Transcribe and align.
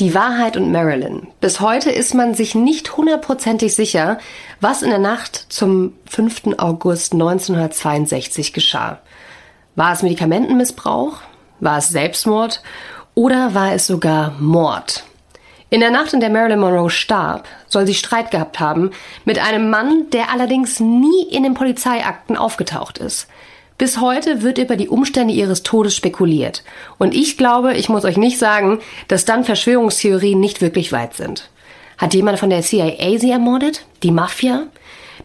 Die 0.00 0.12
Wahrheit 0.12 0.56
und 0.56 0.72
Marilyn. 0.72 1.28
Bis 1.40 1.60
heute 1.60 1.88
ist 1.88 2.14
man 2.14 2.34
sich 2.34 2.56
nicht 2.56 2.96
hundertprozentig 2.96 3.76
sicher, 3.76 4.18
was 4.60 4.82
in 4.82 4.90
der 4.90 4.98
Nacht 4.98 5.46
zum 5.50 5.92
5. 6.06 6.58
August 6.58 7.12
1962 7.12 8.52
geschah. 8.52 8.98
War 9.76 9.92
es 9.92 10.02
Medikamentenmissbrauch? 10.02 11.18
War 11.60 11.78
es 11.78 11.90
Selbstmord? 11.90 12.60
Oder 13.14 13.54
war 13.54 13.72
es 13.72 13.86
sogar 13.86 14.32
Mord? 14.40 15.04
In 15.70 15.78
der 15.78 15.92
Nacht, 15.92 16.12
in 16.12 16.18
der 16.18 16.30
Marilyn 16.30 16.58
Monroe 16.58 16.90
starb, 16.90 17.46
soll 17.68 17.86
sie 17.86 17.94
Streit 17.94 18.32
gehabt 18.32 18.58
haben 18.58 18.90
mit 19.24 19.38
einem 19.38 19.70
Mann, 19.70 20.10
der 20.10 20.32
allerdings 20.32 20.80
nie 20.80 21.22
in 21.30 21.44
den 21.44 21.54
Polizeiakten 21.54 22.36
aufgetaucht 22.36 22.98
ist. 22.98 23.28
Bis 23.76 24.00
heute 24.00 24.42
wird 24.42 24.58
über 24.58 24.76
die 24.76 24.88
Umstände 24.88 25.34
ihres 25.34 25.64
Todes 25.64 25.96
spekuliert. 25.96 26.62
Und 26.98 27.14
ich 27.14 27.36
glaube, 27.36 27.74
ich 27.74 27.88
muss 27.88 28.04
euch 28.04 28.16
nicht 28.16 28.38
sagen, 28.38 28.78
dass 29.08 29.24
dann 29.24 29.44
Verschwörungstheorien 29.44 30.38
nicht 30.38 30.60
wirklich 30.60 30.92
weit 30.92 31.14
sind. 31.14 31.50
Hat 31.98 32.14
jemand 32.14 32.38
von 32.38 32.50
der 32.50 32.62
CIA 32.62 33.18
sie 33.18 33.30
ermordet? 33.30 33.84
Die 34.02 34.12
Mafia? 34.12 34.68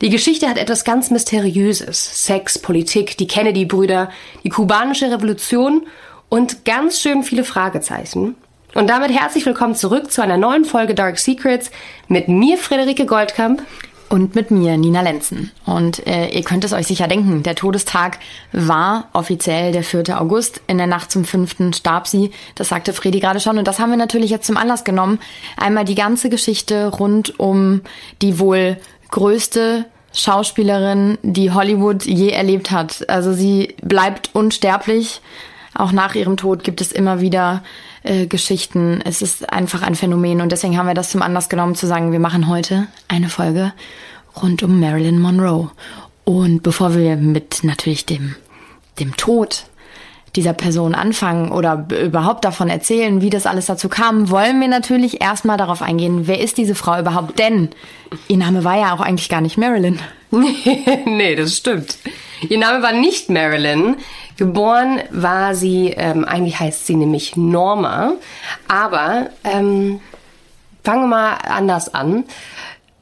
Die 0.02 0.10
Geschichte 0.10 0.48
hat 0.50 0.58
etwas 0.58 0.84
ganz 0.84 1.12
Mysteriöses. 1.12 2.26
Sex, 2.26 2.58
Politik, 2.58 3.18
die 3.18 3.28
Kennedy-Brüder, 3.28 4.10
die 4.44 4.50
kubanische 4.50 5.12
Revolution 5.12 5.86
und 6.30 6.66
ganz 6.66 7.00
schön 7.02 7.24
viele 7.24 7.44
Fragezeichen. 7.44 8.36
Und 8.76 8.88
damit 8.88 9.12
herzlich 9.12 9.46
willkommen 9.46 9.76
zurück 9.76 10.12
zu 10.12 10.22
einer 10.22 10.38
neuen 10.38 10.64
Folge 10.64 10.94
Dark 10.94 11.18
Secrets 11.18 11.72
mit 12.08 12.28
mir, 12.28 12.58
Friederike 12.58 13.06
Goldkamp. 13.06 13.64
Und 14.10 14.34
mit 14.34 14.50
mir, 14.50 14.76
Nina 14.76 15.02
Lenzen. 15.02 15.52
Und 15.68 16.06
äh, 16.08 16.30
ihr 16.30 16.44
könnt 16.44 16.64
es 16.64 16.74
euch 16.74 16.88
sicher 16.88 17.08
denken, 17.08 17.44
der 17.44 17.54
Todestag 17.54 18.18
war 18.52 19.08
offiziell 19.14 19.72
der 19.72 19.84
4. 19.84 20.20
August. 20.20 20.62
In 20.66 20.80
der 20.80 20.88
Nacht 20.88 21.12
zum 21.12 21.26
5. 21.26 21.76
starb 21.76 22.08
sie. 22.08 22.32
Das 22.56 22.70
sagte 22.70 22.94
Fredi 22.94 23.20
gerade 23.20 23.40
schon. 23.40 23.60
Und 23.60 23.68
das 23.68 23.80
haben 23.80 23.92
wir 23.92 23.98
natürlich 23.98 24.32
jetzt 24.32 24.48
zum 24.48 24.58
Anlass 24.58 24.84
genommen, 24.84 25.20
einmal 25.58 25.86
die 25.86 25.94
ganze 25.94 26.30
Geschichte 26.30 26.88
rund 26.88 27.40
um 27.40 27.82
die 28.24 28.40
wohl 28.40 28.78
größte 29.12 29.86
Schauspielerin, 30.12 31.20
die 31.22 31.52
Hollywood 31.52 32.04
je 32.06 32.30
erlebt 32.30 32.72
hat. 32.72 33.08
Also 33.10 33.32
sie 33.34 33.76
bleibt 33.84 34.32
unsterblich. 34.34 35.22
Auch 35.76 35.92
nach 35.92 36.16
ihrem 36.16 36.36
Tod 36.36 36.64
gibt 36.64 36.82
es 36.82 36.92
immer 36.92 37.22
wieder 37.22 37.62
äh, 38.04 38.28
Geschichten. 38.28 39.02
Es 39.04 39.22
ist 39.22 39.52
einfach 39.52 39.82
ein 39.82 39.96
Phänomen 39.96 40.42
und 40.42 40.52
deswegen 40.52 40.78
haben 40.78 40.88
wir 40.88 40.94
das 40.94 41.10
zum 41.10 41.22
Anlass 41.22 41.50
genommen 41.50 41.76
zu 41.76 41.88
sagen, 41.88 42.12
wir 42.12 42.20
machen 42.20 42.48
heute 42.48 42.88
eine 43.08 43.30
Folge 43.30 43.74
rund 44.42 44.64
um 44.64 44.80
Marilyn 44.80 45.20
Monroe. 45.20 45.70
Und 46.24 46.62
bevor 46.64 46.96
wir 46.96 47.16
mit 47.16 47.64
natürlich 47.64 48.06
dem, 48.06 48.36
dem 49.00 49.16
Tod 49.18 49.66
dieser 50.36 50.54
Person 50.54 50.94
anfangen 50.94 51.52
oder 51.52 51.88
überhaupt 52.04 52.46
davon 52.46 52.70
erzählen, 52.70 53.22
wie 53.22 53.30
das 53.30 53.46
alles 53.46 53.66
dazu 53.66 53.90
kam, 53.90 54.30
wollen 54.30 54.62
wir 54.62 54.68
natürlich 54.68 55.22
erstmal 55.22 55.58
darauf 55.58 55.82
eingehen, 55.82 56.28
wer 56.28 56.40
ist 56.40 56.58
diese 56.58 56.76
Frau 56.76 57.00
überhaupt? 57.00 57.40
Denn 57.40 57.70
ihr 58.28 58.38
Name 58.38 58.64
war 58.64 58.78
ja 58.78 58.94
auch 58.94 59.02
eigentlich 59.02 59.30
gar 59.30 59.42
nicht 59.42 59.58
Marilyn. 59.58 60.00
nee, 60.32 61.36
das 61.36 61.58
stimmt. 61.58 61.98
Ihr 62.48 62.60
Name 62.60 62.84
war 62.84 62.94
nicht 62.94 63.30
Marilyn. 63.30 63.96
Geboren 64.40 65.02
war 65.12 65.54
sie, 65.54 65.90
ähm, 65.90 66.24
eigentlich 66.24 66.62
heißt 66.62 66.88
sie 66.88 66.96
nämlich 66.96 67.36
Norma. 67.36 68.14
Aber 68.70 69.28
ähm, 69.44 70.00
fangen 70.82 71.02
wir 71.02 71.08
mal 71.08 71.34
anders 71.44 71.94
an. 71.94 72.24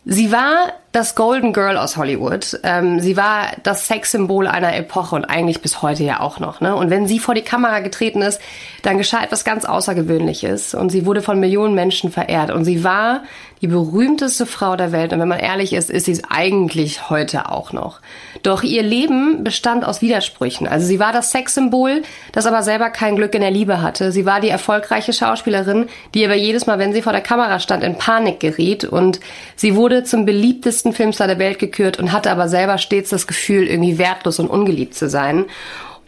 Sie 0.03 0.31
war 0.31 0.73
das 0.93 1.13
Golden 1.13 1.53
Girl 1.53 1.77
aus 1.77 1.95
Hollywood. 1.95 2.59
Ähm, 2.63 3.02
sie 3.02 3.17
war 3.17 3.52
das 3.61 3.85
Sexsymbol 3.85 4.47
einer 4.47 4.75
Epoche 4.75 5.15
und 5.15 5.25
eigentlich 5.25 5.61
bis 5.61 5.83
heute 5.83 6.03
ja 6.03 6.21
auch 6.21 6.39
noch. 6.39 6.59
Ne? 6.59 6.75
Und 6.75 6.89
wenn 6.89 7.05
sie 7.05 7.19
vor 7.19 7.35
die 7.35 7.43
Kamera 7.43 7.81
getreten 7.81 8.23
ist, 8.23 8.42
dann 8.81 8.97
geschah 8.97 9.23
etwas 9.23 9.43
ganz 9.43 9.64
Außergewöhnliches 9.64 10.73
und 10.73 10.89
sie 10.89 11.05
wurde 11.05 11.21
von 11.21 11.39
Millionen 11.39 11.76
Menschen 11.76 12.11
verehrt 12.11 12.49
und 12.49 12.65
sie 12.65 12.83
war 12.83 13.21
die 13.62 13.68
berühmteste 13.68 14.45
Frau 14.45 14.76
der 14.76 14.92
Welt 14.92 15.14
und 15.14 15.20
wenn 15.20 15.28
man 15.28 15.40
ehrlich 15.40 15.73
ist, 15.73 15.90
ist 15.90 16.06
sie 16.06 16.12
es 16.12 16.23
eigentlich 16.30 17.10
heute 17.10 17.50
auch 17.50 17.73
noch. 17.73 18.00
Doch 18.44 18.64
ihr 18.64 18.84
Leben 18.84 19.44
bestand 19.44 19.84
aus 19.84 20.02
Widersprüchen. 20.02 20.68
Also 20.68 20.86
sie 20.86 21.00
war 21.00 21.12
das 21.12 21.32
Sexsymbol, 21.32 22.04
das 22.32 22.45
aber 22.45 22.62
selber 22.62 22.90
kein 22.90 23.16
Glück 23.16 23.34
in 23.34 23.42
der 23.42 23.52
Liebe 23.52 23.82
hatte. 23.82 24.12
Sie 24.12 24.26
war 24.26 24.42
die 24.42 24.50
erfolgreiche 24.50 25.14
Schauspielerin, 25.14 25.88
die 26.14 26.23
aber 26.23 26.36
jedes 26.36 26.68
Mal, 26.68 26.80
wenn 26.80 26.94
sie 26.94 27.02
vor 27.02 27.14
der 27.14 27.22
Kamera 27.22 27.60
stand, 27.60 27.84
in 27.84 27.98
Panik 27.98 28.40
geriet 28.40 28.86
und 28.86 29.20
sie 29.56 29.76
wurde 29.76 30.04
zum 30.04 30.26
beliebtesten 30.26 30.94
Filmstar 30.94 31.28
der 31.28 31.39
Welt 31.39 31.60
gekürt 31.60 31.98
und 31.98 32.12
hatte 32.12 32.32
aber 32.32 32.48
selber 32.50 32.78
stets 32.78 33.10
das 33.10 33.28
Gefühl, 33.28 33.68
irgendwie 33.68 33.98
wertlos 33.98 34.39
und 34.39 34.50
ungeliebt 34.50 34.94
zu 34.94 35.10
sein. 35.10 35.45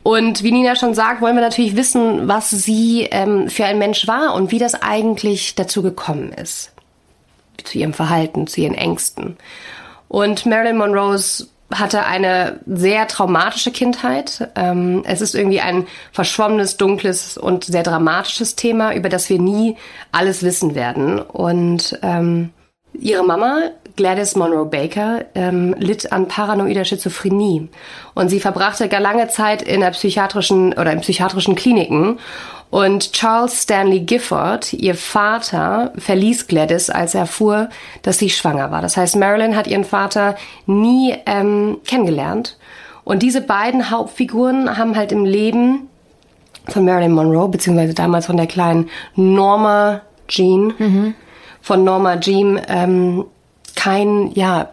Und 0.03 0.43
wie 0.43 0.51
Nina 0.51 0.75
schon 0.75 0.93
sagt, 0.93 1.21
wollen 1.21 1.35
wir 1.35 1.41
natürlich 1.41 1.75
wissen, 1.75 2.27
was 2.27 2.49
sie 2.49 3.07
ähm, 3.11 3.49
für 3.49 3.65
ein 3.65 3.79
Mensch 3.79 4.07
war 4.07 4.33
und 4.33 4.51
wie 4.51 4.59
das 4.59 4.81
eigentlich 4.81 5.55
dazu 5.55 5.81
gekommen 5.81 6.31
ist 6.31 6.71
zu 7.67 7.77
ihrem 7.77 7.93
Verhalten, 7.93 8.47
zu 8.47 8.61
ihren 8.61 8.75
Ängsten. 8.75 9.37
Und 10.07 10.45
Marilyn 10.45 10.77
Monroe 10.77 11.19
hatte 11.71 12.05
eine 12.05 12.59
sehr 12.65 13.07
traumatische 13.07 13.71
Kindheit. 13.71 14.49
Ähm, 14.55 15.03
es 15.05 15.21
ist 15.21 15.35
irgendwie 15.35 15.61
ein 15.61 15.87
verschwommenes, 16.11 16.77
dunkles 16.77 17.37
und 17.37 17.63
sehr 17.63 17.83
dramatisches 17.83 18.55
Thema, 18.55 18.93
über 18.95 19.09
das 19.09 19.29
wir 19.29 19.39
nie 19.39 19.77
alles 20.11 20.41
wissen 20.41 20.73
werden. 20.73 21.19
Und 21.19 21.99
ähm, 22.01 22.49
ihre 22.93 23.23
Mama, 23.23 23.69
Gladys 23.95 24.35
Monroe 24.35 24.65
Baker, 24.65 25.25
ähm, 25.35 25.75
litt 25.77 26.11
an 26.11 26.27
paranoider 26.27 26.85
Schizophrenie. 26.85 27.69
Und 28.15 28.29
sie 28.29 28.39
verbrachte 28.39 28.89
gar 28.89 29.01
lange 29.01 29.27
Zeit 29.27 29.61
in 29.61 29.81
der 29.81 29.91
psychiatrischen 29.91 30.73
oder 30.73 30.91
in 30.91 31.01
psychiatrischen 31.01 31.53
Kliniken 31.53 32.17
und 32.69 33.13
Charles 33.13 33.63
Stanley 33.63 34.01
Gifford, 34.01 34.73
ihr 34.73 34.95
Vater, 34.95 35.91
verließ 35.97 36.47
Gladys, 36.47 36.89
als 36.89 37.15
er 37.15 37.21
erfuhr, 37.21 37.69
dass 38.03 38.19
sie 38.19 38.29
schwanger 38.29 38.69
war. 38.69 38.81
Das 38.81 38.95
heißt, 38.95 39.15
Marilyn 39.15 39.55
hat 39.55 39.67
ihren 39.67 39.85
Vater 39.85 40.35
nie 40.67 41.15
ähm, 41.25 41.77
kennengelernt. 41.85 42.57
Und 43.03 43.23
diese 43.23 43.41
beiden 43.41 43.89
Hauptfiguren 43.89 44.77
haben 44.77 44.95
halt 44.95 45.11
im 45.11 45.25
Leben 45.25 45.89
von 46.67 46.85
Marilyn 46.85 47.13
Monroe, 47.13 47.49
beziehungsweise 47.49 47.95
damals 47.95 48.27
von 48.27 48.37
der 48.37 48.45
kleinen 48.45 48.89
Norma 49.15 50.01
Jean, 50.27 50.73
mhm. 50.77 51.15
von 51.61 51.83
Norma 51.83 52.19
Jean, 52.19 52.61
ähm, 52.67 53.25
kein, 53.75 54.31
ja, 54.33 54.69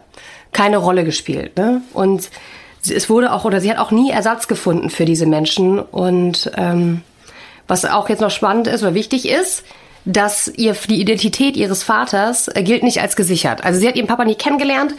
keine 0.51 0.77
Rolle 0.77 1.03
gespielt. 1.03 1.57
Ne? 1.57 1.81
Und 1.93 2.29
es 2.87 3.09
wurde 3.09 3.33
auch, 3.33 3.43
oder 3.43 3.59
sie 3.59 3.71
hat 3.71 3.79
auch 3.79 3.89
nie 3.89 4.11
Ersatz 4.11 4.47
gefunden 4.47 4.91
für 4.91 5.05
diese 5.05 5.25
Menschen. 5.25 5.79
Und 5.79 6.51
ähm, 6.55 7.01
was 7.67 7.85
auch 7.85 8.09
jetzt 8.09 8.21
noch 8.21 8.31
spannend 8.31 8.67
ist 8.67 8.83
oder 8.83 8.93
wichtig 8.93 9.27
ist, 9.27 9.63
dass 10.05 10.47
ihr 10.47 10.73
die 10.73 11.01
Identität 11.01 11.57
ihres 11.57 11.83
Vaters 11.83 12.47
äh, 12.47 12.63
gilt 12.63 12.83
nicht 12.83 13.01
als 13.01 13.15
gesichert. 13.15 13.63
Also 13.63 13.79
sie 13.79 13.87
hat 13.87 13.95
ihren 13.95 14.07
Papa 14.07 14.23
nie 14.23 14.35
kennengelernt 14.35 14.93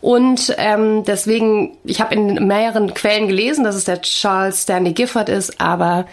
und 0.00 0.54
ähm, 0.58 1.04
deswegen, 1.04 1.78
ich 1.84 2.00
habe 2.00 2.14
in 2.14 2.46
mehreren 2.46 2.92
Quellen 2.92 3.26
gelesen, 3.26 3.64
dass 3.64 3.74
es 3.74 3.84
der 3.84 4.02
Charles 4.02 4.62
Stanley 4.62 4.92
Gifford 4.92 5.30
ist, 5.30 5.60
aber 5.62 6.06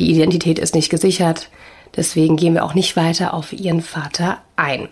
die 0.00 0.10
Identität 0.10 0.58
ist 0.58 0.74
nicht 0.74 0.88
gesichert. 0.88 1.50
Deswegen 1.94 2.36
gehen 2.36 2.54
wir 2.54 2.64
auch 2.64 2.74
nicht 2.74 2.96
weiter 2.96 3.34
auf 3.34 3.52
ihren 3.52 3.82
Vater 3.82 4.38
ein. 4.56 4.88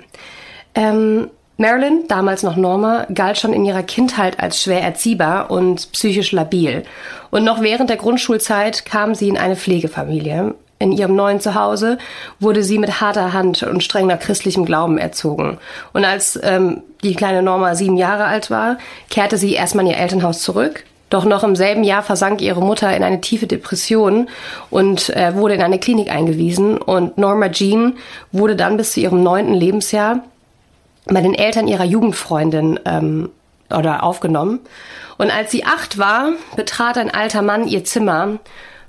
Ähm, 0.74 1.30
Marilyn, 1.58 2.04
damals 2.06 2.42
noch 2.42 2.56
Norma, 2.56 3.06
galt 3.14 3.38
schon 3.38 3.54
in 3.54 3.64
ihrer 3.64 3.82
Kindheit 3.82 4.40
als 4.40 4.62
schwer 4.62 4.82
erziehbar 4.82 5.50
und 5.50 5.90
psychisch 5.92 6.32
labil. 6.32 6.82
Und 7.30 7.44
noch 7.44 7.62
während 7.62 7.88
der 7.88 7.96
Grundschulzeit 7.96 8.84
kam 8.84 9.14
sie 9.14 9.28
in 9.28 9.38
eine 9.38 9.56
Pflegefamilie. 9.56 10.54
In 10.78 10.92
ihrem 10.92 11.16
neuen 11.16 11.40
Zuhause 11.40 11.96
wurde 12.38 12.62
sie 12.62 12.78
mit 12.78 13.00
harter 13.00 13.32
Hand 13.32 13.62
und 13.62 13.82
strenger 13.82 14.18
christlichem 14.18 14.66
Glauben 14.66 14.98
erzogen. 14.98 15.56
Und 15.94 16.04
als 16.04 16.38
ähm, 16.42 16.82
die 17.02 17.14
kleine 17.14 17.42
Norma 17.42 17.74
sieben 17.74 17.96
Jahre 17.96 18.24
alt 18.24 18.50
war, 18.50 18.76
kehrte 19.08 19.38
sie 19.38 19.54
erstmal 19.54 19.86
in 19.86 19.92
ihr 19.92 19.96
Elternhaus 19.96 20.42
zurück. 20.42 20.84
Doch 21.08 21.24
noch 21.24 21.44
im 21.44 21.56
selben 21.56 21.84
Jahr 21.84 22.02
versank 22.02 22.42
ihre 22.42 22.60
Mutter 22.60 22.94
in 22.94 23.02
eine 23.02 23.22
tiefe 23.22 23.46
Depression 23.46 24.28
und 24.68 25.08
äh, 25.10 25.34
wurde 25.34 25.54
in 25.54 25.62
eine 25.62 25.78
Klinik 25.78 26.10
eingewiesen. 26.10 26.76
Und 26.76 27.16
Norma 27.16 27.48
Jean 27.48 27.96
wurde 28.32 28.56
dann 28.56 28.76
bis 28.76 28.92
zu 28.92 29.00
ihrem 29.00 29.22
neunten 29.22 29.54
Lebensjahr 29.54 30.20
bei 31.06 31.20
den 31.20 31.34
Eltern 31.34 31.68
ihrer 31.68 31.84
Jugendfreundin 31.84 32.80
ähm, 32.84 33.30
oder 33.70 34.02
aufgenommen. 34.02 34.60
Und 35.18 35.30
als 35.30 35.50
sie 35.50 35.64
acht 35.64 35.98
war, 35.98 36.32
betrat 36.56 36.98
ein 36.98 37.10
alter 37.10 37.42
Mann 37.42 37.66
ihr 37.66 37.84
Zimmer, 37.84 38.38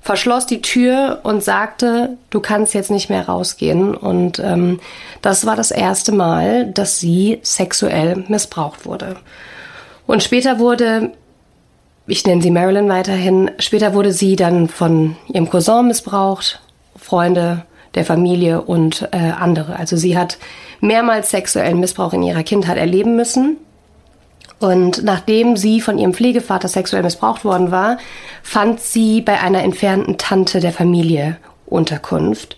verschloss 0.02 0.46
die 0.46 0.62
Tür 0.62 1.20
und 1.24 1.44
sagte, 1.44 2.18
du 2.30 2.40
kannst 2.40 2.74
jetzt 2.74 2.92
nicht 2.92 3.10
mehr 3.10 3.28
rausgehen. 3.28 3.96
Und 3.96 4.40
ähm, 4.40 4.80
das 5.22 5.46
war 5.46 5.56
das 5.56 5.72
erste 5.72 6.12
Mal, 6.12 6.72
dass 6.72 7.00
sie 7.00 7.40
sexuell 7.44 8.24
missbraucht 8.28 8.86
wurde. 8.86 9.18
Und 10.06 10.24
später 10.24 10.60
wurde, 10.60 11.12
ich 12.08 12.26
nenne 12.26 12.42
sie 12.42 12.52
Marilyn 12.52 12.90
weiterhin, 12.90 13.52
später 13.60 13.94
wurde 13.94 14.14
sie 14.14 14.36
dann 14.36 14.70
von 14.70 15.18
ihrem 15.28 15.50
Cousin 15.50 15.88
missbraucht, 15.88 16.62
Freunde 16.96 17.66
der 17.98 18.06
Familie 18.06 18.62
und 18.62 19.10
äh, 19.12 19.18
andere. 19.18 19.76
Also 19.78 19.98
sie 19.98 20.18
hat 20.18 20.38
mehrmals 20.80 21.32
sexuellen 21.32 21.80
Missbrauch 21.80 22.14
in 22.14 22.24
ihrer 22.24 22.44
Kindheit 22.44 22.78
erleben 22.78 23.16
müssen. 23.18 23.58
Und 24.60 25.04
nachdem 25.04 25.58
sie 25.58 25.82
von 25.82 25.98
ihrem 25.98 26.14
Pflegevater 26.14 26.68
sexuell 26.68 27.04
missbraucht 27.04 27.46
worden 27.46 27.70
war, 27.70 27.98
fand 28.42 28.80
sie 28.80 29.22
bei 29.22 29.40
einer 29.40 29.64
entfernten 29.64 30.18
Tante 30.18 30.60
der 30.60 30.72
Familie 30.72 31.38
Unterkunft. 31.66 32.56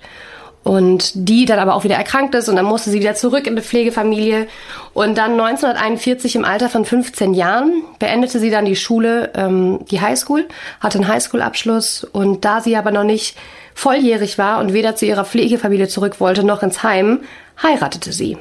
und 0.62 1.12
die 1.16 1.46
dann 1.46 1.58
aber 1.58 1.74
auch 1.74 1.84
wieder 1.84 1.96
erkrankt 1.96 2.36
ist 2.36 2.50
und 2.50 2.58
dann 2.58 2.66
musste 2.66 2.90
sie 2.90 3.00
wieder 3.00 3.16
zurück 3.16 3.48
in 3.48 3.54
eine 3.54 3.62
Pflegefamilie 3.62 4.48
und 4.94 5.18
dann 5.18 5.32
1941 5.32 6.36
im 6.36 6.46
Alter 6.46 6.70
von 6.70 6.84
15 6.86 7.34
Jahren 7.34 7.82
beendete 7.98 8.40
sie 8.40 8.52
dann 8.52 8.66
die 8.66 8.76
Schule, 8.76 9.32
ähm, 9.36 9.80
die 9.90 10.02
Highschool, 10.02 10.48
hatte 10.82 11.00
einen 11.00 11.08
Highschool-Abschluss 11.08 12.04
und 12.04 12.44
da 12.46 12.60
sie 12.62 12.76
aber 12.76 12.92
noch 12.92 13.06
nicht 13.06 13.36
volljährig 13.80 14.38
war 14.38 14.60
und 14.60 14.74
weder 14.74 14.96
zu 14.96 15.06
ihrer 15.06 15.26
Pflegefamilie 15.26 15.88
zurück 15.88 16.20
wollte 16.20 16.44
noch 16.44 16.62
ins 16.64 16.84
Heim, 16.84 17.22
heiratete 17.64 18.12
sie. 18.12 18.38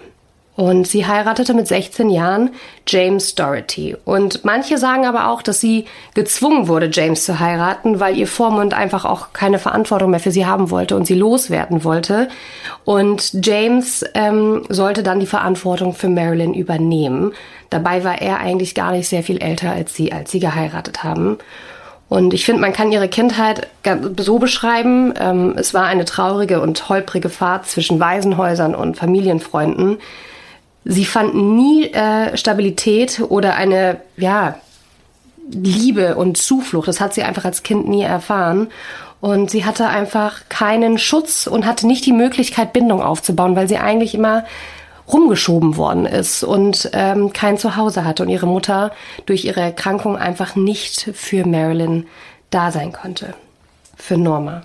Und 0.56 0.88
sie 0.88 1.06
heiratete 1.06 1.55
mit 1.55 1.69
16 1.69 2.11
Jahren 2.11 2.50
James 2.85 3.37
Doherty. 3.37 3.96
Und 4.05 4.44
manche 4.44 4.76
sagen 4.76 5.06
aber 5.06 5.29
auch, 5.29 5.40
dass 5.40 5.61
sie 5.61 5.85
gezwungen 6.14 6.67
wurde, 6.67 6.90
James 6.93 7.25
zu 7.25 7.38
heiraten, 7.38 8.00
weil 8.00 8.17
ihr 8.17 8.26
Vormund 8.26 8.75
einfach 8.75 9.05
auch 9.05 9.32
keine 9.32 9.61
Verantwortung 9.61 10.11
mehr 10.11 10.19
für 10.19 10.32
sie 10.32 10.46
haben 10.46 10.73
wollte 10.73 10.96
und 10.96 11.06
sie 11.06 11.14
loswerden 11.14 11.85
wollte. 11.85 12.26
Und 12.85 13.46
James 13.46 14.05
ähm, 14.14 14.64
sollte 14.69 15.05
dann 15.05 15.20
die 15.20 15.26
Verantwortung 15.26 15.94
für 15.94 16.08
Marilyn 16.08 16.55
übernehmen. 16.55 17.32
Dabei 17.70 18.02
war 18.02 18.20
er 18.20 18.40
eigentlich 18.40 18.75
gar 18.75 18.90
nicht 18.90 19.08
sehr 19.08 19.23
viel 19.23 19.40
älter 19.40 19.70
als 19.70 19.94
sie, 19.94 20.12
als 20.12 20.32
sie 20.32 20.40
geheiratet 20.40 21.05
haben. 21.05 21.38
Und 22.09 22.33
ich 22.33 22.45
finde, 22.45 22.63
man 22.63 22.73
kann 22.73 22.91
ihre 22.91 23.09
Kindheit 23.09 23.69
so 24.19 24.39
beschreiben. 24.39 25.13
Ähm, 25.19 25.55
es 25.59 25.75
war 25.75 25.85
eine 25.85 26.07
traurige 26.07 26.61
und 26.61 26.89
holprige 26.89 27.29
Fahrt 27.29 27.67
zwischen 27.67 28.01
Waisenhäusern 28.01 28.75
und 28.75 28.97
Familienfreunden. 28.97 29.99
Sie 30.85 31.05
fanden 31.05 31.55
nie 31.55 31.93
äh, 31.93 32.37
Stabilität 32.37 33.21
oder 33.29 33.57
eine, 33.57 34.01
ja, 34.17 34.59
Liebe 35.51 36.15
und 36.17 36.37
Zuflucht. 36.37 36.89
Das 36.89 37.01
hat 37.01 37.15
sie 37.15 37.23
einfach 37.23 37.45
als 37.45 37.63
Kind 37.63 37.89
nie 37.89 38.03
erfahren. 38.03 38.69
Und 39.21 39.51
sie 39.51 39.65
hatte 39.65 39.89
einfach 39.89 40.43
keinen 40.49 40.97
Schutz 40.97 41.47
und 41.47 41.67
hatte 41.67 41.87
nicht 41.87 42.07
die 42.07 42.13
Möglichkeit, 42.13 42.73
Bindung 42.73 43.03
aufzubauen, 43.03 43.57
weil 43.57 43.69
sie 43.69 43.79
eigentlich 43.79 44.15
immer 44.15 44.45
rumgeschoben 45.13 45.77
worden 45.77 46.07
ist 46.07 46.45
und 46.45 46.91
ähm, 46.93 47.33
kein 47.33 47.59
Zuhause 47.59 48.05
hatte 48.05 48.23
und 48.23 48.29
ihre 48.29 48.47
Mutter 48.47 48.93
durch 49.27 49.45
ihre 49.45 49.61
Erkrankung 49.61 50.17
einfach 50.17 50.55
nicht 50.57 51.11
für 51.15 51.47
Marilyn 51.47 52.07
da 52.51 52.71
sein 52.71 52.93
konnte. 52.93 53.35
Für 53.97 54.17
Norma 54.17 54.63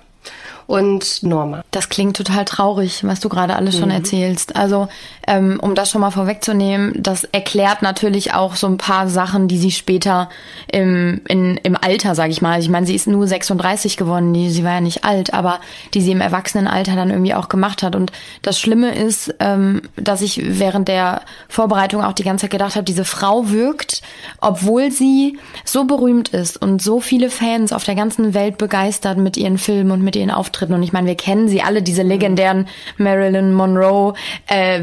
und 0.74 1.22
Norma. 1.22 1.64
Das 1.70 1.88
klingt 1.88 2.18
total 2.18 2.46
traurig, 2.46 3.04
was 3.04 3.20
du 3.20 3.30
gerade 3.30 3.56
alles 3.56 3.78
schon 3.78 3.90
mhm. 3.90 3.96
erzählst. 3.96 4.56
Also, 4.56 4.88
ähm, 5.28 5.60
um 5.62 5.76
das 5.76 5.92
schon 5.92 6.02
mal 6.02 6.10
vorwegzunehmen, 6.10 6.94
das 6.98 7.26
erklärt 7.26 7.84
natürlich 7.84 8.34
auch 8.34 8.56
so 8.56 8.66
ein 8.66 8.78
paar 8.78 9.08
Sachen, 9.08 9.48
die 9.48 9.60
sie 9.60 9.70
später 9.70 10.30
im, 10.72 11.22
in, 11.28 11.58
im 11.58 11.78
Alter, 11.80 12.16
sage 12.16 12.32
ich 12.32 12.42
mal, 12.42 12.60
ich 12.60 12.70
meine, 12.70 12.88
sie 12.88 12.96
ist 12.96 13.06
nur 13.06 13.28
36 13.28 13.98
geworden, 13.98 14.34
die, 14.34 14.50
sie 14.50 14.64
war 14.64 14.72
ja 14.72 14.82
nicht 14.82 15.04
alt, 15.04 15.32
aber 15.32 15.60
die 15.94 16.02
sie 16.02 16.12
im 16.12 16.22
Erwachsenenalter 16.22 16.96
dann 16.96 17.12
irgendwie 17.12 17.36
auch 17.36 17.50
gemacht 17.50 17.84
hat. 17.84 17.96
Und 17.96 18.12
das 18.42 18.60
Schlimme 18.60 18.96
ist, 18.96 19.36
ähm, 19.42 19.84
dass 19.96 20.24
ich 20.24 20.42
während 20.44 20.88
der 20.88 21.22
Vorbereitung 21.50 22.04
auch 22.04 22.14
die 22.14 22.24
ganze 22.24 22.46
Zeit 22.46 22.52
gedacht 22.52 22.76
habe, 22.76 22.86
diese 22.86 23.06
Frau 23.06 23.52
wirkt, 23.52 24.02
obwohl 24.42 24.92
sie 24.92 25.38
so 25.66 25.84
berühmt 25.84 26.30
ist 26.30 26.60
und 26.60 26.82
so 26.82 27.00
viele 27.00 27.30
Fans 27.30 27.74
auf 27.74 27.84
der 27.84 27.94
ganzen 27.94 28.34
Welt 28.34 28.58
begeistert 28.58 29.20
mit 29.20 29.38
ihren 29.38 29.60
Filmen 29.60 29.92
und 29.92 30.02
mit 30.02 30.16
ihren 30.16 30.32
Auftritten, 30.32 30.63
Auftritten. 30.64 30.74
Und 30.74 30.84
ich 30.84 30.94
meine, 30.94 31.08
wir 31.08 31.16
kennen 31.16 31.48
sie 31.48 31.62
alle, 31.62 31.82
diese 31.82 32.04
legendären 32.04 32.68
Marilyn 32.98 33.54
Monroe 33.54 34.14
äh, 34.48 34.82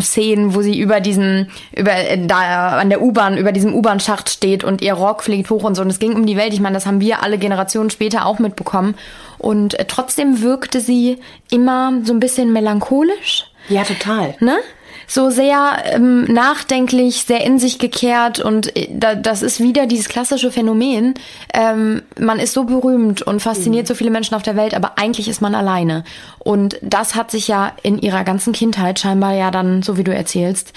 Szenen, 0.00 0.54
wo 0.54 0.62
sie 0.62 0.78
über 0.78 1.00
diesen, 1.00 1.48
über 1.74 1.92
äh, 1.92 2.18
da 2.26 2.78
an 2.78 2.90
der 2.90 3.02
U-Bahn, 3.02 3.38
über 3.38 3.52
diesem 3.52 3.74
U-Bahn-Schacht 3.74 4.28
steht 4.28 4.64
und 4.64 4.82
ihr 4.82 4.94
Rock 4.94 5.22
fliegt 5.22 5.50
hoch 5.50 5.64
und 5.64 5.74
so. 5.74 5.82
Und 5.82 5.90
es 5.90 5.98
ging 5.98 6.14
um 6.14 6.26
die 6.26 6.36
Welt. 6.36 6.52
Ich 6.52 6.60
meine, 6.60 6.74
das 6.74 6.86
haben 6.86 7.00
wir 7.00 7.22
alle 7.22 7.38
Generationen 7.38 7.90
später 7.90 8.26
auch 8.26 8.38
mitbekommen. 8.38 8.94
Und 9.38 9.78
äh, 9.78 9.84
trotzdem 9.86 10.42
wirkte 10.42 10.80
sie 10.80 11.18
immer 11.50 11.92
so 12.04 12.12
ein 12.12 12.20
bisschen 12.20 12.52
melancholisch. 12.52 13.46
Ja, 13.68 13.84
total. 13.84 14.34
Ne? 14.40 14.58
So 15.06 15.30
sehr 15.30 15.82
ähm, 15.84 16.24
nachdenklich, 16.24 17.24
sehr 17.24 17.44
in 17.44 17.58
sich 17.58 17.78
gekehrt 17.78 18.40
und 18.40 18.76
äh, 18.76 18.88
da, 18.92 19.14
das 19.14 19.42
ist 19.42 19.60
wieder 19.60 19.86
dieses 19.86 20.08
klassische 20.08 20.50
Phänomen. 20.50 21.14
Ähm, 21.52 22.02
man 22.18 22.38
ist 22.38 22.52
so 22.52 22.64
berühmt 22.64 23.22
und 23.22 23.40
fasziniert 23.40 23.84
mhm. 23.84 23.88
so 23.88 23.94
viele 23.94 24.10
Menschen 24.10 24.34
auf 24.34 24.42
der 24.42 24.56
Welt, 24.56 24.74
aber 24.74 24.98
eigentlich 24.98 25.28
ist 25.28 25.42
man 25.42 25.54
alleine. 25.54 26.04
Und 26.38 26.78
das 26.82 27.14
hat 27.14 27.30
sich 27.30 27.48
ja 27.48 27.72
in 27.82 27.98
ihrer 27.98 28.24
ganzen 28.24 28.52
Kindheit 28.52 28.98
scheinbar 28.98 29.34
ja 29.34 29.50
dann, 29.50 29.82
so 29.82 29.96
wie 29.96 30.04
du 30.04 30.14
erzählst, 30.14 30.72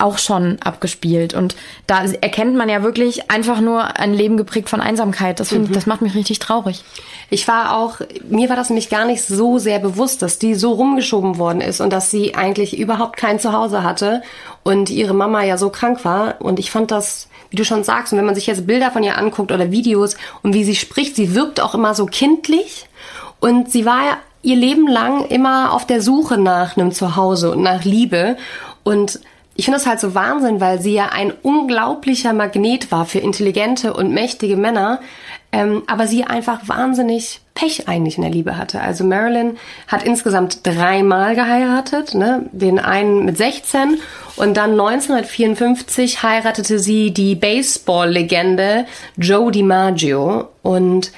auch 0.00 0.18
schon 0.18 0.58
abgespielt. 0.62 1.34
Und 1.34 1.56
da 1.86 2.04
erkennt 2.04 2.56
man 2.56 2.68
ja 2.68 2.82
wirklich 2.82 3.30
einfach 3.30 3.60
nur 3.60 3.98
ein 3.98 4.14
Leben 4.14 4.36
geprägt 4.36 4.68
von 4.68 4.80
Einsamkeit. 4.80 5.40
Das, 5.40 5.50
find, 5.50 5.70
mhm. 5.70 5.74
das 5.74 5.86
macht 5.86 6.02
mich 6.02 6.14
richtig 6.14 6.38
traurig. 6.38 6.84
Ich 7.30 7.46
war 7.46 7.76
auch, 7.76 8.00
mir 8.28 8.48
war 8.48 8.56
das 8.56 8.70
nämlich 8.70 8.90
gar 8.90 9.04
nicht 9.04 9.22
so 9.22 9.58
sehr 9.58 9.78
bewusst, 9.78 10.22
dass 10.22 10.38
die 10.38 10.54
so 10.54 10.72
rumgeschoben 10.72 11.38
worden 11.38 11.60
ist 11.60 11.80
und 11.80 11.92
dass 11.92 12.10
sie 12.10 12.34
eigentlich 12.34 12.78
überhaupt 12.78 13.16
kein 13.16 13.38
Zuhause 13.38 13.82
hatte 13.82 14.22
und 14.62 14.90
ihre 14.90 15.14
Mama 15.14 15.44
ja 15.44 15.56
so 15.56 15.70
krank 15.70 16.04
war. 16.04 16.40
Und 16.40 16.58
ich 16.58 16.70
fand 16.70 16.90
das, 16.90 17.28
wie 17.50 17.56
du 17.56 17.64
schon 17.64 17.84
sagst, 17.84 18.12
und 18.12 18.18
wenn 18.18 18.26
man 18.26 18.34
sich 18.34 18.46
jetzt 18.46 18.66
Bilder 18.66 18.90
von 18.90 19.02
ihr 19.02 19.18
anguckt 19.18 19.52
oder 19.52 19.70
Videos 19.70 20.16
und 20.42 20.54
wie 20.54 20.64
sie 20.64 20.76
spricht, 20.76 21.16
sie 21.16 21.34
wirkt 21.34 21.60
auch 21.60 21.74
immer 21.74 21.94
so 21.94 22.06
kindlich. 22.06 22.86
Und 23.40 23.70
sie 23.70 23.86
war 23.86 24.18
ihr 24.42 24.56
Leben 24.56 24.86
lang 24.86 25.26
immer 25.26 25.72
auf 25.72 25.86
der 25.86 26.02
Suche 26.02 26.38
nach 26.38 26.76
einem 26.76 26.92
Zuhause 26.92 27.50
und 27.50 27.62
nach 27.62 27.84
Liebe. 27.84 28.36
Und 28.82 29.20
ich 29.56 29.64
finde 29.64 29.78
das 29.78 29.86
halt 29.86 30.00
so 30.00 30.14
Wahnsinn, 30.14 30.60
weil 30.60 30.80
sie 30.80 30.94
ja 30.94 31.10
ein 31.12 31.32
unglaublicher 31.42 32.32
Magnet 32.32 32.90
war 32.90 33.04
für 33.04 33.18
intelligente 33.18 33.92
und 33.92 34.12
mächtige 34.12 34.56
Männer, 34.56 35.00
ähm, 35.52 35.82
aber 35.86 36.06
sie 36.06 36.24
einfach 36.24 36.60
wahnsinnig 36.66 37.40
Pech 37.54 37.88
eigentlich 37.88 38.16
in 38.16 38.22
der 38.22 38.32
Liebe 38.32 38.56
hatte. 38.56 38.80
Also 38.80 39.04
Marilyn 39.04 39.58
hat 39.88 40.04
insgesamt 40.04 40.66
dreimal 40.66 41.34
geheiratet, 41.34 42.14
ne? 42.14 42.48
den 42.52 42.78
einen 42.78 43.24
mit 43.24 43.36
16 43.36 43.98
und 44.36 44.56
dann 44.56 44.70
1954 44.70 46.22
heiratete 46.22 46.78
sie 46.78 47.12
die 47.12 47.34
Baseball-Legende 47.34 48.86
Joe 49.16 49.50
DiMaggio 49.50 50.48
und 50.62 51.12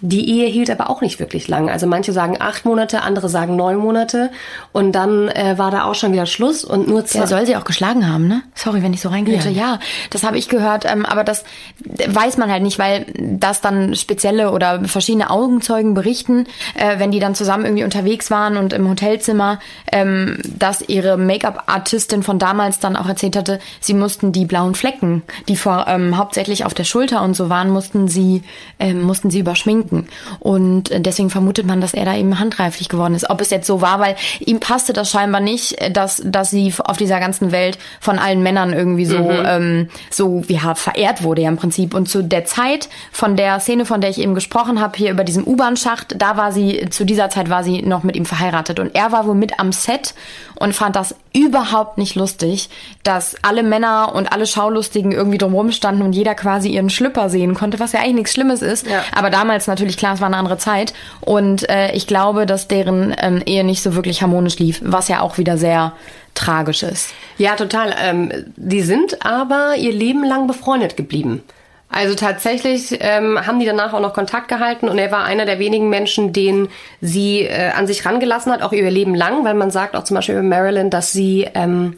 die 0.00 0.28
Ehe 0.28 0.46
hielt 0.48 0.70
aber 0.70 0.90
auch 0.90 1.00
nicht 1.00 1.18
wirklich 1.20 1.48
lang. 1.48 1.70
Also 1.70 1.86
manche 1.86 2.12
sagen 2.12 2.36
acht 2.38 2.66
Monate, 2.66 3.02
andere 3.02 3.30
sagen 3.30 3.56
neun 3.56 3.78
Monate. 3.78 4.30
Und 4.72 4.92
dann 4.92 5.28
äh, 5.28 5.54
war 5.56 5.70
da 5.70 5.84
auch 5.84 5.94
schon 5.94 6.12
wieder 6.12 6.26
Schluss 6.26 6.64
und 6.64 6.86
nur 6.86 7.06
zwei. 7.06 7.20
Der 7.20 7.28
soll 7.28 7.46
sie 7.46 7.56
auch 7.56 7.64
geschlagen 7.64 8.06
haben, 8.06 8.28
ne? 8.28 8.42
Sorry, 8.54 8.82
wenn 8.82 8.92
ich 8.92 9.00
so 9.00 9.08
reingrätsche. 9.08 9.48
Ja. 9.48 9.72
ja, 9.72 9.78
das 10.10 10.22
habe 10.22 10.36
ich 10.36 10.50
gehört. 10.50 10.84
Ähm, 10.84 11.06
aber 11.06 11.24
das 11.24 11.44
weiß 11.80 12.36
man 12.36 12.50
halt 12.50 12.62
nicht, 12.62 12.78
weil 12.78 13.06
das 13.18 13.62
dann 13.62 13.94
spezielle 13.94 14.50
oder 14.50 14.84
verschiedene 14.84 15.30
Augenzeugen 15.30 15.94
berichten, 15.94 16.46
äh, 16.74 16.98
wenn 16.98 17.10
die 17.10 17.18
dann 17.18 17.34
zusammen 17.34 17.64
irgendwie 17.64 17.84
unterwegs 17.84 18.30
waren 18.30 18.58
und 18.58 18.74
im 18.74 18.88
Hotelzimmer, 18.90 19.60
ähm, 19.90 20.38
dass 20.44 20.82
ihre 20.82 21.16
Make-up-Artistin 21.16 22.22
von 22.22 22.38
damals 22.38 22.80
dann 22.80 22.96
auch 22.96 23.08
erzählt 23.08 23.34
hatte, 23.34 23.60
sie 23.80 23.94
mussten 23.94 24.32
die 24.32 24.44
blauen 24.44 24.74
Flecken, 24.74 25.22
die 25.48 25.56
vor 25.56 25.86
ähm, 25.88 26.18
hauptsächlich 26.18 26.66
auf 26.66 26.74
der 26.74 26.84
Schulter 26.84 27.22
und 27.22 27.34
so 27.34 27.48
waren, 27.48 27.70
mussten 27.70 28.08
sie 28.08 28.42
ähm, 28.78 29.00
mussten 29.02 29.30
sie 29.30 29.38
überschminken 29.38 29.85
denken. 29.86 30.08
Und 30.38 30.90
deswegen 30.94 31.30
vermutet 31.30 31.66
man, 31.66 31.80
dass 31.80 31.94
er 31.94 32.04
da 32.04 32.16
eben 32.16 32.38
handgreiflich 32.38 32.88
geworden 32.88 33.14
ist. 33.14 33.30
Ob 33.30 33.40
es 33.40 33.50
jetzt 33.50 33.66
so 33.66 33.80
war, 33.80 34.00
weil 34.00 34.16
ihm 34.40 34.60
passte 34.60 34.92
das 34.92 35.10
scheinbar 35.10 35.40
nicht, 35.40 35.76
dass, 35.94 36.22
dass 36.24 36.50
sie 36.50 36.72
auf 36.78 36.96
dieser 36.96 37.20
ganzen 37.20 37.52
Welt 37.52 37.78
von 38.00 38.18
allen 38.18 38.42
Männern 38.42 38.72
irgendwie 38.72 39.06
so, 39.06 39.18
mhm. 39.18 39.42
ähm, 39.46 39.88
so 40.10 40.42
ja, 40.48 40.74
verehrt 40.74 41.22
wurde 41.22 41.42
ja 41.42 41.48
im 41.48 41.56
Prinzip. 41.56 41.94
Und 41.94 42.08
zu 42.08 42.22
der 42.22 42.44
Zeit 42.44 42.88
von 43.12 43.36
der 43.36 43.60
Szene, 43.60 43.84
von 43.84 44.00
der 44.00 44.10
ich 44.10 44.18
eben 44.18 44.34
gesprochen 44.34 44.80
habe, 44.80 44.96
hier 44.96 45.10
über 45.10 45.24
diesem 45.24 45.46
U-Bahn-Schacht, 45.46 46.14
da 46.20 46.36
war 46.36 46.52
sie, 46.52 46.86
zu 46.90 47.04
dieser 47.04 47.30
Zeit 47.30 47.50
war 47.50 47.64
sie 47.64 47.82
noch 47.82 48.02
mit 48.02 48.16
ihm 48.16 48.26
verheiratet. 48.26 48.80
Und 48.80 48.94
er 48.94 49.12
war 49.12 49.26
wohl 49.26 49.34
mit 49.34 49.58
am 49.60 49.72
Set 49.72 50.14
und 50.56 50.74
fand 50.74 50.96
das 50.96 51.14
überhaupt 51.34 51.98
nicht 51.98 52.14
lustig, 52.14 52.70
dass 53.02 53.36
alle 53.42 53.62
Männer 53.62 54.14
und 54.14 54.32
alle 54.32 54.46
Schaulustigen 54.46 55.12
irgendwie 55.12 55.38
drumherum 55.38 55.70
standen 55.70 56.02
und 56.02 56.14
jeder 56.14 56.34
quasi 56.34 56.70
ihren 56.70 56.88
Schlüpper 56.88 57.28
sehen 57.28 57.54
konnte, 57.54 57.78
was 57.78 57.92
ja 57.92 58.00
eigentlich 58.00 58.14
nichts 58.14 58.32
Schlimmes 58.32 58.62
ist. 58.62 58.86
Ja. 58.86 59.04
Aber 59.14 59.30
damals 59.30 59.66
natürlich 59.66 59.75
klar, 59.96 60.14
es 60.14 60.20
war 60.20 60.26
eine 60.26 60.36
andere 60.36 60.58
Zeit. 60.58 60.94
Und 61.20 61.68
äh, 61.68 61.92
ich 61.92 62.06
glaube, 62.06 62.46
dass 62.46 62.68
deren 62.68 63.14
ähm, 63.20 63.42
Ehe 63.46 63.64
nicht 63.64 63.82
so 63.82 63.94
wirklich 63.94 64.22
harmonisch 64.22 64.58
lief, 64.58 64.80
was 64.82 65.08
ja 65.08 65.20
auch 65.20 65.38
wieder 65.38 65.58
sehr 65.58 65.92
tragisch 66.34 66.82
ist. 66.82 67.12
Ja, 67.38 67.56
total. 67.56 67.94
Ähm, 68.00 68.32
die 68.56 68.82
sind 68.82 69.24
aber 69.24 69.74
ihr 69.76 69.92
Leben 69.92 70.24
lang 70.24 70.46
befreundet 70.46 70.96
geblieben. 70.96 71.42
Also 71.88 72.14
tatsächlich 72.14 72.98
ähm, 73.00 73.46
haben 73.46 73.60
die 73.60 73.66
danach 73.66 73.92
auch 73.92 74.00
noch 74.00 74.12
Kontakt 74.12 74.48
gehalten 74.48 74.88
und 74.88 74.98
er 74.98 75.12
war 75.12 75.24
einer 75.24 75.46
der 75.46 75.58
wenigen 75.58 75.88
Menschen, 75.88 76.32
den 76.32 76.68
sie 77.00 77.42
äh, 77.42 77.70
an 77.70 77.86
sich 77.86 78.04
rangelassen 78.04 78.52
hat, 78.52 78.62
auch 78.62 78.72
ihr 78.72 78.90
Leben 78.90 79.14
lang, 79.14 79.44
weil 79.44 79.54
man 79.54 79.70
sagt 79.70 79.96
auch 79.96 80.04
zum 80.04 80.16
Beispiel 80.16 80.34
über 80.34 80.42
Marilyn, 80.42 80.90
dass 80.90 81.12
sie 81.12 81.46
ähm, 81.54 81.94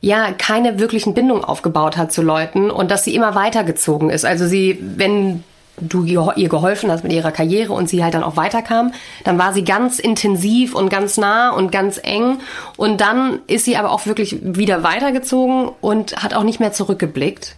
ja 0.00 0.32
keine 0.36 0.78
wirklichen 0.78 1.14
Bindungen 1.14 1.44
aufgebaut 1.44 1.96
hat 1.96 2.12
zu 2.12 2.22
Leuten 2.22 2.70
und 2.70 2.90
dass 2.90 3.04
sie 3.04 3.14
immer 3.14 3.34
weitergezogen 3.34 4.10
ist. 4.10 4.26
Also 4.26 4.46
sie, 4.46 4.78
wenn 4.80 5.42
du 5.78 6.04
ihr 6.04 6.48
geholfen 6.48 6.90
hast 6.90 7.02
mit 7.02 7.12
ihrer 7.12 7.32
Karriere 7.32 7.72
und 7.72 7.88
sie 7.88 8.02
halt 8.02 8.14
dann 8.14 8.22
auch 8.22 8.36
weiterkam, 8.36 8.92
dann 9.24 9.38
war 9.38 9.52
sie 9.52 9.64
ganz 9.64 9.98
intensiv 9.98 10.74
und 10.74 10.88
ganz 10.88 11.16
nah 11.18 11.50
und 11.50 11.70
ganz 11.70 12.00
eng 12.02 12.38
und 12.76 13.00
dann 13.00 13.40
ist 13.46 13.64
sie 13.64 13.76
aber 13.76 13.90
auch 13.90 14.06
wirklich 14.06 14.38
wieder 14.42 14.82
weitergezogen 14.82 15.70
und 15.80 16.22
hat 16.22 16.34
auch 16.34 16.44
nicht 16.44 16.60
mehr 16.60 16.72
zurückgeblickt. 16.72 17.56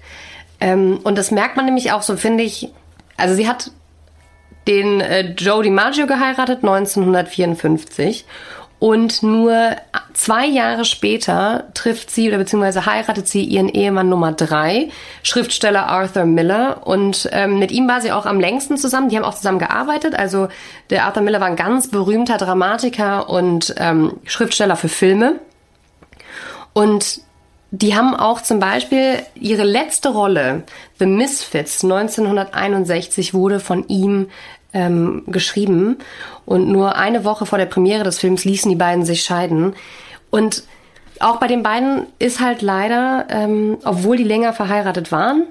Ähm, 0.60 0.98
und 1.04 1.16
das 1.16 1.30
merkt 1.30 1.56
man 1.56 1.64
nämlich 1.64 1.92
auch 1.92 2.02
so, 2.02 2.16
finde 2.16 2.44
ich. 2.44 2.68
Also 3.16 3.34
sie 3.34 3.48
hat 3.48 3.70
den 4.66 5.00
äh, 5.00 5.32
Joe 5.32 5.62
DiMaggio 5.62 6.06
geheiratet 6.06 6.58
1954 6.62 8.26
Und 8.80 9.24
nur 9.24 9.72
zwei 10.14 10.46
Jahre 10.46 10.84
später 10.84 11.64
trifft 11.74 12.10
sie 12.10 12.28
oder 12.28 12.38
beziehungsweise 12.38 12.86
heiratet 12.86 13.26
sie 13.26 13.42
ihren 13.42 13.68
Ehemann 13.68 14.08
Nummer 14.08 14.32
drei, 14.32 14.90
Schriftsteller 15.24 15.86
Arthur 15.86 16.26
Miller. 16.26 16.86
Und 16.86 17.28
ähm, 17.32 17.58
mit 17.58 17.72
ihm 17.72 17.88
war 17.88 18.00
sie 18.00 18.12
auch 18.12 18.24
am 18.24 18.38
längsten 18.38 18.76
zusammen. 18.76 19.08
Die 19.08 19.16
haben 19.16 19.24
auch 19.24 19.34
zusammen 19.34 19.58
gearbeitet. 19.58 20.14
Also 20.14 20.48
der 20.90 21.06
Arthur 21.06 21.24
Miller 21.24 21.40
war 21.40 21.48
ein 21.48 21.56
ganz 21.56 21.90
berühmter 21.90 22.38
Dramatiker 22.38 23.28
und 23.28 23.74
ähm, 23.78 24.18
Schriftsteller 24.24 24.76
für 24.76 24.88
Filme. 24.88 25.40
Und 26.72 27.22
die 27.70 27.94
haben 27.94 28.14
auch 28.14 28.40
zum 28.40 28.60
Beispiel 28.60 29.22
ihre 29.34 29.64
letzte 29.64 30.10
Rolle, 30.10 30.62
The 30.98 31.06
Misfits, 31.06 31.84
1961, 31.84 33.34
wurde 33.34 33.60
von 33.60 33.86
ihm 33.88 34.28
ähm, 34.72 35.24
geschrieben. 35.26 35.98
Und 36.46 36.68
nur 36.68 36.96
eine 36.96 37.24
Woche 37.24 37.46
vor 37.46 37.58
der 37.58 37.66
Premiere 37.66 38.04
des 38.04 38.18
Films 38.18 38.44
ließen 38.44 38.70
die 38.70 38.76
beiden 38.76 39.04
sich 39.04 39.22
scheiden. 39.22 39.74
Und 40.30 40.64
auch 41.20 41.36
bei 41.38 41.46
den 41.46 41.62
beiden 41.62 42.06
ist 42.18 42.40
halt 42.40 42.62
leider, 42.62 43.26
ähm, 43.28 43.78
obwohl 43.84 44.16
die 44.16 44.24
länger 44.24 44.52
verheiratet 44.52 45.10
waren, 45.10 45.44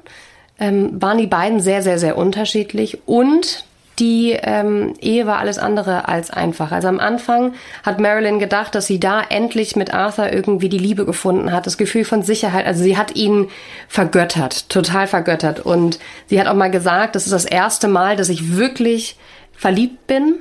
ähm, 0.59 1.01
waren 1.01 1.17
die 1.17 1.27
beiden 1.27 1.59
sehr, 1.59 1.81
sehr, 1.81 1.99
sehr 1.99 2.17
unterschiedlich. 2.17 2.99
Und 3.05 3.65
die 3.99 4.37
ähm, 4.39 4.93
Ehe 5.01 5.25
war 5.25 5.39
alles 5.39 5.57
andere 5.57 6.07
als 6.07 6.29
einfach. 6.29 6.71
Also 6.71 6.87
am 6.87 6.99
Anfang 6.99 7.53
hat 7.83 7.99
Marilyn 7.99 8.37
gedacht, 8.37 8.75
dass 8.75 8.85
sie 8.85 8.99
da 8.99 9.21
endlich 9.21 9.75
mit 9.75 9.93
Arthur 9.93 10.31
irgendwie 10.31 10.69
die 10.69 10.77
Liebe 10.77 11.05
gefunden 11.05 11.51
hat, 11.51 11.65
das 11.65 11.77
Gefühl 11.77 12.05
von 12.05 12.21
Sicherheit. 12.21 12.67
Also 12.67 12.83
sie 12.83 12.97
hat 12.97 13.15
ihn 13.15 13.47
vergöttert, 13.87 14.69
total 14.69 15.07
vergöttert. 15.07 15.59
Und 15.59 15.99
sie 16.27 16.39
hat 16.39 16.47
auch 16.47 16.53
mal 16.53 16.69
gesagt, 16.69 17.15
das 17.15 17.25
ist 17.25 17.33
das 17.33 17.45
erste 17.45 17.87
Mal, 17.87 18.15
dass 18.15 18.29
ich 18.29 18.55
wirklich 18.55 19.17
verliebt 19.53 20.05
bin. 20.05 20.35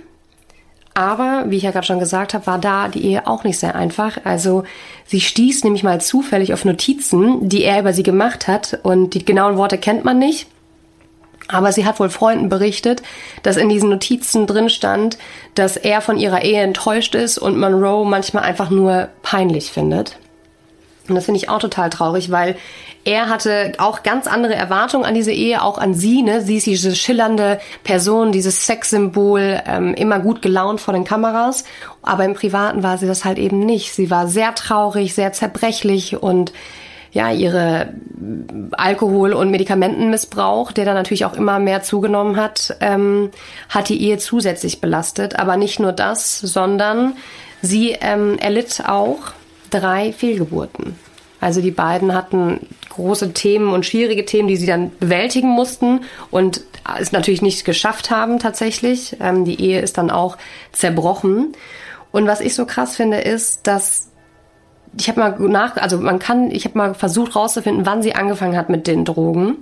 Aber, 0.93 1.45
wie 1.49 1.59
ich 1.59 1.63
ja 1.63 1.73
gerade 1.73 1.87
schon 1.87 1.99
gesagt 1.99 2.33
habe, 2.33 2.47
war 2.47 2.59
da 2.59 2.89
die 2.89 3.05
Ehe 3.05 3.27
auch 3.27 3.45
nicht 3.45 3.59
sehr 3.59 3.75
einfach. 3.75 4.19
Also 4.25 4.65
sie 5.05 5.21
stieß 5.21 5.65
nämlich 5.65 5.83
mal 5.83 6.01
zufällig 6.01 6.55
auf 6.55 6.65
Notizen, 6.65 7.49
die 7.49 7.65
er 7.65 7.81
über 7.81 7.93
sie 7.93 8.03
gemacht 8.03 8.49
hat. 8.49 8.79
Und 8.83 9.13
die 9.13 9.25
genauen 9.25 9.59
Worte 9.59 9.77
kennt 9.77 10.05
man 10.05 10.19
nicht. 10.19 10.47
Aber 11.49 11.73
sie 11.73 11.87
hat 11.87 12.01
wohl 12.01 12.11
Freunden 12.11 12.49
berichtet, 12.49 13.03
dass 13.43 13.57
in 13.57 13.69
diesen 13.69 13.91
Notizen 13.91 14.47
drin 14.47 14.69
stand, 14.69 15.17
dass 15.55 15.77
er 15.77 16.01
von 16.01 16.19
ihrer 16.19 16.43
Ehe 16.43 16.61
enttäuscht 16.61 17.15
ist 17.15 17.39
und 17.39 17.59
Monroe 17.59 18.05
manchmal 18.05 18.43
einfach 18.43 18.71
nur 18.71 19.09
peinlich 19.23 19.71
findet. 19.71 20.19
Und 21.09 21.15
das 21.15 21.27
finde 21.27 21.39
ich 21.39 21.49
auch 21.49 21.61
total 21.61 21.91
traurig, 21.91 22.31
weil 22.31 22.57
er 23.05 23.29
hatte 23.29 23.75
auch 23.79 24.03
ganz 24.03 24.27
andere 24.27 24.57
Erwartungen 24.57 25.05
an 25.05 25.15
diese 25.15 25.31
Ehe, 25.31 25.63
auch 25.63 25.79
an 25.79 25.95
sie. 25.95 26.23
Ne? 26.23 26.43
Sie 26.43 26.57
ist 26.57 26.67
diese 26.67 26.97
schillernde 26.97 27.61
Person, 27.85 28.33
dieses 28.33 28.67
Sexsymbol, 28.67 29.63
ähm, 29.65 29.95
immer 29.95 30.19
gut 30.19 30.43
gelaunt 30.43 30.81
vor 30.81 30.93
den 30.93 31.05
Kameras. 31.05 31.63
Aber 32.03 32.25
im 32.25 32.35
Privaten 32.35 32.83
war 32.83 32.99
sie 32.99 33.07
das 33.07 33.25
halt 33.25 33.39
eben 33.39 33.61
nicht. 33.61 33.95
Sie 33.95 34.11
war 34.11 34.27
sehr 34.27 34.57
traurig, 34.57 35.15
sehr 35.15 35.33
zerbrechlich 35.33 36.21
und 36.21 36.53
ja, 37.17 37.33
ihre 37.33 37.95
Alkohol- 38.73 39.33
und 39.33 39.51
Medikamentenmissbrauch, 39.51 40.71
der 40.73 40.85
dann 40.85 40.97
natürlich 40.97 41.25
auch 41.25 41.33
immer 41.33 41.59
mehr 41.59 41.83
zugenommen 41.83 42.37
hat, 42.37 42.77
ähm, 42.83 43.31
hat 43.71 43.89
die 43.89 44.03
Ehe 44.03 44.19
zusätzlich 44.19 44.83
belastet. 44.83 45.39
Aber 45.39 45.57
nicht 45.57 45.81
nur 45.81 45.93
das, 45.93 46.39
sondern 46.39 47.15
sie 47.63 47.97
ähm, 48.03 48.37
erlitt 48.39 48.83
auch 48.87 49.33
drei 49.71 50.13
Fehlgeburten. 50.13 50.99
Also 51.41 51.63
die 51.63 51.71
beiden 51.71 52.13
hatten 52.13 52.61
große 52.91 53.33
Themen 53.33 53.73
und 53.73 53.87
schwierige 53.87 54.27
Themen, 54.27 54.49
die 54.49 54.57
sie 54.59 54.67
dann 54.67 54.91
bewältigen 54.99 55.49
mussten 55.49 56.01
und 56.31 56.65
es 57.01 57.13
natürlich 57.13 57.41
nicht 57.41 57.65
geschafft 57.65 58.11
haben 58.11 58.39
tatsächlich. 58.39 59.17
Ähm, 59.21 59.47
die 59.47 59.59
Ehe 59.59 59.81
ist 59.81 59.97
dann 59.97 60.11
auch 60.11 60.37
zerbrochen. 60.73 61.55
Und 62.13 62.27
was 62.27 62.43
ich 62.43 62.55
so 62.55 62.67
krass 62.67 62.95
finde, 62.95 63.21
ist, 63.21 63.67
dass 63.67 64.09
ich 64.99 65.09
habe 65.09 65.21
mal 65.21 65.37
nach, 65.39 65.77
also 65.77 65.99
man 65.99 66.19
kann, 66.19 66.51
ich 66.51 66.65
habe 66.65 66.79
mal 66.79 66.95
versucht 66.95 67.37
rauszufinden, 67.37 67.87
wann 67.87 68.03
sie 68.03 68.15
angefangen 68.15 68.57
hat 68.57 68.69
mit 68.69 68.87
den 68.87 69.05
Drogen 69.05 69.57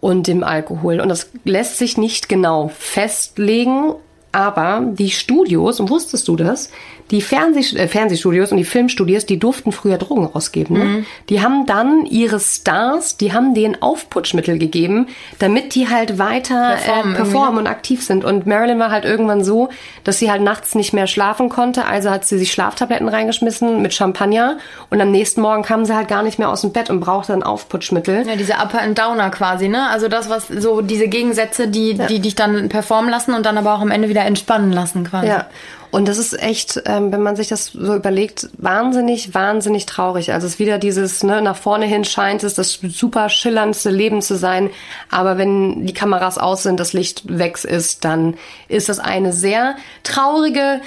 und 0.00 0.26
dem 0.26 0.42
Alkohol. 0.42 1.00
Und 1.00 1.08
das 1.08 1.30
lässt 1.44 1.78
sich 1.78 1.96
nicht 1.96 2.28
genau 2.28 2.68
festlegen, 2.68 3.94
aber 4.32 4.82
die 4.92 5.10
Studios, 5.10 5.80
und 5.80 5.90
wusstest 5.90 6.26
du 6.28 6.36
das, 6.36 6.70
die 7.10 7.22
Fernseh 7.22 7.76
äh, 7.76 7.88
Fernsehstudios 7.88 8.52
und 8.52 8.58
die 8.58 8.64
Filmstudios, 8.64 9.26
die 9.26 9.38
durften 9.38 9.72
früher 9.72 9.98
Drogen 9.98 10.26
rausgeben. 10.26 10.78
Ne? 10.78 10.84
Mhm. 10.84 11.06
Die 11.28 11.42
haben 11.42 11.66
dann 11.66 12.06
ihre 12.06 12.38
Stars, 12.38 13.16
die 13.16 13.32
haben 13.32 13.54
denen 13.54 13.80
Aufputschmittel 13.82 14.58
gegeben, 14.58 15.08
damit 15.38 15.74
die 15.74 15.88
halt 15.88 16.18
weiter 16.18 16.76
performen, 16.76 17.12
äh, 17.12 17.16
performen 17.16 17.58
und 17.58 17.66
aktiv 17.66 18.04
sind. 18.04 18.24
Und 18.24 18.46
Marilyn 18.46 18.78
war 18.78 18.90
halt 18.90 19.04
irgendwann 19.04 19.44
so, 19.44 19.70
dass 20.04 20.18
sie 20.18 20.30
halt 20.30 20.42
nachts 20.42 20.74
nicht 20.74 20.92
mehr 20.92 21.06
schlafen 21.06 21.48
konnte, 21.48 21.84
also 21.84 22.10
hat 22.10 22.24
sie 22.24 22.38
sich 22.38 22.52
Schlaftabletten 22.52 23.08
reingeschmissen 23.08 23.82
mit 23.82 23.92
Champagner 23.92 24.58
und 24.88 25.00
am 25.00 25.10
nächsten 25.10 25.40
Morgen 25.40 25.62
kam 25.62 25.84
sie 25.84 25.94
halt 25.94 26.08
gar 26.08 26.22
nicht 26.22 26.38
mehr 26.38 26.48
aus 26.48 26.60
dem 26.60 26.72
Bett 26.72 26.90
und 26.90 27.00
brauchte 27.00 27.32
dann 27.32 27.42
Aufputschmittel. 27.42 28.26
Ja, 28.26 28.36
diese 28.36 28.54
Upper 28.54 28.80
and 28.82 28.98
Downer 28.98 29.30
quasi, 29.30 29.68
ne? 29.68 29.88
Also 29.88 30.08
das, 30.08 30.28
was 30.28 30.48
so 30.48 30.80
diese 30.80 31.08
Gegensätze, 31.08 31.68
die, 31.68 31.92
ja. 31.92 32.06
die 32.06 32.20
dich 32.20 32.34
dann 32.34 32.68
performen 32.68 33.10
lassen 33.10 33.34
und 33.34 33.44
dann 33.46 33.58
aber 33.58 33.74
auch 33.74 33.80
am 33.80 33.90
Ende 33.90 34.08
wieder 34.08 34.24
entspannen 34.24 34.72
lassen 34.72 35.04
quasi. 35.04 35.28
Ja. 35.28 35.46
Und 35.90 36.06
das 36.06 36.18
ist 36.18 36.40
echt, 36.40 36.82
ähm, 36.86 37.10
wenn 37.10 37.22
man 37.22 37.36
sich 37.36 37.48
das 37.48 37.66
so 37.66 37.94
überlegt, 37.94 38.48
wahnsinnig, 38.58 39.34
wahnsinnig 39.34 39.86
traurig. 39.86 40.32
Also 40.32 40.46
es 40.46 40.54
ist 40.54 40.58
wieder 40.58 40.78
dieses, 40.78 41.22
ne, 41.24 41.42
nach 41.42 41.56
vorne 41.56 41.86
hin 41.86 42.04
scheint 42.04 42.44
es 42.44 42.54
das 42.54 42.78
super 42.80 43.28
schillerndste 43.28 43.90
Leben 43.90 44.22
zu 44.22 44.36
sein. 44.36 44.70
Aber 45.10 45.36
wenn 45.36 45.86
die 45.86 45.94
Kameras 45.94 46.38
aus 46.38 46.62
sind, 46.62 46.78
das 46.78 46.92
Licht 46.92 47.38
weg 47.38 47.64
ist, 47.64 48.04
dann 48.04 48.34
ist 48.68 48.88
das 48.88 49.00
eine 49.00 49.32
sehr 49.32 49.76
traurige, 50.04 50.80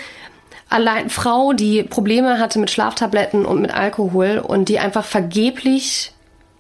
allein 0.70 1.10
Frau, 1.10 1.54
die 1.54 1.84
Probleme 1.84 2.40
hatte 2.40 2.60
mit 2.60 2.72
Schlaftabletten 2.72 3.46
und 3.46 3.62
mit 3.62 3.74
Alkohol 3.74 4.40
und 4.40 4.70
die 4.70 4.80
einfach 4.80 5.04
vergeblich 5.04 6.13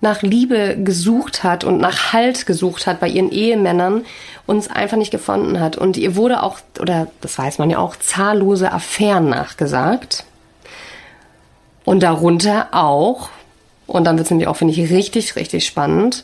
nach 0.03 0.21
Liebe 0.21 0.77
gesucht 0.77 1.43
hat 1.43 1.63
und 1.63 1.79
nach 1.79 2.13
Halt 2.13 2.45
gesucht 2.45 2.85
hat 2.85 2.99
bei 2.99 3.07
ihren 3.07 3.31
Ehemännern, 3.31 4.05
uns 4.45 4.69
einfach 4.69 4.97
nicht 4.97 5.11
gefunden 5.11 5.59
hat. 5.59 5.77
Und 5.77 5.97
ihr 5.97 6.15
wurde 6.15 6.43
auch, 6.43 6.59
oder 6.79 7.07
das 7.21 7.39
weiß 7.39 7.57
man 7.57 7.71
ja 7.71 7.79
auch, 7.79 7.95
zahllose 7.95 8.71
Affären 8.71 9.29
nachgesagt. 9.29 10.25
Und 11.85 12.03
darunter 12.03 12.67
auch, 12.71 13.29
und 13.87 14.05
dann 14.05 14.17
wird 14.17 14.25
es 14.25 14.31
nämlich 14.31 14.47
auch, 14.47 14.57
finde 14.57 14.73
ich, 14.73 14.91
richtig, 14.91 15.35
richtig 15.35 15.65
spannend, 15.65 16.23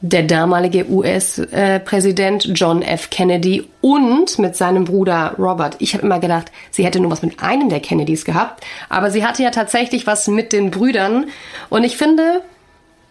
der 0.00 0.22
damalige 0.22 0.86
US-Präsident 0.90 2.50
John 2.54 2.82
F. 2.82 3.08
Kennedy 3.08 3.66
und 3.80 4.38
mit 4.38 4.54
seinem 4.56 4.84
Bruder 4.84 5.34
Robert. 5.38 5.76
Ich 5.78 5.94
habe 5.94 6.04
immer 6.04 6.18
gedacht, 6.18 6.52
sie 6.70 6.84
hätte 6.84 7.00
nur 7.00 7.10
was 7.10 7.22
mit 7.22 7.42
einem 7.42 7.70
der 7.70 7.80
Kennedys 7.80 8.26
gehabt, 8.26 8.64
aber 8.90 9.10
sie 9.10 9.24
hatte 9.24 9.42
ja 9.42 9.50
tatsächlich 9.50 10.06
was 10.06 10.28
mit 10.28 10.52
den 10.52 10.70
Brüdern. 10.70 11.26
Und 11.70 11.84
ich 11.84 11.96
finde, 11.96 12.42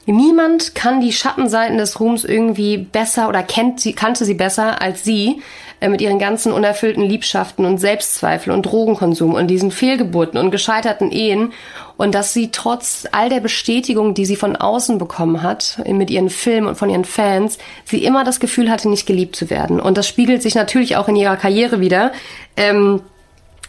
Niemand 0.06 0.76
kann 0.76 1.00
die 1.00 1.14
Schattenseiten 1.14 1.78
des 1.78 2.00
Ruhms 2.00 2.26
irgendwie 2.26 2.78
besser 2.78 3.30
oder 3.30 3.42
kennt 3.42 3.80
sie, 3.80 3.94
kannte 3.94 4.26
sie 4.26 4.34
besser 4.34 4.82
als 4.82 5.04
sie 5.06 5.42
äh, 5.80 5.88
mit 5.88 6.02
ihren 6.02 6.20
ganzen 6.20 6.52
unerfüllten 6.52 7.04
Liebschaften 7.04 7.66
und 7.66 7.78
Selbstzweifel 7.78 8.52
und 8.52 8.66
Drogenkonsum 8.66 9.34
und 9.34 9.48
diesen 9.48 9.72
Fehlgeburten 9.72 10.38
und 10.40 10.52
gescheiterten 10.52 11.10
Ehen 11.10 11.54
und 11.96 12.16
dass 12.16 12.34
sie 12.34 12.52
trotz 12.52 13.08
all 13.14 13.30
der 13.30 13.40
Bestätigung, 13.40 14.14
die 14.14 14.26
sie 14.26 14.36
von 14.36 14.58
außen 14.58 14.98
bekommen 14.98 15.42
hat, 15.42 15.82
mit 15.88 16.10
ihren 16.10 16.30
Filmen 16.30 16.68
und 16.68 16.76
von 16.76 16.90
ihren 16.90 17.06
Fans, 17.06 17.58
sie 17.86 18.04
immer 18.04 18.26
das 18.26 18.42
Gefühl 18.42 18.70
hatte, 18.70 18.90
nicht 18.90 19.06
geliebt 19.06 19.38
zu 19.38 19.50
werden. 19.50 19.80
Und 19.80 19.98
das 19.98 20.08
spiegelt 20.08 20.42
sich 20.42 20.56
natürlich 20.56 20.98
auch 20.98 21.08
in 21.08 21.16
ihrer 21.16 21.38
Karriere 21.38 21.80
wieder. 21.80 22.12
Ähm, 22.58 23.02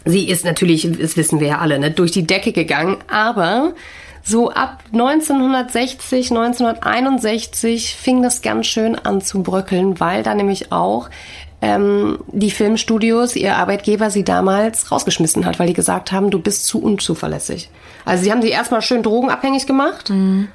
sie 0.04 0.28
ist 0.28 0.44
natürlich, 0.44 0.88
das 1.00 1.16
wissen 1.16 1.38
wir 1.38 1.48
ja 1.48 1.58
alle, 1.58 1.78
ne, 1.78 1.90
durch 1.90 2.10
die 2.10 2.26
Decke 2.26 2.50
gegangen, 2.52 2.96
aber 3.08 3.74
so 4.24 4.50
ab 4.50 4.82
1960, 4.92 6.30
1961 6.30 7.94
fing 7.94 8.22
das 8.22 8.40
ganz 8.40 8.66
schön 8.66 8.96
an 8.96 9.20
zu 9.20 9.42
bröckeln, 9.42 10.00
weil 10.00 10.22
da 10.22 10.34
nämlich 10.34 10.72
auch 10.72 11.10
ähm, 11.60 12.18
die 12.28 12.50
Filmstudios, 12.50 13.36
ihr 13.36 13.56
Arbeitgeber, 13.56 14.10
sie 14.10 14.24
damals 14.24 14.90
rausgeschmissen 14.90 15.44
hat, 15.44 15.58
weil 15.58 15.66
die 15.66 15.74
gesagt 15.74 16.10
haben, 16.10 16.30
du 16.30 16.38
bist 16.38 16.66
zu 16.66 16.82
unzuverlässig. 16.82 17.70
Also 18.06 18.24
sie 18.24 18.32
haben 18.32 18.42
sie 18.42 18.48
erstmal 18.48 18.80
schön 18.80 19.02
drogenabhängig 19.02 19.66
gemacht 19.66 20.08
mhm. 20.08 20.48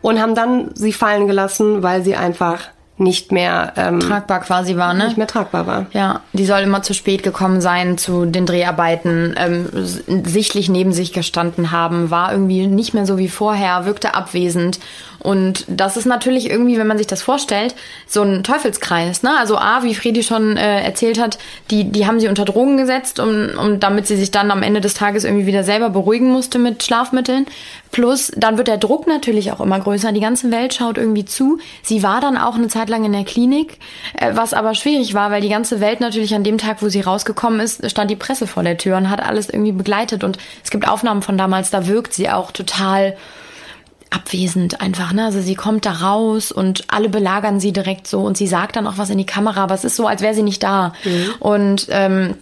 und 0.00 0.20
haben 0.20 0.34
dann 0.34 0.70
sie 0.74 0.92
fallen 0.92 1.26
gelassen, 1.26 1.82
weil 1.82 2.02
sie 2.02 2.16
einfach 2.16 2.68
nicht 3.00 3.32
mehr 3.32 3.72
ähm, 3.76 3.98
tragbar 3.98 4.40
quasi 4.40 4.76
war, 4.76 4.92
ne? 4.94 5.06
Nicht 5.06 5.16
mehr 5.16 5.26
tragbar 5.26 5.66
war. 5.66 5.86
Ja, 5.92 6.20
die 6.32 6.44
soll 6.44 6.60
immer 6.60 6.82
zu 6.82 6.92
spät 6.94 7.22
gekommen 7.22 7.60
sein 7.60 7.96
zu 7.98 8.26
den 8.26 8.46
Dreharbeiten, 8.46 9.34
ähm, 9.36 9.68
sichtlich 9.72 10.68
neben 10.68 10.92
sich 10.92 11.12
gestanden 11.12 11.70
haben, 11.70 12.10
war 12.10 12.32
irgendwie 12.32 12.66
nicht 12.66 12.92
mehr 12.92 13.06
so 13.06 13.16
wie 13.16 13.28
vorher, 13.28 13.86
wirkte 13.86 14.14
abwesend 14.14 14.78
und 15.22 15.66
das 15.68 15.96
ist 15.96 16.06
natürlich 16.06 16.50
irgendwie, 16.50 16.78
wenn 16.78 16.86
man 16.86 16.96
sich 16.96 17.06
das 17.06 17.22
vorstellt, 17.22 17.74
so 18.06 18.22
ein 18.22 18.42
Teufelskreis. 18.42 19.22
Ne? 19.22 19.30
Also 19.38 19.58
A, 19.58 19.82
wie 19.82 19.94
Fredi 19.94 20.22
schon 20.22 20.56
äh, 20.56 20.82
erzählt 20.82 21.20
hat, 21.20 21.38
die, 21.70 21.84
die 21.84 22.06
haben 22.06 22.20
sie 22.20 22.28
unter 22.28 22.46
Drogen 22.46 22.78
gesetzt, 22.78 23.20
um, 23.20 23.50
um 23.58 23.80
damit 23.80 24.06
sie 24.06 24.16
sich 24.16 24.30
dann 24.30 24.50
am 24.50 24.62
Ende 24.62 24.80
des 24.80 24.94
Tages 24.94 25.24
irgendwie 25.24 25.46
wieder 25.46 25.62
selber 25.62 25.90
beruhigen 25.90 26.30
musste 26.30 26.58
mit 26.58 26.82
Schlafmitteln. 26.82 27.46
Plus, 27.92 28.32
dann 28.34 28.56
wird 28.56 28.68
der 28.68 28.78
Druck 28.78 29.06
natürlich 29.06 29.52
auch 29.52 29.60
immer 29.60 29.78
größer. 29.78 30.12
Die 30.12 30.20
ganze 30.20 30.50
Welt 30.50 30.72
schaut 30.72 30.96
irgendwie 30.96 31.26
zu. 31.26 31.58
Sie 31.82 32.02
war 32.02 32.22
dann 32.22 32.38
auch 32.38 32.54
eine 32.54 32.68
Zeit 32.68 32.88
lang 32.88 33.04
in 33.04 33.12
der 33.12 33.24
Klinik, 33.24 33.78
äh, 34.18 34.30
was 34.34 34.54
aber 34.54 34.74
schwierig 34.74 35.12
war, 35.12 35.30
weil 35.30 35.42
die 35.42 35.50
ganze 35.50 35.80
Welt 35.80 36.00
natürlich 36.00 36.34
an 36.34 36.44
dem 36.44 36.56
Tag, 36.56 36.80
wo 36.80 36.88
sie 36.88 37.02
rausgekommen 37.02 37.60
ist, 37.60 37.88
stand 37.90 38.10
die 38.10 38.16
Presse 38.16 38.46
vor 38.46 38.62
der 38.62 38.78
Tür 38.78 38.96
und 38.96 39.10
hat 39.10 39.22
alles 39.22 39.50
irgendwie 39.50 39.72
begleitet. 39.72 40.24
Und 40.24 40.38
es 40.64 40.70
gibt 40.70 40.88
Aufnahmen 40.88 41.20
von 41.20 41.36
damals, 41.36 41.68
da 41.68 41.86
wirkt 41.86 42.14
sie 42.14 42.30
auch 42.30 42.52
total 42.52 43.16
abwesend 44.10 44.80
einfach, 44.80 45.12
ne? 45.12 45.24
Also 45.24 45.40
sie 45.40 45.54
kommt 45.54 45.86
da 45.86 45.92
raus 45.92 46.52
und 46.52 46.84
alle 46.88 47.08
belagern 47.08 47.60
sie 47.60 47.72
direkt 47.72 48.06
so 48.06 48.20
und 48.20 48.36
sie 48.36 48.46
sagt 48.46 48.76
dann 48.76 48.86
auch 48.86 48.98
was 48.98 49.10
in 49.10 49.18
die 49.18 49.26
Kamera, 49.26 49.62
aber 49.62 49.74
es 49.74 49.84
ist 49.84 49.96
so, 49.96 50.06
als 50.06 50.20
wäre 50.20 50.34
sie 50.34 50.42
nicht 50.42 50.62
da. 50.62 50.92
Mhm. 51.04 51.34
Und 51.38 51.86
ähm, 51.90 52.34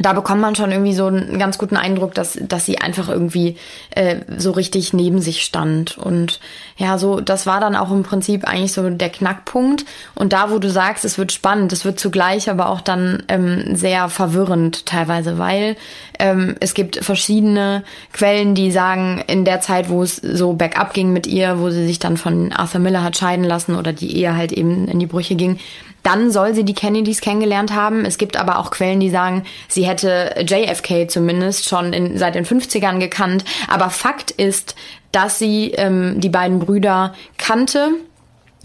da 0.00 0.12
bekommt 0.12 0.40
man 0.40 0.56
schon 0.56 0.72
irgendwie 0.72 0.94
so 0.94 1.06
einen 1.06 1.38
ganz 1.38 1.56
guten 1.56 1.76
Eindruck, 1.76 2.14
dass, 2.14 2.36
dass 2.40 2.66
sie 2.66 2.78
einfach 2.78 3.08
irgendwie 3.08 3.56
äh, 3.90 4.16
so 4.36 4.50
richtig 4.50 4.92
neben 4.92 5.20
sich 5.20 5.44
stand. 5.44 5.98
Und 5.98 6.40
ja, 6.76 6.98
so, 6.98 7.20
das 7.20 7.46
war 7.46 7.60
dann 7.60 7.76
auch 7.76 7.92
im 7.92 8.02
Prinzip 8.02 8.44
eigentlich 8.44 8.72
so 8.72 8.90
der 8.90 9.08
Knackpunkt. 9.08 9.84
Und 10.16 10.32
da, 10.32 10.50
wo 10.50 10.58
du 10.58 10.68
sagst, 10.68 11.04
es 11.04 11.16
wird 11.16 11.30
spannend, 11.30 11.72
es 11.72 11.84
wird 11.84 12.00
zugleich 12.00 12.50
aber 12.50 12.70
auch 12.70 12.80
dann 12.80 13.22
ähm, 13.28 13.76
sehr 13.76 14.08
verwirrend 14.08 14.84
teilweise, 14.84 15.38
weil 15.38 15.76
ähm, 16.18 16.56
es 16.58 16.74
gibt 16.74 16.96
verschiedene 16.96 17.84
Quellen, 18.12 18.56
die 18.56 18.72
sagen, 18.72 19.22
in 19.28 19.44
der 19.44 19.60
Zeit, 19.60 19.88
wo 19.90 20.02
es 20.02 20.16
so 20.16 20.54
bergab 20.54 20.92
ging 20.92 21.12
mit 21.12 21.28
ihr, 21.28 21.60
wo 21.60 21.70
sie 21.70 21.86
sich 21.86 22.00
dann 22.00 22.16
von 22.16 22.52
Arthur 22.52 22.80
Miller 22.80 23.04
hat 23.04 23.16
scheiden 23.16 23.44
lassen 23.44 23.76
oder 23.76 23.92
die 23.92 24.16
Ehe 24.16 24.36
halt 24.36 24.50
eben 24.50 24.88
in 24.88 24.98
die 24.98 25.06
Brüche 25.06 25.36
ging, 25.36 25.60
dann 26.04 26.30
soll 26.30 26.54
sie 26.54 26.64
die 26.64 26.74
Kennedys 26.74 27.20
kennengelernt 27.20 27.74
haben. 27.74 28.04
Es 28.04 28.18
gibt 28.18 28.36
aber 28.36 28.58
auch 28.58 28.70
Quellen, 28.70 29.00
die 29.00 29.10
sagen, 29.10 29.44
sie 29.68 29.86
hätte 29.86 30.44
JFK 30.46 31.10
zumindest 31.10 31.66
schon 31.68 31.92
in, 31.92 32.18
seit 32.18 32.36
den 32.36 32.44
50ern 32.44 33.00
gekannt. 33.00 33.44
Aber 33.68 33.90
Fakt 33.90 34.30
ist, 34.30 34.76
dass 35.10 35.38
sie 35.38 35.72
ähm, 35.72 36.20
die 36.20 36.28
beiden 36.28 36.60
Brüder 36.60 37.14
kannte. 37.38 37.88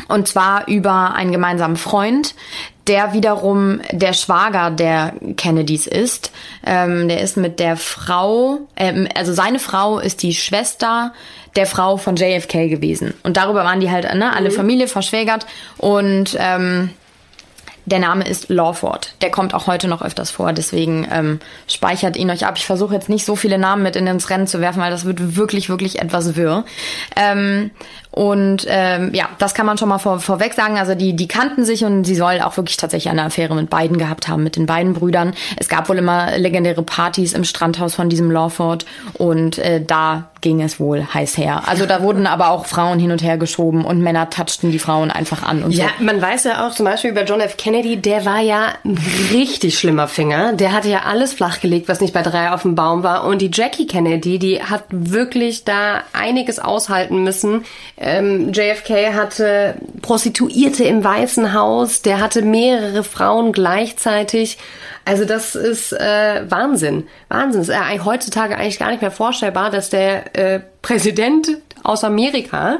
Und 0.07 0.27
zwar 0.27 0.67
über 0.67 1.13
einen 1.13 1.31
gemeinsamen 1.31 1.77
Freund, 1.77 2.35
der 2.87 3.13
wiederum 3.13 3.81
der 3.91 4.13
Schwager 4.13 4.71
der 4.71 5.13
Kennedys 5.37 5.87
ist. 5.87 6.31
Ähm, 6.65 7.07
der 7.07 7.21
ist 7.21 7.37
mit 7.37 7.59
der 7.59 7.77
Frau, 7.77 8.59
ähm, 8.75 9.07
also 9.15 9.33
seine 9.33 9.59
Frau 9.59 9.99
ist 9.99 10.23
die 10.23 10.33
Schwester 10.33 11.13
der 11.55 11.67
Frau 11.67 11.97
von 11.97 12.15
JFK 12.15 12.67
gewesen. 12.67 13.13
Und 13.23 13.37
darüber 13.37 13.63
waren 13.63 13.79
die 13.79 13.91
halt 13.91 14.13
ne, 14.13 14.35
alle 14.35 14.49
mhm. 14.49 14.55
Familie 14.55 14.87
verschwägert. 14.87 15.45
Und 15.77 16.35
ähm, 16.39 16.89
der 17.85 17.99
Name 17.99 18.27
ist 18.27 18.49
Lawford. 18.49 19.15
Der 19.21 19.31
kommt 19.31 19.53
auch 19.53 19.67
heute 19.67 19.87
noch 19.87 20.01
öfters 20.01 20.31
vor, 20.31 20.53
deswegen 20.53 21.07
ähm, 21.11 21.39
speichert 21.67 22.17
ihn 22.17 22.29
euch 22.29 22.45
ab. 22.45 22.55
Ich 22.57 22.65
versuche 22.65 22.93
jetzt 22.93 23.09
nicht 23.09 23.25
so 23.25 23.35
viele 23.35 23.57
Namen 23.57 23.83
mit 23.83 23.95
in 23.95 24.07
ins 24.07 24.29
Rennen 24.29 24.47
zu 24.47 24.61
werfen, 24.61 24.81
weil 24.81 24.91
das 24.91 25.05
wird 25.05 25.35
wirklich, 25.35 25.69
wirklich 25.69 25.99
etwas 25.99 26.35
wirr. 26.35 26.65
Ähm, 27.15 27.71
und 28.11 28.65
ähm, 28.67 29.11
ja, 29.13 29.29
das 29.37 29.53
kann 29.53 29.67
man 29.67 29.77
schon 29.77 29.87
mal 29.87 29.99
vor, 29.99 30.19
vorweg 30.19 30.53
sagen. 30.53 30.77
Also 30.77 30.95
die, 30.95 31.15
die 31.15 31.27
kannten 31.27 31.63
sich 31.63 31.85
und 31.85 32.05
sie 32.05 32.15
soll 32.15 32.41
auch 32.41 32.57
wirklich 32.57 32.77
tatsächlich 32.77 33.11
eine 33.11 33.23
Affäre 33.23 33.55
mit 33.55 33.69
beiden 33.69 33.97
gehabt 33.97 34.27
haben, 34.27 34.43
mit 34.43 34.55
den 34.55 34.65
beiden 34.65 34.93
Brüdern. 34.93 35.33
Es 35.57 35.69
gab 35.69 35.89
wohl 35.89 35.97
immer 35.97 36.37
legendäre 36.37 36.81
Partys 36.81 37.33
im 37.33 37.43
Strandhaus 37.43 37.93
von 37.93 38.09
diesem 38.09 38.31
Lawford 38.31 38.85
und 39.13 39.59
äh, 39.59 39.83
da 39.85 40.29
ging 40.41 40.61
es 40.61 40.79
wohl 40.79 41.05
heiß 41.13 41.37
her. 41.37 41.63
Also 41.67 41.85
da 41.85 42.01
wurden 42.01 42.25
aber 42.25 42.49
auch 42.49 42.65
Frauen 42.65 42.97
hin 42.97 43.11
und 43.11 43.21
her 43.21 43.37
geschoben 43.37 43.83
und 43.85 44.01
Männer 44.01 44.29
touchten 44.29 44.71
die 44.71 44.79
Frauen 44.79 45.11
einfach 45.11 45.43
an 45.43 45.63
und 45.63 45.71
ja, 45.71 45.87
so. 45.97 46.05
man 46.05 46.21
weiß 46.21 46.45
ja 46.45 46.65
auch 46.65 46.71
zum 46.71 46.85
Beispiel 46.85 47.11
über 47.11 47.25
John 47.25 47.41
F. 47.41 47.57
Kennedy, 47.57 47.97
der 47.97 48.25
war 48.25 48.39
ja 48.39 48.73
ein 48.85 48.97
richtig 49.33 49.77
schlimmer 49.77 50.07
Finger. 50.07 50.53
Der 50.53 50.71
hatte 50.71 50.89
ja 50.89 51.01
alles 51.03 51.33
flachgelegt, 51.33 51.89
was 51.89 51.99
nicht 51.99 52.13
bei 52.13 52.21
drei 52.21 52.51
auf 52.51 52.61
dem 52.61 52.75
Baum 52.75 53.03
war. 53.03 53.25
Und 53.25 53.41
die 53.41 53.51
Jackie 53.53 53.85
Kennedy, 53.85 54.39
die 54.39 54.63
hat 54.63 54.85
wirklich 54.89 55.65
da 55.65 56.03
einiges 56.13 56.59
aushalten 56.59 57.23
müssen 57.23 57.65
ähm, 58.17 58.51
JFK 58.53 59.13
hatte 59.13 59.75
Prostituierte 60.01 60.83
im 60.83 61.03
Weißen 61.03 61.53
Haus, 61.53 62.01
der 62.01 62.19
hatte 62.19 62.41
mehrere 62.41 63.03
Frauen 63.03 63.51
gleichzeitig. 63.51 64.57
Also 65.05 65.25
das 65.25 65.55
ist 65.55 65.93
äh, 65.93 66.43
Wahnsinn. 66.49 67.07
Wahnsinn. 67.29 67.61
Ist 67.61 67.69
äh, 67.69 67.99
heutzutage 68.03 68.57
eigentlich 68.57 68.79
gar 68.79 68.91
nicht 68.91 69.01
mehr 69.01 69.11
vorstellbar, 69.11 69.69
dass 69.69 69.89
der 69.89 70.35
äh, 70.35 70.59
Präsident 70.81 71.47
aus 71.83 72.03
Amerika 72.03 72.79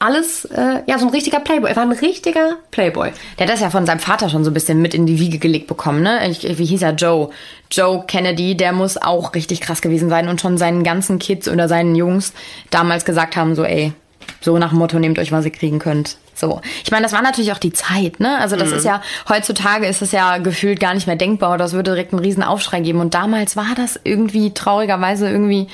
alles, 0.00 0.44
äh, 0.44 0.82
ja, 0.86 0.98
so 0.98 1.06
ein 1.06 1.12
richtiger 1.12 1.40
Playboy. 1.40 1.70
Er 1.70 1.76
war 1.76 1.82
ein 1.82 1.92
richtiger 1.92 2.56
Playboy. 2.70 3.10
Der 3.38 3.46
hat 3.46 3.52
das 3.52 3.60
ja 3.60 3.70
von 3.70 3.84
seinem 3.84 3.98
Vater 3.98 4.28
schon 4.28 4.44
so 4.44 4.50
ein 4.50 4.54
bisschen 4.54 4.80
mit 4.80 4.94
in 4.94 5.06
die 5.06 5.18
Wiege 5.18 5.38
gelegt 5.38 5.66
bekommen, 5.66 6.02
ne? 6.02 6.28
Ich, 6.30 6.58
wie 6.58 6.64
hieß 6.64 6.82
er? 6.82 6.92
Joe. 6.92 7.30
Joe 7.70 8.04
Kennedy, 8.06 8.56
der 8.56 8.72
muss 8.72 8.96
auch 8.96 9.34
richtig 9.34 9.60
krass 9.60 9.82
gewesen 9.82 10.08
sein 10.08 10.28
und 10.28 10.40
schon 10.40 10.56
seinen 10.56 10.84
ganzen 10.84 11.18
Kids 11.18 11.48
oder 11.48 11.68
seinen 11.68 11.96
Jungs 11.96 12.32
damals 12.70 13.04
gesagt 13.04 13.36
haben, 13.36 13.56
so, 13.56 13.64
ey, 13.64 13.92
so 14.40 14.58
nach 14.58 14.70
dem 14.70 14.78
Motto, 14.78 14.98
nehmt 14.98 15.18
euch, 15.18 15.32
was 15.32 15.44
ihr 15.44 15.50
kriegen 15.50 15.78
könnt. 15.78 16.16
So. 16.34 16.60
Ich 16.84 16.90
meine, 16.90 17.02
das 17.02 17.12
war 17.12 17.22
natürlich 17.22 17.52
auch 17.52 17.58
die 17.58 17.72
Zeit, 17.72 18.20
ne? 18.20 18.38
Also 18.38 18.56
das 18.56 18.70
mhm. 18.70 18.76
ist 18.76 18.84
ja, 18.84 19.02
heutzutage 19.28 19.86
ist 19.86 20.02
es 20.02 20.12
ja 20.12 20.38
gefühlt 20.38 20.78
gar 20.78 20.94
nicht 20.94 21.06
mehr 21.06 21.16
denkbar 21.16 21.54
oder 21.54 21.64
es 21.64 21.72
würde 21.72 21.90
direkt 21.90 22.12
einen 22.12 22.22
riesen 22.22 22.42
Aufschrei 22.42 22.80
geben. 22.80 23.00
Und 23.00 23.14
damals 23.14 23.56
war 23.56 23.74
das 23.76 23.98
irgendwie 24.04 24.54
traurigerweise 24.54 25.28
irgendwie, 25.28 25.66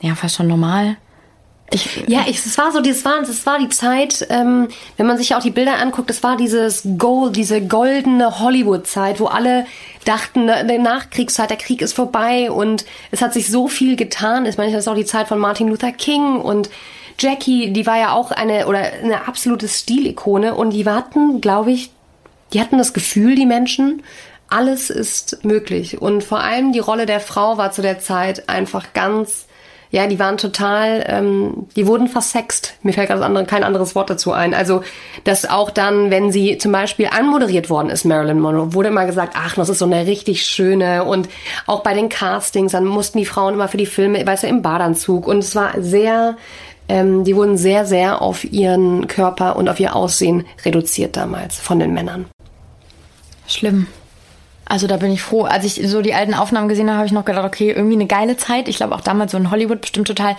ja, 0.00 0.14
fast 0.14 0.36
schon 0.36 0.48
normal. 0.48 0.96
Ich, 1.70 2.04
ja, 2.06 2.24
ich, 2.26 2.44
es 2.44 2.58
war 2.58 2.72
so, 2.72 2.80
das 2.80 3.04
war, 3.04 3.20
das 3.20 3.46
war 3.46 3.58
die 3.58 3.70
Zeit, 3.70 4.26
ähm, 4.28 4.68
wenn 4.96 5.06
man 5.06 5.16
sich 5.16 5.34
auch 5.34 5.40
die 5.40 5.50
Bilder 5.50 5.78
anguckt, 5.80 6.10
es 6.10 6.22
war 6.22 6.36
dieses 6.36 6.86
Gold, 6.98 7.36
diese 7.36 7.62
goldene 7.62 8.38
Hollywood-Zeit, 8.38 9.18
wo 9.18 9.26
alle 9.26 9.66
dachten, 10.04 10.44
ne, 10.44 10.64
der 10.66 10.78
Nachkriegszeit, 10.78 11.50
der 11.50 11.56
Krieg 11.56 11.80
ist 11.80 11.94
vorbei 11.94 12.50
und 12.50 12.84
es 13.10 13.22
hat 13.22 13.32
sich 13.32 13.50
so 13.50 13.66
viel 13.66 13.96
getan. 13.96 14.44
Ich 14.46 14.58
meine, 14.58 14.72
das 14.72 14.82
ist 14.82 14.88
auch 14.88 14.94
die 14.94 15.06
Zeit 15.06 15.26
von 15.26 15.38
Martin 15.38 15.68
Luther 15.68 15.90
King 15.90 16.36
und 16.36 16.68
Jackie, 17.18 17.72
die 17.72 17.86
war 17.86 17.98
ja 17.98 18.12
auch 18.12 18.30
eine 18.30 18.66
oder 18.66 18.80
eine 18.80 19.28
absolute 19.28 19.68
Stilikone 19.68 20.54
und 20.54 20.70
die 20.70 20.86
hatten, 20.86 21.40
glaube 21.40 21.72
ich, 21.72 21.90
die 22.52 22.60
hatten 22.60 22.78
das 22.78 22.92
Gefühl, 22.92 23.34
die 23.34 23.46
Menschen, 23.46 24.02
alles 24.48 24.90
ist 24.90 25.44
möglich. 25.44 26.00
Und 26.00 26.22
vor 26.22 26.40
allem 26.40 26.72
die 26.72 26.78
Rolle 26.78 27.06
der 27.06 27.20
Frau 27.20 27.58
war 27.58 27.72
zu 27.72 27.82
der 27.82 27.98
Zeit 27.98 28.48
einfach 28.48 28.92
ganz, 28.92 29.46
ja, 29.90 30.06
die 30.06 30.18
waren 30.18 30.36
total, 30.36 31.04
ähm, 31.08 31.66
die 31.76 31.86
wurden 31.86 32.08
versext. 32.08 32.74
Mir 32.82 32.92
fällt 32.92 33.10
andere, 33.10 33.46
kein 33.46 33.64
anderes 33.64 33.94
Wort 33.94 34.10
dazu 34.10 34.32
ein. 34.32 34.54
Also, 34.54 34.82
dass 35.24 35.48
auch 35.48 35.70
dann, 35.70 36.10
wenn 36.10 36.30
sie 36.30 36.58
zum 36.58 36.72
Beispiel 36.72 37.08
anmoderiert 37.10 37.70
worden 37.70 37.90
ist, 37.90 38.04
Marilyn 38.04 38.40
Monroe, 38.40 38.74
wurde 38.74 38.88
immer 38.88 39.06
gesagt, 39.06 39.34
ach, 39.36 39.54
das 39.54 39.68
ist 39.68 39.78
so 39.78 39.86
eine 39.86 40.06
richtig 40.06 40.44
schöne. 40.44 41.04
Und 41.04 41.28
auch 41.66 41.82
bei 41.82 41.94
den 41.94 42.08
Castings, 42.08 42.72
dann 42.72 42.84
mussten 42.84 43.18
die 43.18 43.26
Frauen 43.26 43.54
immer 43.54 43.68
für 43.68 43.76
die 43.76 43.86
Filme, 43.86 44.24
weißt 44.24 44.44
du, 44.44 44.48
im 44.48 44.62
Badanzug. 44.62 45.26
Und 45.26 45.38
es 45.38 45.56
war 45.56 45.72
sehr 45.78 46.36
ähm, 46.88 47.24
die 47.24 47.34
wurden 47.36 47.56
sehr, 47.56 47.86
sehr 47.86 48.20
auf 48.22 48.44
ihren 48.44 49.06
Körper 49.06 49.56
und 49.56 49.68
auf 49.68 49.80
ihr 49.80 49.96
Aussehen 49.96 50.44
reduziert 50.64 51.16
damals 51.16 51.58
von 51.58 51.78
den 51.78 51.94
Männern. 51.94 52.26
Schlimm. 53.46 53.86
Also 54.66 54.86
da 54.86 54.96
bin 54.96 55.12
ich 55.12 55.22
froh. 55.22 55.42
Als 55.44 55.64
ich 55.64 55.88
so 55.88 56.00
die 56.00 56.14
alten 56.14 56.34
Aufnahmen 56.34 56.68
gesehen 56.68 56.88
habe, 56.88 56.98
habe 56.98 57.06
ich 57.06 57.12
noch 57.12 57.24
gedacht, 57.24 57.44
okay, 57.44 57.70
irgendwie 57.70 57.96
eine 57.96 58.06
geile 58.06 58.36
Zeit. 58.36 58.68
Ich 58.68 58.76
glaube 58.76 58.94
auch 58.94 59.02
damals 59.02 59.32
so 59.32 59.38
in 59.38 59.50
Hollywood 59.50 59.82
bestimmt 59.82 60.06
total 60.06 60.36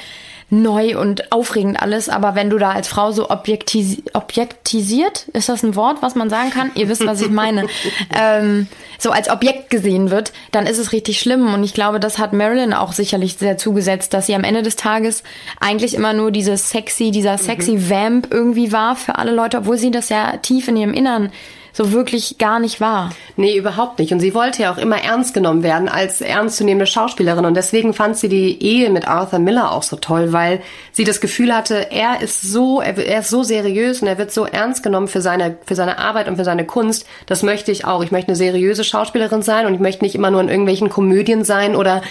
neu 0.49 0.99
und 0.99 1.31
aufregend 1.31 1.81
alles, 1.81 2.07
aber 2.07 2.35
wenn 2.35 2.51
du 2.51 2.57
da 2.57 2.71
als 2.71 2.87
Frau 2.87 3.11
so 3.11 3.29
objektis 3.29 4.03
objektisiert, 4.13 5.27
ist 5.33 5.49
das 5.49 5.63
ein 5.63 5.75
Wort, 5.75 6.01
was 6.01 6.13
man 6.13 6.29
sagen 6.29 6.51
kann? 6.51 6.71
Ihr 6.75 6.87
wisst, 6.87 7.05
was 7.05 7.21
ich 7.21 7.31
meine. 7.31 7.65
ähm, 8.15 8.67
so 8.99 9.09
als 9.11 9.29
Objekt 9.29 9.69
gesehen 9.69 10.11
wird, 10.11 10.33
dann 10.51 10.67
ist 10.67 10.77
es 10.77 10.91
richtig 10.91 11.19
schlimm. 11.19 11.53
Und 11.53 11.63
ich 11.63 11.73
glaube, 11.73 11.99
das 11.99 12.19
hat 12.19 12.33
Marilyn 12.33 12.73
auch 12.73 12.93
sicherlich 12.93 13.37
sehr 13.37 13.57
zugesetzt, 13.57 14.13
dass 14.13 14.27
sie 14.27 14.35
am 14.35 14.43
Ende 14.43 14.61
des 14.61 14.75
Tages 14.75 15.23
eigentlich 15.59 15.95
immer 15.95 16.13
nur 16.13 16.31
dieses 16.31 16.69
sexy, 16.69 17.11
dieser 17.11 17.37
sexy 17.37 17.73
mhm. 17.73 17.89
Vamp 17.89 18.27
irgendwie 18.31 18.71
war 18.71 18.95
für 18.95 19.15
alle 19.17 19.31
Leute, 19.31 19.57
obwohl 19.57 19.77
sie 19.77 19.91
das 19.91 20.09
ja 20.09 20.37
tief 20.37 20.67
in 20.67 20.77
ihrem 20.77 20.93
Innern 20.93 21.31
so 21.75 21.91
wirklich 21.91 22.37
gar 22.37 22.59
nicht 22.59 22.79
war. 22.79 23.11
Nee, 23.35 23.57
überhaupt 23.57 23.99
nicht. 23.99 24.13
Und 24.13 24.21
sie 24.21 24.33
wollte 24.33 24.61
ja 24.61 24.71
auch 24.71 24.77
immer 24.77 25.03
ernst 25.03 25.33
genommen 25.33 25.61
werden 25.61 25.89
als 25.89 26.21
ernstzunehmende 26.21 26.87
Schauspielerin. 26.87 27.43
Und 27.43 27.55
deswegen 27.55 27.93
fand 27.93 28.15
sie 28.15 28.29
die 28.29 28.63
Ehe 28.63 28.89
mit 28.89 29.09
Arthur 29.09 29.39
Miller 29.39 29.73
auch 29.73 29.83
so 29.83 29.97
toll, 29.97 30.31
weil 30.31 30.61
sie 30.93 31.03
das 31.03 31.19
Gefühl 31.19 31.53
hatte, 31.53 31.91
er 31.91 32.21
ist 32.21 32.41
so, 32.41 32.79
er, 32.79 33.19
ist 33.19 33.29
so 33.29 33.43
seriös 33.43 34.01
und 34.01 34.07
er 34.07 34.17
wird 34.17 34.31
so 34.31 34.45
ernst 34.45 34.83
genommen 34.83 35.09
für 35.09 35.19
seine, 35.19 35.57
für 35.65 35.75
seine 35.75 35.99
Arbeit 35.99 36.29
und 36.29 36.37
für 36.37 36.45
seine 36.45 36.65
Kunst. 36.65 37.05
Das 37.25 37.43
möchte 37.43 37.73
ich 37.73 37.83
auch. 37.83 38.01
Ich 38.01 38.11
möchte 38.11 38.29
eine 38.29 38.37
seriöse 38.37 38.85
Schauspielerin 38.85 39.41
sein 39.41 39.65
und 39.65 39.73
ich 39.73 39.81
möchte 39.81 40.05
nicht 40.05 40.15
immer 40.15 40.31
nur 40.31 40.39
in 40.39 40.47
irgendwelchen 40.47 40.87
Komödien 40.87 41.43
sein 41.43 41.75
oder 41.75 42.01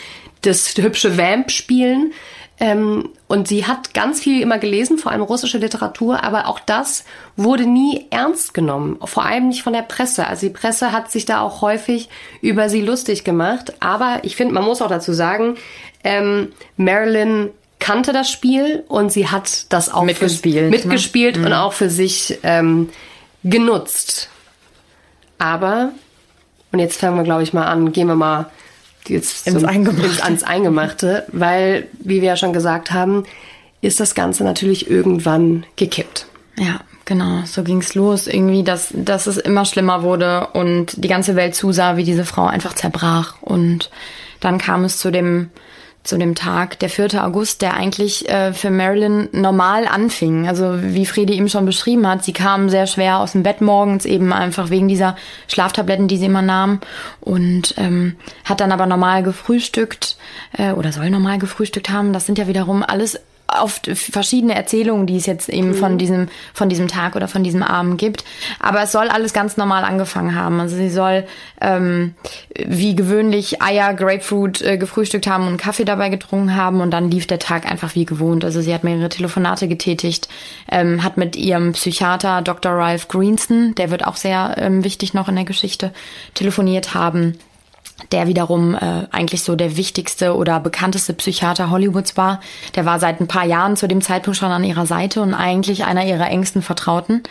das 0.43 0.75
hübsche 0.77 1.17
Vamp 1.17 1.51
spielen. 1.51 2.13
Ähm, 2.61 3.11
und 3.27 3.49
sie 3.49 3.67
hat 3.67 3.95
ganz 3.95 4.21
viel 4.21 4.41
immer 4.41 4.59
gelesen, 4.59 4.99
vor 4.99 5.11
allem 5.11 5.23
russische 5.23 5.59
Literatur, 5.59 6.23
aber 6.23 6.47
auch 6.47 6.61
das 6.61 7.05
wurde 7.37 7.67
nie 7.67 8.07
ernst 8.11 8.55
genommen, 8.55 8.97
vor 9.05 9.25
allem 9.25 9.49
nicht 9.49 9.63
von 9.65 9.73
der 9.73 9.83
Presse. 9.83 10.27
Also 10.27 10.47
die 10.47 10.53
Presse 10.53 10.93
hat 10.93 11.11
sich 11.11 11.25
da 11.25 11.41
auch 11.41 11.63
häufig 11.63 12.09
über 12.43 12.69
sie 12.69 12.81
lustig 12.81 13.25
gemacht. 13.25 13.75
Aber 13.81 14.21
ich 14.23 14.37
finde, 14.37 14.55
man 14.55 14.65
muss 14.65 14.83
auch 14.83 14.89
dazu 14.89 15.13
sagen, 15.13 15.57
ähm, 16.05 16.53
Marilyn 16.77 17.51
kannte 17.81 18.13
das 18.13 18.31
Spiel 18.31 18.85
und 18.89 19.13
sie 19.13 19.29
hat 19.29 19.73
das 19.73 19.93
auch 19.93 20.05
mitgespielt, 20.05 20.71
mitgespielt 20.71 21.37
ne? 21.37 21.43
und 21.43 21.49
mhm. 21.49 21.59
auch 21.59 21.73
für 21.73 21.91
sich 21.91 22.39
ähm, 22.43 22.89
genutzt. 23.43 24.31
Aber, 25.39 25.91
und 26.71 26.79
jetzt 26.79 27.01
fangen 27.01 27.17
wir, 27.17 27.25
glaube 27.25 27.43
ich, 27.43 27.53
mal 27.53 27.67
an, 27.67 27.93
gehen 27.93 28.07
wir 28.07 28.15
mal 28.15 28.47
jetzt 29.09 29.47
ins, 29.47 29.61
zum, 29.61 29.69
Eingemachte. 29.69 30.07
Ins, 30.07 30.21
ans 30.21 30.43
Eingemachte, 30.43 31.25
weil, 31.33 31.87
wie 32.01 32.21
wir 32.21 32.29
ja 32.29 32.37
schon 32.37 32.53
gesagt 32.53 32.91
haben, 32.91 33.25
ist 33.81 34.01
das 34.01 34.15
Ganze 34.15 34.45
natürlich 34.45 34.91
irgendwann 34.91 35.65
gekippt. 35.77 36.27
Ja, 36.57 36.81
genau, 37.05 37.43
so 37.45 37.63
ging's 37.63 37.95
los. 37.95 38.27
Irgendwie, 38.27 38.63
dass, 38.63 38.89
dass 38.93 39.27
es 39.27 39.37
immer 39.37 39.65
schlimmer 39.65 40.03
wurde 40.03 40.49
und 40.53 41.03
die 41.03 41.09
ganze 41.09 41.37
Welt 41.37 41.55
zusah, 41.55 41.97
wie 41.97 42.05
diese 42.05 42.25
Frau 42.25 42.47
einfach 42.47 42.75
zerbrach. 42.75 43.37
Und 43.43 43.91
dann 44.41 44.59
kam 44.59 44.85
es 44.85 44.99
zu 44.99 45.11
dem 45.11 45.51
zu 46.05 46.19
dem 46.19 46.35
Tag, 46.35 46.79
der 46.79 46.91
4. 46.91 47.25
August, 47.25 47.63
der 47.63 47.75
eigentlich 47.75 48.29
äh, 48.29 48.53
für 48.53 48.71
Marilyn 48.71 49.29
normal 49.33 49.87
anfing. 49.87 50.47
Also 50.47 50.79
wie 50.83 51.07
Friede 51.07 51.33
ihm 51.33 51.49
schon 51.49 51.65
beschrieben 51.65 52.07
hat, 52.07 52.23
sie 52.23 52.35
kam 52.35 52.69
sehr 52.69 52.87
schwer 52.87 53.19
aus 53.19 53.33
dem 53.33 53.43
Bett 53.43 53.63
morgens, 53.63 54.05
eben 54.05 54.33
einfach 54.33 54.69
wegen 54.69 54.87
dieser 54.87 55.17
Schlaftabletten, 55.49 56.07
die 56.07 56.19
sie 56.19 56.27
immer 56.27 56.43
nahm. 56.43 56.81
Und 57.21 57.75
ähm, 57.79 58.17
hat 58.45 58.61
dann 58.61 58.71
aber 58.71 58.87
normal 58.87 59.23
gefrühstückt 59.23 60.17
äh, 60.57 60.73
oder 60.73 60.93
soll 60.93 61.09
normal 61.09 61.39
gefrühstückt 61.39 61.89
haben. 61.89 62.13
Das 62.13 62.27
sind 62.27 62.39
ja 62.39 62.47
wiederum 62.47 62.83
alles 62.83 63.19
oft 63.61 63.89
verschiedene 63.95 64.55
Erzählungen, 64.55 65.07
die 65.07 65.17
es 65.17 65.27
jetzt 65.27 65.49
eben 65.49 65.69
mhm. 65.69 65.75
von 65.75 65.99
diesem 65.99 66.29
von 66.53 66.69
diesem 66.69 66.89
Tag 66.89 67.17
oder 67.17 67.29
von 67.29 67.45
diesem 67.45 67.63
Abend 67.63 67.99
gibt. 67.99 68.25
Aber 68.61 68.83
es 68.83 68.93
soll 68.93 69.09
alles 69.09 69.33
ganz 69.33 69.57
normal 69.57 69.85
angefangen 69.85 70.35
haben. 70.35 70.61
Also 70.61 70.77
sie 70.77 70.91
soll 70.91 71.25
ähm, 71.61 72.15
wie 72.55 72.95
gewöhnlich 72.95 73.63
Eier, 73.63 73.95
Grapefruit 73.95 74.63
äh, 74.63 74.79
gefrühstückt 74.79 75.27
haben 75.27 75.47
und 75.47 75.57
Kaffee 75.57 75.85
dabei 75.85 76.09
getrunken 76.09 76.57
haben 76.57 76.81
und 76.81 76.91
dann 76.91 77.11
lief 77.11 77.27
der 77.27 77.39
Tag 77.39 77.71
einfach 77.71 77.95
wie 77.95 78.05
gewohnt. 78.05 78.45
Also 78.45 78.61
sie 78.61 78.75
hat 78.75 78.85
mehrere 78.85 79.09
Telefonate 79.09 79.69
getätigt, 79.69 80.29
ähm, 80.71 81.03
hat 81.03 81.17
mit 81.17 81.37
ihrem 81.37 81.73
Psychiater 81.73 82.43
Dr. 82.43 82.73
Ralph 82.73 83.09
Greenston, 83.09 83.75
der 83.75 83.91
wird 83.91 84.07
auch 84.07 84.17
sehr 84.17 84.55
ähm, 84.59 84.85
wichtig 84.85 85.15
noch 85.15 85.29
in 85.29 85.37
der 85.37 85.45
Geschichte, 85.45 85.93
telefoniert 86.35 86.95
haben 86.95 87.39
der 88.13 88.27
wiederum 88.27 88.75
äh, 88.75 89.07
eigentlich 89.11 89.43
so 89.43 89.57
der 89.57 89.77
wichtigste 89.77 90.35
oder 90.35 90.61
bekannteste 90.61 91.15
Psychiater 91.15 91.71
Hollywoods 91.71 92.17
war. 92.17 92.41
Der 92.75 92.85
war 92.85 92.99
seit 92.99 93.21
ein 93.21 93.29
paar 93.29 93.45
Jahren 93.45 93.77
zu 93.77 93.87
dem 93.87 94.03
Zeitpunkt 94.03 94.39
schon 94.39 94.51
an 94.51 94.65
ihrer 94.65 94.87
Seite 94.87 95.21
und 95.21 95.35
eigentlich 95.35 95.85
einer 95.85 96.05
ihrer 96.05 96.29
engsten 96.29 96.63
Vertrauten. 96.63 97.23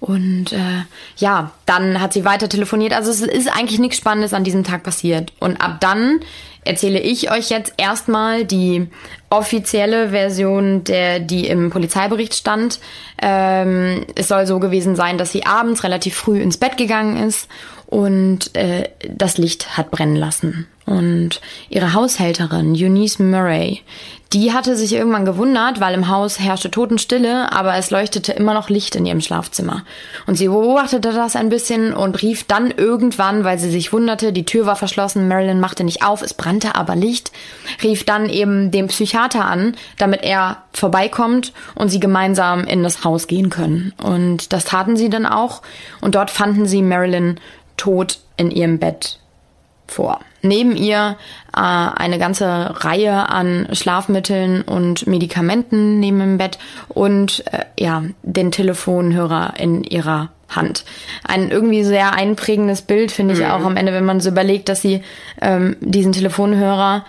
Und 0.00 0.52
äh, 0.52 0.84
ja, 1.16 1.50
dann 1.66 2.00
hat 2.00 2.12
sie 2.12 2.24
weiter 2.24 2.48
telefoniert. 2.48 2.92
Also 2.92 3.10
es 3.10 3.20
ist 3.20 3.48
eigentlich 3.48 3.80
nichts 3.80 3.96
Spannendes 3.96 4.32
an 4.32 4.44
diesem 4.44 4.64
Tag 4.64 4.84
passiert. 4.84 5.32
Und 5.40 5.60
ab 5.60 5.78
dann 5.80 6.20
erzähle 6.64 7.00
ich 7.00 7.32
euch 7.32 7.50
jetzt 7.50 7.74
erstmal 7.78 8.44
die 8.44 8.88
offizielle 9.30 10.10
Version, 10.10 10.84
der, 10.84 11.18
die 11.18 11.48
im 11.48 11.70
Polizeibericht 11.70 12.34
stand. 12.34 12.78
Ähm, 13.20 14.06
es 14.14 14.28
soll 14.28 14.46
so 14.46 14.60
gewesen 14.60 14.94
sein, 14.94 15.18
dass 15.18 15.32
sie 15.32 15.46
abends 15.46 15.82
relativ 15.82 16.14
früh 16.14 16.40
ins 16.40 16.58
Bett 16.58 16.76
gegangen 16.76 17.16
ist 17.16 17.48
und 17.88 18.54
äh, 18.54 18.90
das 19.08 19.38
Licht 19.38 19.78
hat 19.78 19.90
brennen 19.90 20.16
lassen. 20.16 20.66
Und 20.84 21.40
ihre 21.70 21.94
Haushälterin, 21.94 22.72
Eunice 22.72 23.18
Murray, 23.18 23.82
die 24.34 24.52
hatte 24.52 24.76
sich 24.76 24.92
irgendwann 24.92 25.24
gewundert, 25.24 25.80
weil 25.80 25.94
im 25.94 26.08
Haus 26.08 26.38
herrschte 26.38 26.70
Totenstille, 26.70 27.50
aber 27.50 27.76
es 27.76 27.90
leuchtete 27.90 28.32
immer 28.32 28.52
noch 28.52 28.68
Licht 28.68 28.94
in 28.94 29.06
ihrem 29.06 29.22
Schlafzimmer. 29.22 29.84
Und 30.26 30.34
sie 30.34 30.48
beobachtete 30.48 31.12
das 31.12 31.34
ein 31.34 31.48
bisschen 31.48 31.94
und 31.94 32.20
rief 32.20 32.44
dann 32.44 32.70
irgendwann, 32.70 33.44
weil 33.44 33.58
sie 33.58 33.70
sich 33.70 33.92
wunderte, 33.92 34.34
die 34.34 34.44
Tür 34.44 34.66
war 34.66 34.76
verschlossen, 34.76 35.28
Marilyn 35.28 35.60
machte 35.60 35.82
nicht 35.82 36.02
auf, 36.02 36.20
es 36.20 36.34
brannte 36.34 36.74
aber 36.74 36.94
Licht, 36.94 37.32
rief 37.82 38.04
dann 38.04 38.28
eben 38.28 38.70
den 38.70 38.88
Psychiater 38.88 39.46
an, 39.46 39.76
damit 39.96 40.22
er 40.22 40.62
vorbeikommt 40.72 41.54
und 41.74 41.88
sie 41.88 42.00
gemeinsam 42.00 42.64
in 42.64 42.82
das 42.82 43.04
Haus 43.04 43.28
gehen 43.28 43.48
können. 43.48 43.94
Und 44.02 44.52
das 44.52 44.66
taten 44.66 44.96
sie 44.96 45.08
dann 45.08 45.24
auch 45.24 45.62
und 46.02 46.14
dort 46.14 46.30
fanden 46.30 46.66
sie 46.66 46.82
Marilyn 46.82 47.40
tot 47.78 48.18
in 48.36 48.50
ihrem 48.50 48.78
Bett 48.78 49.18
vor. 49.86 50.20
Neben 50.42 50.76
ihr 50.76 51.16
äh, 51.56 51.60
eine 51.60 52.18
ganze 52.18 52.74
Reihe 52.84 53.28
an 53.28 53.68
Schlafmitteln 53.72 54.62
und 54.62 55.06
Medikamenten 55.06 55.98
neben 55.98 56.18
dem 56.20 56.38
Bett 56.38 56.58
und 56.88 57.44
äh, 57.52 57.64
ja, 57.78 58.04
den 58.22 58.52
Telefonhörer 58.52 59.54
in 59.58 59.82
ihrer 59.82 60.30
Hand. 60.48 60.84
Ein 61.26 61.50
irgendwie 61.50 61.84
sehr 61.84 62.14
einprägendes 62.14 62.82
Bild 62.82 63.12
finde 63.12 63.34
ich 63.34 63.40
mhm. 63.40 63.46
auch 63.46 63.64
am 63.64 63.76
Ende, 63.76 63.92
wenn 63.92 64.04
man 64.04 64.20
so 64.20 64.30
überlegt, 64.30 64.68
dass 64.68 64.82
sie 64.82 65.02
ähm, 65.40 65.76
diesen 65.80 66.12
Telefonhörer 66.12 67.04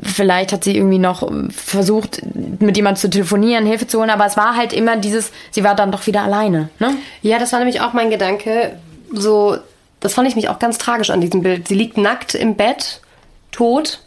vielleicht 0.00 0.52
hat 0.52 0.64
sie 0.64 0.76
irgendwie 0.76 0.98
noch 0.98 1.28
versucht, 1.50 2.22
mit 2.60 2.76
jemand 2.76 2.98
zu 2.98 3.10
telefonieren, 3.10 3.66
Hilfe 3.66 3.86
zu 3.86 3.98
holen, 3.98 4.10
aber 4.10 4.26
es 4.26 4.36
war 4.36 4.56
halt 4.56 4.72
immer 4.72 4.96
dieses, 4.96 5.32
sie 5.50 5.64
war 5.64 5.74
dann 5.74 5.90
doch 5.90 6.06
wieder 6.06 6.22
alleine, 6.22 6.68
ne? 6.78 6.94
Ja, 7.20 7.38
das 7.38 7.52
war 7.52 7.58
nämlich 7.58 7.80
auch 7.80 7.92
mein 7.92 8.08
Gedanke, 8.08 8.76
so 9.12 9.58
das 10.02 10.14
fand 10.14 10.28
ich 10.28 10.36
mich 10.36 10.48
auch 10.48 10.58
ganz 10.58 10.78
tragisch 10.78 11.10
an 11.10 11.20
diesem 11.20 11.42
Bild. 11.42 11.68
Sie 11.68 11.74
liegt 11.74 11.96
nackt 11.96 12.34
im 12.34 12.56
Bett, 12.56 13.00
tot 13.52 14.00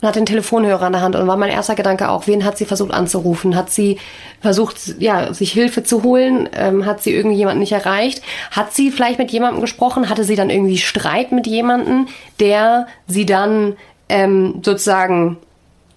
und 0.00 0.08
hat 0.08 0.16
den 0.16 0.26
Telefonhörer 0.26 0.88
in 0.88 0.92
der 0.92 1.02
Hand. 1.02 1.14
Und 1.14 1.26
war 1.28 1.36
mein 1.36 1.50
erster 1.50 1.76
Gedanke 1.76 2.08
auch, 2.10 2.26
wen 2.26 2.44
hat 2.44 2.58
sie 2.58 2.64
versucht 2.64 2.92
anzurufen? 2.92 3.54
Hat 3.54 3.70
sie 3.70 3.98
versucht, 4.40 4.96
ja, 4.98 5.32
sich 5.32 5.52
Hilfe 5.52 5.84
zu 5.84 6.02
holen? 6.02 6.48
Ähm, 6.52 6.84
hat 6.84 7.02
sie 7.02 7.14
irgendjemanden 7.14 7.60
nicht 7.60 7.72
erreicht? 7.72 8.22
Hat 8.50 8.74
sie 8.74 8.90
vielleicht 8.90 9.20
mit 9.20 9.30
jemandem 9.30 9.60
gesprochen? 9.60 10.10
Hatte 10.10 10.24
sie 10.24 10.34
dann 10.34 10.50
irgendwie 10.50 10.78
Streit 10.78 11.30
mit 11.30 11.46
jemandem, 11.46 12.08
der 12.40 12.88
sie 13.06 13.24
dann 13.24 13.76
ähm, 14.08 14.60
sozusagen 14.64 15.38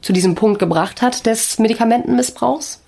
zu 0.02 0.14
diesem 0.14 0.36
Punkt 0.36 0.60
gebracht 0.60 1.02
hat 1.02 1.26
des 1.26 1.58
Medikamentenmissbrauchs? 1.58 2.82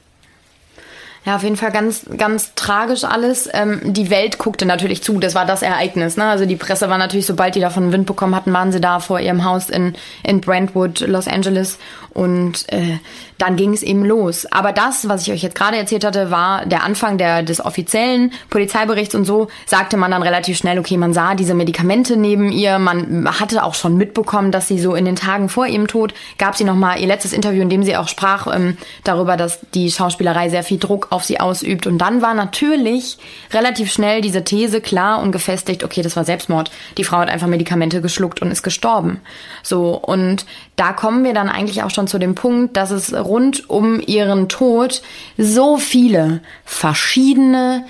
Ja, 1.24 1.36
auf 1.36 1.44
jeden 1.44 1.56
Fall 1.56 1.72
ganz, 1.72 2.04
ganz 2.18 2.56
tragisch 2.56 3.04
alles. 3.04 3.48
Ähm, 3.54 3.94
die 3.94 4.10
Welt 4.10 4.40
guckte 4.40 4.66
natürlich 4.66 5.04
zu. 5.04 5.20
Das 5.20 5.36
war 5.36 5.46
das 5.46 5.62
Ereignis. 5.62 6.18
Ne? 6.18 6.26
Also 6.26 6.48
die 6.48 6.56
Presse 6.56 6.90
war 6.90 6.98
natürlich, 6.98 7.28
sobald 7.28 7.54
die 7.54 7.60
davon 7.60 7.92
Wind 7.92 8.08
bekommen 8.08 8.36
hatten, 8.36 8.52
waren 8.54 8.72
sie 8.72 8.82
da 8.82 9.00
vor 9.00 9.20
ihrem 9.20 9.44
Haus 9.44 9.70
in, 9.70 9.94
in 10.24 10.42
Brentwood, 10.42 11.02
Los 11.02 11.28
Angeles. 11.28 11.78
Und 12.14 12.72
äh, 12.72 13.00
dann 13.38 13.56
ging 13.56 13.74
es 13.74 13.84
eben 13.84 14.04
los. 14.04 14.46
Aber 14.52 14.74
das, 14.74 15.08
was 15.08 15.24
ich 15.24 15.32
euch 15.32 15.42
jetzt 15.42 15.56
gerade 15.56 15.78
erzählt 15.78 16.04
hatte, 16.04 16.30
war 16.30 16.66
der 16.66 16.84
Anfang 16.84 17.18
der, 17.18 17.42
des 17.42 17.64
offiziellen 17.64 18.34
Polizeiberichts 18.50 19.16
und 19.16 19.26
so 19.26 19.48
sagte 19.66 19.98
man 19.98 20.12
dann 20.12 20.22
relativ 20.22 20.58
schnell, 20.58 20.78
okay, 20.78 20.98
man 20.98 21.14
sah 21.14 21.36
diese 21.36 21.54
Medikamente 21.54 22.18
neben 22.18 22.52
ihr, 22.52 22.80
man 22.80 23.28
hatte 23.40 23.64
auch 23.64 23.74
schon 23.74 23.96
mitbekommen, 23.96 24.52
dass 24.52 24.68
sie 24.68 24.78
so 24.78 24.94
in 24.94 25.06
den 25.06 25.16
Tagen 25.16 25.50
vor 25.50 25.68
ihrem 25.68 25.88
Tod 25.88 26.14
gab 26.38 26.56
sie 26.56 26.66
nochmal 26.66 27.00
ihr 27.00 27.08
letztes 27.08 27.34
Interview, 27.34 27.62
in 27.62 27.70
dem 27.70 27.84
sie 27.84 27.96
auch 27.96 28.10
sprach 28.10 28.54
ähm, 28.54 28.78
darüber, 29.04 29.38
dass 29.38 29.60
die 29.74 29.90
Schauspielerei 29.90 30.50
sehr 30.50 30.64
viel 30.64 30.78
Druck 30.78 31.08
auf 31.12 31.24
sie 31.24 31.40
ausübt. 31.40 31.88
Und 31.88 31.98
dann 31.98 32.22
war 32.22 32.34
natürlich 32.34 33.18
relativ 33.54 33.92
schnell 33.92 34.22
diese 34.22 34.44
These 34.44 34.82
klar 34.82 35.22
und 35.22 35.32
gefestigt, 35.32 35.84
okay, 35.84 36.02
das 36.02 36.16
war 36.16 36.26
Selbstmord. 36.26 36.72
Die 36.98 37.04
Frau 37.04 37.18
hat 37.18 37.30
einfach 37.30 37.48
Medikamente 37.48 38.02
geschluckt 38.02 38.42
und 38.42 38.52
ist 38.52 38.64
gestorben. 38.64 39.22
So, 39.64 39.96
und 39.96 40.46
da 40.76 40.94
kommen 40.94 41.24
wir 41.24 41.34
dann 41.34 41.50
eigentlich 41.50 41.84
auch 41.84 41.90
schon 41.90 42.01
zu 42.08 42.20
dem 42.20 42.36
Punkt, 42.36 42.78
dass 42.78 42.92
es 42.92 43.14
rund 43.14 43.70
um 43.70 44.00
ihren 44.00 44.50
Tod 44.50 45.02
so 45.38 45.78
viele 45.78 46.42
verschiedene 46.66 47.86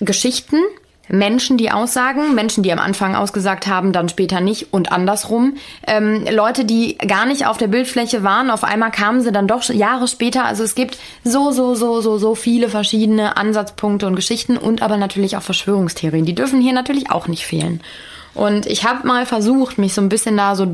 Geschichten 0.00 0.56
Menschen, 1.10 1.56
die 1.56 1.72
aussagen, 1.72 2.34
Menschen, 2.34 2.62
die 2.62 2.72
am 2.72 2.78
Anfang 2.78 3.16
ausgesagt 3.16 3.66
haben, 3.66 3.92
dann 3.92 4.08
später 4.08 4.40
nicht 4.40 4.72
und 4.72 4.92
andersrum. 4.92 5.54
Ähm, 5.86 6.24
Leute, 6.30 6.64
die 6.64 6.96
gar 6.98 7.26
nicht 7.26 7.46
auf 7.46 7.58
der 7.58 7.66
Bildfläche 7.66 8.22
waren, 8.22 8.50
auf 8.50 8.62
einmal 8.62 8.92
kamen 8.92 9.20
sie 9.20 9.32
dann 9.32 9.48
doch 9.48 9.64
Jahre 9.64 10.06
später. 10.06 10.44
Also 10.44 10.62
es 10.62 10.74
gibt 10.74 10.98
so, 11.24 11.50
so, 11.50 11.74
so, 11.74 12.00
so, 12.00 12.18
so 12.18 12.34
viele 12.34 12.68
verschiedene 12.68 13.36
Ansatzpunkte 13.36 14.06
und 14.06 14.14
Geschichten 14.14 14.56
und 14.56 14.82
aber 14.82 14.96
natürlich 14.96 15.36
auch 15.36 15.42
Verschwörungstheorien. 15.42 16.24
Die 16.24 16.34
dürfen 16.34 16.60
hier 16.60 16.72
natürlich 16.72 17.10
auch 17.10 17.26
nicht 17.26 17.44
fehlen. 17.44 17.80
Und 18.32 18.66
ich 18.66 18.84
habe 18.84 19.06
mal 19.06 19.26
versucht, 19.26 19.78
mich 19.78 19.92
so 19.92 20.00
ein 20.00 20.08
bisschen 20.08 20.36
da 20.36 20.54
so 20.54 20.64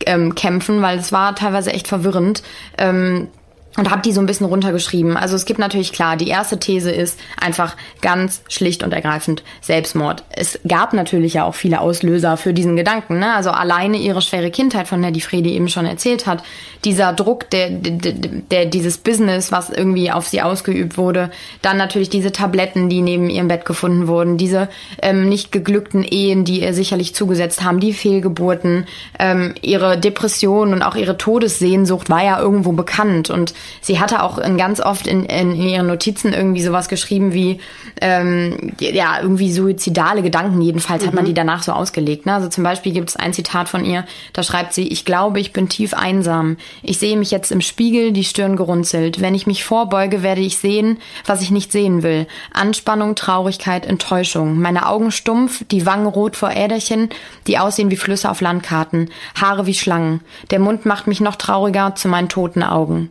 durchzukämpfen, 0.00 0.82
weil 0.82 0.98
es 0.98 1.12
war 1.12 1.34
teilweise 1.34 1.72
echt 1.72 1.88
verwirrend. 1.88 2.42
Ähm, 2.78 3.28
und 3.76 3.90
habe 3.90 4.02
die 4.02 4.12
so 4.12 4.20
ein 4.20 4.26
bisschen 4.26 4.46
runtergeschrieben. 4.46 5.16
Also 5.16 5.36
es 5.36 5.44
gibt 5.44 5.60
natürlich 5.60 5.92
klar, 5.92 6.16
die 6.16 6.28
erste 6.28 6.58
These 6.58 6.90
ist 6.90 7.18
einfach 7.40 7.76
ganz 8.00 8.42
schlicht 8.48 8.82
und 8.82 8.92
ergreifend 8.92 9.44
Selbstmord. 9.60 10.24
Es 10.30 10.58
gab 10.66 10.92
natürlich 10.92 11.34
ja 11.34 11.44
auch 11.44 11.54
viele 11.54 11.80
Auslöser 11.80 12.36
für 12.36 12.52
diesen 12.52 12.74
Gedanken. 12.74 13.20
Ne? 13.20 13.32
Also 13.32 13.50
alleine 13.50 13.96
ihre 13.98 14.22
schwere 14.22 14.50
Kindheit, 14.50 14.88
von 14.88 15.00
der 15.00 15.12
die 15.12 15.20
Fredi 15.20 15.52
eben 15.54 15.68
schon 15.68 15.86
erzählt 15.86 16.26
hat, 16.26 16.42
dieser 16.84 17.12
Druck, 17.12 17.48
der, 17.50 17.70
der, 17.70 18.12
der 18.50 18.66
dieses 18.66 18.98
Business, 18.98 19.52
was 19.52 19.70
irgendwie 19.70 20.10
auf 20.10 20.26
sie 20.26 20.42
ausgeübt 20.42 20.98
wurde, 20.98 21.30
dann 21.62 21.76
natürlich 21.76 22.10
diese 22.10 22.32
Tabletten, 22.32 22.88
die 22.88 23.02
neben 23.02 23.30
ihrem 23.30 23.48
Bett 23.48 23.64
gefunden 23.64 24.08
wurden, 24.08 24.36
diese 24.36 24.68
ähm, 25.00 25.28
nicht 25.28 25.52
geglückten 25.52 26.02
Ehen, 26.02 26.44
die 26.44 26.62
ihr 26.62 26.74
sicherlich 26.74 27.14
zugesetzt 27.14 27.62
haben, 27.62 27.78
die 27.78 27.92
Fehlgeburten, 27.92 28.86
ähm, 29.18 29.54
ihre 29.60 29.96
Depression 29.98 30.72
und 30.72 30.82
auch 30.82 30.96
ihre 30.96 31.18
Todessehnsucht 31.18 32.10
war 32.10 32.24
ja 32.24 32.40
irgendwo 32.40 32.72
bekannt 32.72 33.30
und 33.30 33.54
sie 33.80 34.00
hatte 34.00 34.22
auch 34.22 34.40
ganz 34.56 34.80
oft 34.80 35.06
in, 35.06 35.24
in, 35.24 35.52
in 35.52 35.68
ihren 35.68 35.86
Notizen 35.86 36.32
irgendwie 36.32 36.62
sowas 36.62 36.88
geschrieben 36.88 37.32
wie, 37.32 37.60
ähm, 38.00 38.72
ja, 38.80 39.20
irgendwie 39.20 39.52
suizidale 39.52 40.22
Gedanken. 40.22 40.60
Jedenfalls 40.60 41.02
mhm. 41.02 41.06
hat 41.06 41.14
man 41.14 41.24
mhm. 41.24 41.28
die 41.28 41.34
danach 41.34 41.62
so 41.62 41.72
ausgelegt. 41.72 42.26
Ne? 42.26 42.34
Also 42.34 42.48
zum 42.48 42.64
Beispiel 42.64 42.92
gibt 42.92 43.10
es 43.10 43.16
ein 43.16 43.32
Zitat 43.32 43.68
von 43.68 43.84
ihr, 43.84 44.04
da 44.32 44.42
schreibt 44.42 44.72
sie, 44.72 44.88
ich 44.88 45.04
glaube, 45.04 45.40
ich 45.40 45.52
bin 45.52 45.68
tief 45.68 45.94
einsam. 45.94 46.56
Ich 46.82 46.98
sehe 46.98 47.16
mich 47.16 47.30
jetzt 47.30 47.52
im 47.52 47.60
Spiegel, 47.60 48.12
die 48.12 48.24
Stirn 48.24 48.56
gerunzelt. 48.56 49.20
Wenn 49.20 49.34
ich 49.34 49.46
mich 49.46 49.64
vorbeuge, 49.64 50.22
werde 50.22 50.40
ich 50.40 50.58
sehen, 50.58 50.98
was 51.26 51.42
ich 51.42 51.50
nicht 51.50 51.72
sehen 51.72 52.02
will. 52.02 52.26
Anspannung, 52.52 53.14
Traurigkeit, 53.14 53.86
Enttäuschung. 53.86 54.60
Meine 54.60 54.86
Augen 54.86 55.10
stumpf, 55.10 55.64
die 55.70 55.86
Wangen 55.86 56.06
rot 56.06 56.36
vor 56.36 56.50
Äderchen, 56.50 57.10
die 57.46 57.58
aussehen 57.58 57.90
wie 57.90 57.96
Flüsse 57.96 58.30
auf 58.30 58.40
Landkarten. 58.40 59.10
Haare 59.40 59.66
wie 59.66 59.74
Schlangen. 59.74 60.20
Der 60.50 60.58
Mund 60.58 60.86
macht 60.86 61.06
mich 61.06 61.20
noch 61.20 61.36
trauriger 61.36 61.94
zu 61.94 62.08
meinen 62.08 62.28
toten 62.28 62.62
Augen. 62.62 63.10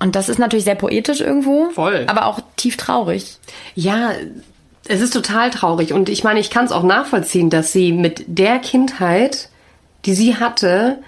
Und 0.00 0.16
das 0.16 0.28
ist 0.28 0.38
natürlich 0.38 0.64
sehr 0.64 0.74
poetisch 0.74 1.20
irgendwo. 1.20 1.70
Voll. 1.70 2.06
Aber 2.08 2.26
auch 2.26 2.40
tief 2.56 2.76
traurig. 2.76 3.36
Ja, 3.74 4.12
es 4.88 5.00
ist 5.02 5.12
total 5.12 5.50
traurig. 5.50 5.92
Und 5.92 6.08
ich 6.08 6.24
meine, 6.24 6.40
ich 6.40 6.50
kann 6.50 6.64
es 6.64 6.72
auch 6.72 6.82
nachvollziehen, 6.82 7.50
dass 7.50 7.72
sie 7.72 7.92
mit 7.92 8.24
der 8.26 8.58
Kindheit, 8.58 9.50
die 10.06 10.14
sie 10.14 10.36
hatte, 10.36 10.98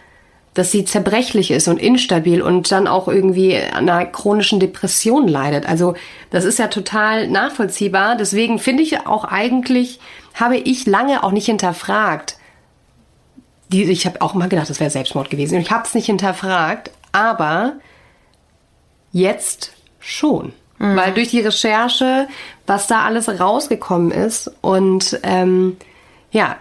dass 0.54 0.70
sie 0.70 0.84
zerbrechlich 0.84 1.50
ist 1.50 1.68
und 1.68 1.78
instabil 1.78 2.42
und 2.42 2.70
dann 2.70 2.86
auch 2.86 3.08
irgendwie 3.08 3.56
an 3.56 3.88
einer 3.88 4.04
chronischen 4.04 4.60
Depression 4.60 5.26
leidet. 5.26 5.66
Also 5.66 5.94
das 6.28 6.44
ist 6.44 6.58
ja 6.58 6.68
total 6.68 7.28
nachvollziehbar. 7.28 8.16
Deswegen 8.16 8.58
finde 8.58 8.82
ich 8.82 9.06
auch 9.06 9.24
eigentlich, 9.24 10.00
habe 10.34 10.58
ich 10.58 10.84
lange 10.86 11.24
auch 11.24 11.32
nicht 11.32 11.46
hinterfragt. 11.46 12.36
Die, 13.68 13.84
ich 13.84 14.04
habe 14.04 14.20
auch 14.20 14.34
mal 14.34 14.50
gedacht, 14.50 14.68
das 14.68 14.80
wäre 14.80 14.90
Selbstmord 14.90 15.30
gewesen. 15.30 15.54
Und 15.54 15.62
ich 15.62 15.70
habe 15.70 15.84
es 15.86 15.94
nicht 15.94 16.06
hinterfragt, 16.06 16.90
aber 17.12 17.76
jetzt 19.12 19.72
schon. 20.00 20.52
Mhm. 20.78 20.96
Weil 20.96 21.12
durch 21.12 21.28
die 21.28 21.40
Recherche, 21.40 22.28
was 22.66 22.86
da 22.86 23.04
alles 23.04 23.28
rausgekommen 23.28 24.10
ist 24.10 24.50
und 24.60 25.20
ähm, 25.22 25.76
ja, 26.32 26.56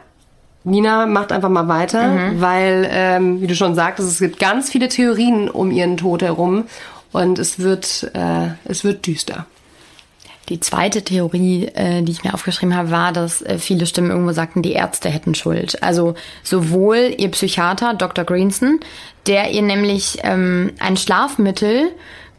Nina 0.63 1.07
macht 1.07 1.31
einfach 1.31 1.49
mal 1.49 1.67
weiter, 1.67 2.07
mhm. 2.07 2.41
weil, 2.41 2.87
ähm, 2.91 3.41
wie 3.41 3.47
du 3.47 3.55
schon 3.55 3.73
sagtest, 3.73 4.09
es 4.09 4.19
gibt 4.19 4.39
ganz 4.39 4.69
viele 4.69 4.89
Theorien 4.89 5.49
um 5.49 5.71
ihren 5.71 5.97
Tod 5.97 6.21
herum 6.21 6.65
und 7.11 7.39
es 7.39 7.59
wird, 7.59 8.11
äh, 8.13 8.49
es 8.65 8.83
wird 8.83 9.07
düster. 9.07 9.47
Die 10.49 10.59
zweite 10.59 11.03
Theorie, 11.03 11.67
äh, 11.73 12.01
die 12.01 12.11
ich 12.11 12.23
mir 12.23 12.33
aufgeschrieben 12.33 12.75
habe, 12.75 12.91
war, 12.91 13.13
dass 13.13 13.41
äh, 13.41 13.57
viele 13.57 13.85
Stimmen 13.85 14.11
irgendwo 14.11 14.33
sagten, 14.33 14.61
die 14.61 14.73
Ärzte 14.73 15.09
hätten 15.09 15.33
Schuld. 15.33 15.81
Also 15.81 16.15
sowohl 16.43 17.15
ihr 17.17 17.29
Psychiater, 17.31 17.93
Dr. 17.93 18.25
Greenson, 18.25 18.81
der 19.27 19.51
ihr 19.51 19.61
nämlich 19.61 20.19
ähm, 20.23 20.73
ein 20.79 20.97
Schlafmittel 20.97 21.91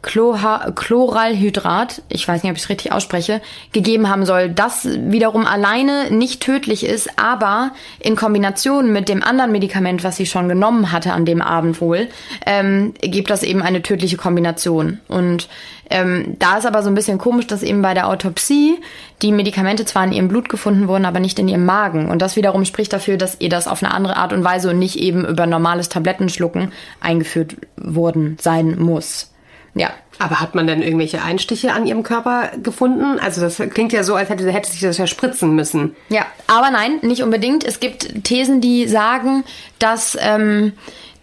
Chloralhydrat, 0.03 2.03
ich 2.09 2.27
weiß 2.27 2.43
nicht, 2.43 2.51
ob 2.51 2.57
ich 2.57 2.63
es 2.63 2.69
richtig 2.69 2.91
ausspreche, 2.91 3.41
gegeben 3.71 4.09
haben 4.09 4.25
soll, 4.25 4.49
das 4.49 4.85
wiederum 4.85 5.47
alleine 5.47 6.11
nicht 6.11 6.41
tödlich 6.41 6.85
ist, 6.85 7.17
aber 7.17 7.71
in 7.99 8.17
Kombination 8.17 8.91
mit 8.91 9.07
dem 9.07 9.23
anderen 9.23 9.53
Medikament, 9.53 10.03
was 10.03 10.17
sie 10.17 10.25
schon 10.25 10.49
genommen 10.49 10.91
hatte 10.91 11.13
an 11.13 11.25
dem 11.25 11.41
Abend 11.41 11.79
wohl, 11.79 12.09
ähm, 12.45 12.93
gibt 12.99 13.29
das 13.29 13.43
eben 13.43 13.61
eine 13.61 13.81
tödliche 13.81 14.17
Kombination. 14.17 14.99
Und 15.07 15.47
ähm, 15.89 16.35
da 16.37 16.57
ist 16.57 16.65
aber 16.65 16.83
so 16.83 16.89
ein 16.89 16.95
bisschen 16.95 17.17
komisch, 17.17 17.47
dass 17.47 17.63
eben 17.63 17.81
bei 17.81 17.93
der 17.93 18.09
Autopsie 18.09 18.79
die 19.21 19.31
Medikamente 19.31 19.85
zwar 19.85 20.03
in 20.03 20.11
ihrem 20.11 20.27
Blut 20.27 20.49
gefunden 20.49 20.89
wurden, 20.89 21.05
aber 21.05 21.21
nicht 21.21 21.39
in 21.39 21.47
ihrem 21.47 21.65
Magen. 21.65 22.09
Und 22.09 22.21
das 22.21 22.35
wiederum 22.35 22.65
spricht 22.65 22.91
dafür, 22.91 23.17
dass 23.17 23.39
ihr 23.39 23.49
das 23.49 23.67
auf 23.67 23.81
eine 23.81 23.93
andere 23.93 24.17
Art 24.17 24.33
und 24.33 24.43
Weise 24.43 24.71
und 24.71 24.79
nicht 24.79 24.97
eben 24.97 25.25
über 25.25 25.45
normales 25.45 25.87
Tablettenschlucken 25.87 26.73
eingeführt 26.99 27.55
worden 27.77 28.37
sein 28.41 28.77
muss. 28.79 29.32
Ja. 29.75 29.91
Aber 30.19 30.39
hat 30.39 30.53
man 30.55 30.67
denn 30.67 30.81
irgendwelche 30.81 31.23
Einstiche 31.23 31.73
an 31.73 31.85
ihrem 31.85 32.03
Körper 32.03 32.51
gefunden? 32.61 33.19
Also 33.19 33.41
das 33.41 33.57
klingt 33.57 33.91
ja 33.91 34.03
so, 34.03 34.15
als 34.15 34.29
hätte, 34.29 34.49
hätte 34.51 34.71
sich 34.71 34.81
das 34.81 34.97
ja 34.97 35.07
spritzen 35.07 35.55
müssen. 35.55 35.95
Ja, 36.09 36.25
aber 36.47 36.69
nein, 36.69 36.99
nicht 37.01 37.23
unbedingt. 37.23 37.63
Es 37.63 37.79
gibt 37.79 38.23
Thesen, 38.23 38.61
die 38.61 38.87
sagen, 38.87 39.43
dass 39.79 40.15
ähm, 40.21 40.73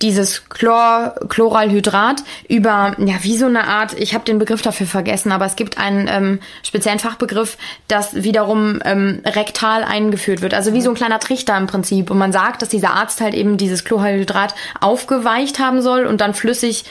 dieses 0.03 0.49
Chlor, 0.49 1.15
Chloralhydrat 1.29 2.23
über, 2.49 2.97
ja, 2.99 3.17
wie 3.23 3.37
so 3.37 3.47
eine 3.47 3.65
Art, 3.65 3.93
ich 3.99 4.15
habe 4.15 4.25
den 4.25 4.39
Begriff 4.39 4.63
dafür 4.63 4.87
vergessen, 4.87 5.31
aber 5.31 5.45
es 5.45 5.57
gibt 5.57 5.79
einen 5.79 6.09
ähm, 6.09 6.41
speziellen 6.63 6.99
Fachbegriff, 6.99 7.59
das 7.87 8.23
wiederum 8.23 8.81
ähm, 8.85 9.21
rektal 9.25 9.85
eingeführt 9.85 10.41
wird. 10.41 10.55
Also 10.55 10.73
wie 10.73 10.81
so 10.81 10.91
ein 10.91 10.97
kleiner 10.97 11.21
Trichter 11.21 11.57
im 11.57 11.67
Prinzip. 11.67 12.11
Und 12.11 12.19
man 12.19 12.33
sagt, 12.33 12.63
dass 12.63 12.71
dieser 12.71 12.95
Arzt 12.95 13.21
halt 13.21 13.35
eben 13.35 13.57
dieses 13.57 13.85
Chloralhydrat 13.85 14.55
aufgeweicht 14.81 15.59
haben 15.59 15.83
soll 15.83 16.07
und 16.07 16.21
dann 16.21 16.35
flüssig 16.35 16.85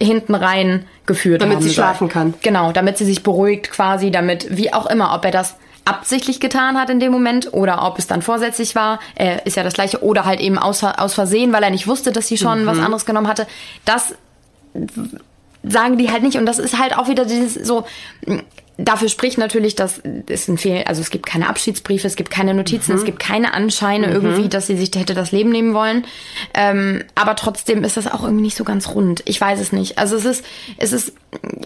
hinten 0.00 0.34
rein 0.34 0.86
geführt 1.06 1.42
damit 1.42 1.56
haben 1.56 1.62
sie 1.62 1.74
schlafen 1.74 2.08
kann. 2.08 2.34
Genau, 2.42 2.72
damit 2.72 2.98
sie 2.98 3.04
sich 3.04 3.22
beruhigt 3.22 3.70
quasi, 3.70 4.10
damit, 4.10 4.56
wie 4.56 4.72
auch 4.72 4.86
immer, 4.86 5.14
ob 5.14 5.24
er 5.24 5.30
das 5.30 5.56
absichtlich 5.84 6.40
getan 6.40 6.78
hat 6.78 6.90
in 6.90 6.98
dem 6.98 7.12
Moment 7.12 7.52
oder 7.52 7.86
ob 7.86 7.98
es 7.98 8.06
dann 8.06 8.22
vorsätzlich 8.22 8.74
war, 8.74 9.00
äh, 9.16 9.38
ist 9.44 9.56
ja 9.56 9.62
das 9.62 9.74
gleiche, 9.74 10.02
oder 10.02 10.24
halt 10.24 10.40
eben 10.40 10.58
aus, 10.58 10.82
aus 10.82 11.14
Versehen, 11.14 11.52
weil 11.52 11.62
er 11.62 11.70
nicht 11.70 11.86
wusste, 11.86 12.10
dass 12.10 12.26
sie 12.26 12.38
schon 12.38 12.62
mhm. 12.62 12.66
was 12.66 12.78
anderes 12.78 13.04
genommen 13.04 13.28
hatte. 13.28 13.46
Das 13.84 14.14
sagen 15.66 15.98
die 15.98 16.10
halt 16.10 16.22
nicht 16.22 16.36
und 16.36 16.46
das 16.46 16.58
ist 16.58 16.78
halt 16.78 16.96
auch 16.96 17.08
wieder 17.08 17.24
dieses 17.24 17.54
so 17.54 17.84
Dafür 18.76 19.08
spricht 19.08 19.38
natürlich, 19.38 19.76
dass 19.76 20.02
es 20.26 20.48
ein 20.48 20.58
Fehl, 20.58 20.82
also 20.86 21.00
es 21.00 21.10
gibt 21.10 21.26
keine 21.26 21.48
Abschiedsbriefe, 21.48 22.08
es 22.08 22.16
gibt 22.16 22.30
keine 22.32 22.54
Notizen, 22.54 22.92
mhm. 22.92 22.98
es 22.98 23.04
gibt 23.04 23.20
keine 23.20 23.54
Anscheine 23.54 24.08
mhm. 24.08 24.12
irgendwie, 24.14 24.48
dass 24.48 24.66
sie 24.66 24.76
sich 24.76 24.90
hätte 24.96 25.14
das 25.14 25.30
Leben 25.30 25.50
nehmen 25.50 25.74
wollen. 25.74 26.04
Ähm, 26.54 27.04
aber 27.14 27.36
trotzdem 27.36 27.84
ist 27.84 27.96
das 27.96 28.08
auch 28.08 28.24
irgendwie 28.24 28.42
nicht 28.42 28.56
so 28.56 28.64
ganz 28.64 28.88
rund. 28.88 29.22
Ich 29.26 29.40
weiß 29.40 29.60
es 29.60 29.70
nicht. 29.70 29.98
Also 29.98 30.16
es 30.16 30.24
ist, 30.24 30.44
es 30.76 30.92
ist, 30.92 31.12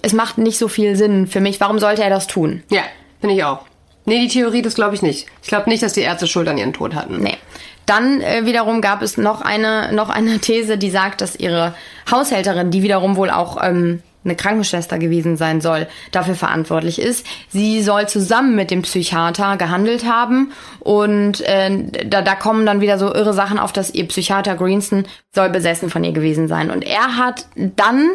es 0.02 0.12
macht 0.12 0.36
nicht 0.36 0.58
so 0.58 0.68
viel 0.68 0.96
Sinn 0.96 1.26
für 1.26 1.40
mich. 1.40 1.60
Warum 1.60 1.78
sollte 1.78 2.02
er 2.02 2.10
das 2.10 2.26
tun? 2.26 2.62
Ja, 2.68 2.82
finde 3.20 3.36
ich 3.36 3.44
auch. 3.44 3.60
Nee, 4.04 4.20
die 4.20 4.28
Theorie, 4.28 4.60
das 4.60 4.74
glaube 4.74 4.94
ich 4.94 5.00
nicht. 5.00 5.26
Ich 5.42 5.48
glaube 5.48 5.70
nicht, 5.70 5.82
dass 5.82 5.94
die 5.94 6.00
Ärzte 6.02 6.26
Schuld 6.26 6.48
an 6.48 6.58
ihren 6.58 6.74
Tod 6.74 6.94
hatten. 6.94 7.22
Nee. 7.22 7.38
Dann 7.88 8.20
äh, 8.20 8.44
wiederum 8.44 8.82
gab 8.82 9.00
es 9.00 9.16
noch 9.16 9.40
eine, 9.40 9.92
noch 9.92 10.10
eine 10.10 10.40
These, 10.40 10.76
die 10.76 10.90
sagt, 10.90 11.22
dass 11.22 11.34
ihre 11.36 11.74
Haushälterin, 12.10 12.70
die 12.70 12.82
wiederum 12.82 13.16
wohl 13.16 13.30
auch 13.30 13.56
ähm, 13.62 14.02
eine 14.24 14.36
Krankenschwester 14.36 14.98
gewesen 14.98 15.38
sein 15.38 15.62
soll, 15.62 15.86
dafür 16.10 16.34
verantwortlich 16.34 17.00
ist. 17.00 17.26
Sie 17.48 17.82
soll 17.82 18.06
zusammen 18.06 18.54
mit 18.54 18.70
dem 18.70 18.82
Psychiater 18.82 19.56
gehandelt 19.56 20.04
haben 20.04 20.52
und 20.80 21.40
äh, 21.40 21.84
da, 22.06 22.20
da 22.20 22.34
kommen 22.34 22.66
dann 22.66 22.82
wieder 22.82 22.98
so 22.98 23.06
irre 23.06 23.32
Sachen 23.32 23.58
auf, 23.58 23.72
dass 23.72 23.94
ihr 23.94 24.06
Psychiater 24.06 24.54
Greenson 24.56 25.06
soll 25.34 25.48
besessen 25.48 25.88
von 25.88 26.04
ihr 26.04 26.12
gewesen 26.12 26.46
sein. 26.46 26.70
Und 26.70 26.82
er 26.82 27.16
hat 27.16 27.46
dann 27.56 28.10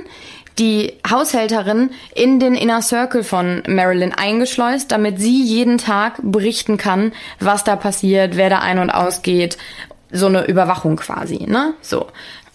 die 0.60 0.94
Haushälterin 1.10 1.92
in 2.16 2.40
den 2.40 2.56
Inner 2.56 2.82
Circle 2.82 3.24
von 3.24 3.64
Marilyn 3.68 4.14
eingeschleust, 4.14 4.92
damit 4.92 5.20
sie 5.20 5.44
jeden 5.44 5.78
Tag 5.78 6.20
berichten 6.22 6.78
kann, 6.78 7.12
was 7.40 7.64
da 7.64 7.76
passiert, 7.76 8.38
wer 8.38 8.50
da 8.50 8.60
ein- 8.60 8.80
und 8.80 8.90
ausgeht. 8.90 9.58
So 10.12 10.28
eine 10.28 10.46
Überwachung 10.46 10.96
quasi, 10.98 11.46
ne? 11.48 11.74
So. 11.82 12.08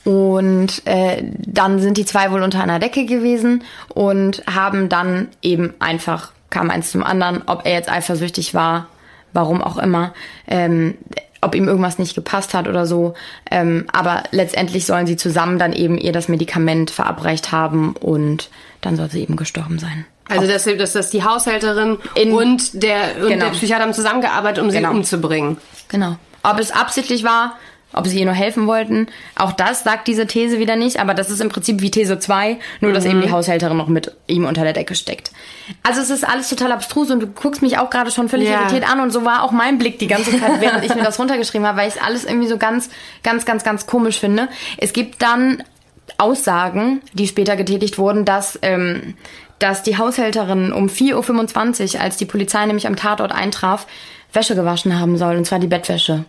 Und 0.04 0.86
äh, 0.86 1.22
dann 1.36 1.80
sind 1.80 1.98
die 1.98 2.04
zwei 2.04 2.30
wohl 2.30 2.42
unter 2.42 2.62
einer 2.62 2.78
Decke 2.78 3.04
gewesen 3.04 3.64
und 3.92 4.42
haben 4.46 4.88
dann 4.88 5.28
eben 5.42 5.74
einfach, 5.80 6.32
kam 6.50 6.70
eins 6.70 6.92
zum 6.92 7.02
anderen, 7.02 7.42
ob 7.46 7.66
er 7.66 7.72
jetzt 7.72 7.90
eifersüchtig 7.90 8.54
war, 8.54 8.86
warum 9.32 9.60
auch 9.60 9.76
immer, 9.76 10.14
ähm, 10.46 10.96
ob 11.40 11.54
ihm 11.54 11.68
irgendwas 11.68 11.98
nicht 11.98 12.14
gepasst 12.14 12.54
hat 12.54 12.68
oder 12.68 12.86
so. 12.86 13.14
Ähm, 13.50 13.86
aber 13.92 14.24
letztendlich 14.30 14.86
sollen 14.86 15.06
sie 15.06 15.16
zusammen 15.16 15.58
dann 15.58 15.72
eben 15.72 15.98
ihr 15.98 16.12
das 16.12 16.28
Medikament 16.28 16.90
verabreicht 16.90 17.52
haben 17.52 17.94
und 17.94 18.50
dann 18.80 18.96
soll 18.96 19.10
sie 19.10 19.22
eben 19.22 19.36
gestorben 19.36 19.78
sein. 19.78 20.06
Also 20.28 20.46
dass, 20.46 20.64
dass, 20.64 20.92
dass 20.92 21.10
die 21.10 21.24
Haushälterin 21.24 21.98
In, 22.14 22.32
und, 22.32 22.82
der, 22.82 23.16
und 23.22 23.28
genau. 23.28 23.46
der 23.46 23.52
Psychiater 23.52 23.84
haben 23.84 23.94
zusammengearbeitet, 23.94 24.62
um 24.62 24.70
genau. 24.70 24.90
sie 24.90 24.96
umzubringen. 24.96 25.56
Genau. 25.88 26.16
Ob 26.42 26.58
es 26.58 26.70
absichtlich 26.70 27.24
war, 27.24 27.54
ob 27.92 28.06
sie 28.06 28.18
ihr 28.18 28.24
nur 28.26 28.34
helfen 28.34 28.66
wollten. 28.66 29.06
Auch 29.34 29.52
das 29.52 29.82
sagt 29.82 30.08
diese 30.08 30.26
These 30.26 30.58
wieder 30.58 30.76
nicht, 30.76 31.00
aber 31.00 31.14
das 31.14 31.30
ist 31.30 31.40
im 31.40 31.48
Prinzip 31.48 31.80
wie 31.80 31.90
These 31.90 32.18
2, 32.18 32.58
nur 32.80 32.92
dass 32.92 33.04
mhm. 33.04 33.10
eben 33.10 33.20
die 33.22 33.30
Haushälterin 33.30 33.76
noch 33.76 33.88
mit 33.88 34.14
ihm 34.26 34.44
unter 34.44 34.62
der 34.62 34.74
Decke 34.74 34.94
steckt. 34.94 35.30
Also 35.82 36.00
es 36.00 36.10
ist 36.10 36.26
alles 36.26 36.48
total 36.48 36.72
abstrus 36.72 37.10
und 37.10 37.20
du 37.20 37.26
guckst 37.26 37.62
mich 37.62 37.78
auch 37.78 37.90
gerade 37.90 38.10
schon 38.10 38.28
völlig 38.28 38.48
ja. 38.48 38.60
irritiert 38.60 38.90
an 38.90 39.00
und 39.00 39.10
so 39.10 39.24
war 39.24 39.42
auch 39.42 39.52
mein 39.52 39.78
Blick 39.78 39.98
die 39.98 40.06
ganze 40.06 40.38
Zeit, 40.38 40.60
während 40.60 40.84
ich 40.84 40.94
mir 40.94 41.02
das 41.02 41.18
runtergeschrieben 41.18 41.66
habe, 41.66 41.78
weil 41.78 41.88
ich 41.88 41.96
es 41.96 42.02
alles 42.02 42.24
irgendwie 42.24 42.48
so 42.48 42.58
ganz, 42.58 42.90
ganz, 43.22 43.44
ganz, 43.46 43.64
ganz 43.64 43.86
komisch 43.86 44.20
finde. 44.20 44.48
Es 44.76 44.92
gibt 44.92 45.22
dann 45.22 45.62
Aussagen, 46.18 47.00
die 47.12 47.26
später 47.26 47.56
getätigt 47.56 47.98
wurden, 47.98 48.24
dass, 48.24 48.58
ähm, 48.62 49.14
dass 49.58 49.82
die 49.82 49.98
Haushälterin 49.98 50.72
um 50.72 50.86
4.25 50.88 51.94
Uhr, 51.94 52.00
als 52.00 52.16
die 52.16 52.26
Polizei 52.26 52.64
nämlich 52.66 52.86
am 52.86 52.96
Tatort 52.96 53.32
eintraf, 53.32 53.86
Wäsche 54.32 54.54
gewaschen 54.54 54.98
haben 54.98 55.16
soll, 55.16 55.36
und 55.36 55.46
zwar 55.46 55.58
die 55.58 55.66
Bettwäsche. 55.66 56.24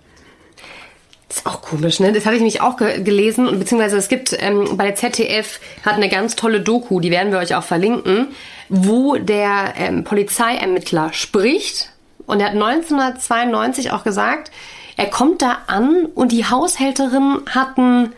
Das 1.29 1.37
ist 1.37 1.45
auch 1.45 1.61
komisch, 1.61 1.99
ne? 1.99 2.11
Das 2.11 2.25
hatte 2.25 2.35
ich 2.35 2.41
nämlich 2.41 2.61
auch 2.61 2.75
ge 2.75 3.03
gelesen 3.03 3.47
und 3.47 3.59
beziehungsweise 3.59 3.97
es 3.97 4.09
gibt 4.09 4.35
ähm, 4.39 4.75
bei 4.75 4.85
der 4.85 4.95
ZDF 4.95 5.59
hat 5.85 5.93
eine 5.93 6.09
ganz 6.09 6.35
tolle 6.35 6.59
Doku, 6.59 6.99
die 6.99 7.11
werden 7.11 7.31
wir 7.31 7.37
euch 7.37 7.53
auch 7.53 7.63
verlinken, 7.63 8.29
wo 8.67 9.15
der 9.15 9.75
ähm, 9.77 10.03
Polizeiermittler 10.03 11.13
spricht 11.13 11.91
und 12.25 12.39
er 12.39 12.47
hat 12.47 12.53
1992 12.53 13.91
auch 13.91 14.03
gesagt, 14.03 14.51
er 14.97 15.05
kommt 15.05 15.43
da 15.43 15.59
an 15.67 16.07
und 16.15 16.31
die 16.31 16.45
Haushälterin 16.45 17.41
hatten, 17.49 18.11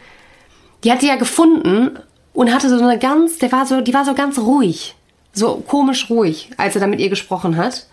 die 0.85 0.91
hat 0.91 1.01
die 1.01 1.07
ja 1.07 1.15
gefunden 1.17 1.99
und 2.33 2.53
hatte 2.53 2.69
so 2.69 2.81
eine 2.81 2.97
ganz, 2.97 3.39
der 3.39 3.51
war 3.51 3.65
so, 3.65 3.81
die 3.81 3.93
war 3.93 4.05
so 4.05 4.13
ganz 4.13 4.39
ruhig, 4.39 4.95
so 5.33 5.57
komisch 5.57 6.09
ruhig, 6.09 6.49
als 6.55 6.75
er 6.75 6.81
da 6.81 6.87
mit 6.87 7.01
ihr 7.01 7.09
gesprochen 7.09 7.57
hat. 7.57 7.87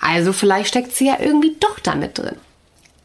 Also 0.00 0.32
vielleicht 0.32 0.68
steckt 0.68 0.94
sie 0.94 1.06
ja 1.06 1.18
irgendwie 1.20 1.56
doch 1.60 1.78
da 1.78 1.94
mit 1.94 2.16
drin. 2.16 2.36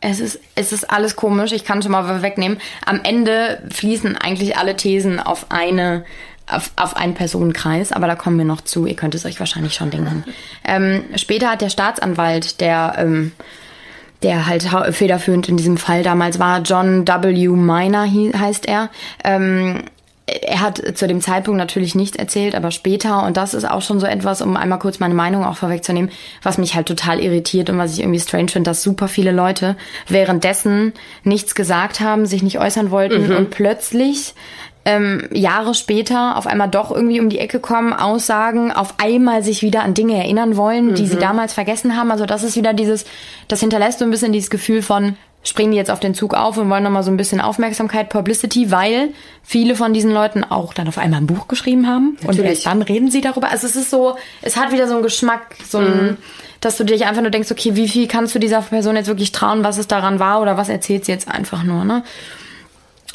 Es 0.06 0.20
ist, 0.20 0.40
es 0.56 0.74
ist 0.74 0.92
alles 0.92 1.16
komisch, 1.16 1.54
ich 1.54 1.64
kann 1.64 1.82
schon 1.82 1.94
mal 1.94 2.22
wegnehmen. 2.22 2.60
Am 2.86 3.00
Ende 3.04 3.64
fließen 3.72 4.18
eigentlich 4.18 4.58
alle 4.58 4.76
Thesen 4.76 5.22
auf 5.22 5.46
eine, 5.50 6.04
auf, 6.46 6.72
auf 6.76 6.98
einen 6.98 7.14
Personenkreis, 7.14 7.94
aber 7.94 8.08
da 8.08 8.16
kommen 8.16 8.38
wir 8.38 8.46
noch 8.46 8.60
zu. 8.60 8.86
Ihr 8.86 8.98
könnt 8.98 9.16
es 9.16 9.26
euch 9.26 9.40
wahrscheinlich 9.40 9.74
schon 9.74 9.90
denken. 9.90 10.26
Ähm, 10.66 11.04
später 11.18 11.50
hat 11.50 11.60
der 11.62 11.70
Staatsanwalt, 11.70 12.62
der, 12.62 12.96
ähm, 12.98 13.34
der 14.22 14.46
halt 14.46 14.64
federführend 14.96 15.50
in 15.50 15.58
diesem 15.58 15.76
Fall 15.76 16.04
damals 16.04 16.40
war, 16.40 16.62
John 16.62 17.06
W. 17.06 17.50
Miner 17.50 18.06
heißt 18.06 18.66
er, 18.66 18.90
ähm, 19.26 19.84
er 20.42 20.62
hat 20.62 20.82
zu 20.96 21.08
dem 21.08 21.22
Zeitpunkt 21.22 21.58
natürlich 21.58 21.96
nichts 21.96 22.18
erzählt, 22.18 22.56
aber 22.56 22.72
später, 22.72 23.24
und 23.26 23.38
das 23.38 23.54
ist 23.54 23.70
auch 23.70 23.82
schon 23.82 24.00
so 24.00 24.06
etwas, 24.06 24.42
um 24.42 24.58
einmal 24.58 24.80
kurz 24.80 25.00
meine 25.00 25.14
Meinung 25.14 25.46
auch 25.46 25.58
vorwegzunehmen, 25.58 26.12
was 26.42 26.58
mich 26.58 26.76
halt 26.76 26.88
total 26.88 27.20
irritiert 27.20 27.70
und 27.70 27.78
was 27.78 27.94
ich 27.94 28.00
irgendwie 28.00 28.20
strange 28.20 28.50
finde, 28.50 28.70
dass 28.70 28.84
super 28.84 29.08
viele 29.08 29.32
Leute 29.32 29.76
währenddessen 30.08 30.94
nichts 31.24 31.56
gesagt 31.56 32.00
haben, 32.00 32.26
sich 32.26 32.44
nicht 32.44 32.60
äußern 32.60 32.92
wollten 32.92 33.28
mhm. 33.28 33.36
und 33.36 33.50
plötzlich 33.50 34.34
ähm, 34.86 35.30
Jahre 35.32 35.74
später 35.74 36.38
auf 36.38 36.46
einmal 36.46 36.70
doch 36.70 36.92
irgendwie 36.92 37.20
um 37.20 37.30
die 37.30 37.40
Ecke 37.40 37.60
kommen, 37.60 37.94
Aussagen, 37.94 38.72
auf 38.72 38.96
einmal 38.98 39.44
sich 39.44 39.62
wieder 39.62 39.84
an 39.84 39.94
Dinge 39.94 40.18
erinnern 40.18 40.58
wollen, 40.58 40.88
mhm. 40.88 40.96
die 40.96 41.08
sie 41.08 41.16
mhm. 41.16 41.22
damals 41.22 41.54
vergessen 41.54 41.96
haben. 41.96 42.12
Also 42.12 42.26
das 42.26 42.44
ist 42.44 42.58
wieder 42.58 42.74
dieses, 42.74 43.06
das 43.48 43.62
hinterlässt 43.62 44.00
so 44.00 44.06
ein 44.06 44.12
bisschen 44.12 44.34
dieses 44.34 44.50
Gefühl 44.50 44.82
von, 44.82 45.16
springen 45.44 45.72
die 45.72 45.78
jetzt 45.78 45.92
auf 45.92 46.00
den 46.00 46.14
Zug 46.14 46.34
auf 46.34 46.58
und 46.58 46.70
wollen 46.70 46.84
nochmal 46.84 47.04
so 47.04 47.12
ein 47.12 47.18
bisschen 47.18 47.42
Aufmerksamkeit, 47.42 48.10
Publicity, 48.10 48.72
weil 48.72 49.10
viele 49.44 49.76
von 49.76 49.94
diesen 49.94 50.12
Leuten 50.12 50.44
auch 50.44 50.74
dann 50.74 50.88
auf 50.88 50.98
einmal 50.98 51.22
ein 51.22 51.28
Buch 51.28 51.48
geschrieben 51.48 51.88
haben 51.88 52.18
Natürlich. 52.22 52.60
und 52.60 52.66
dann 52.66 52.82
reden 52.82 53.12
sie 53.12 53.22
darüber. 53.22 53.50
Also 53.50 53.68
es 53.68 53.76
ist 53.76 53.90
so, 53.90 54.16
es 54.42 54.58
hat 54.58 54.72
wieder 54.72 54.88
so 54.88 54.94
einen 54.94 55.04
Geschmack, 55.04 55.56
so 55.68 55.80
ein, 55.80 55.86
mhm. 55.86 56.18
dass 56.62 56.78
du 56.78 56.86
dich 56.86 57.06
einfach 57.06 57.22
nur 57.22 57.32
denkst, 57.32 57.52
okay, 57.52 57.76
wie 57.76 57.88
viel 57.88 58.08
kannst 58.08 58.34
du 58.34 58.40
dieser 58.40 58.62
Person 58.62 58.96
jetzt 58.96 59.08
wirklich 59.08 59.32
trauen, 59.32 59.64
was 59.64 59.78
es 59.78 59.88
daran 59.88 60.20
war 60.20 60.42
oder 60.42 60.58
was 60.58 60.70
erzählt 60.70 61.06
sie 61.06 61.12
jetzt 61.12 61.28
einfach 61.28 61.64
nur, 61.64 61.84
ne? 61.84 62.04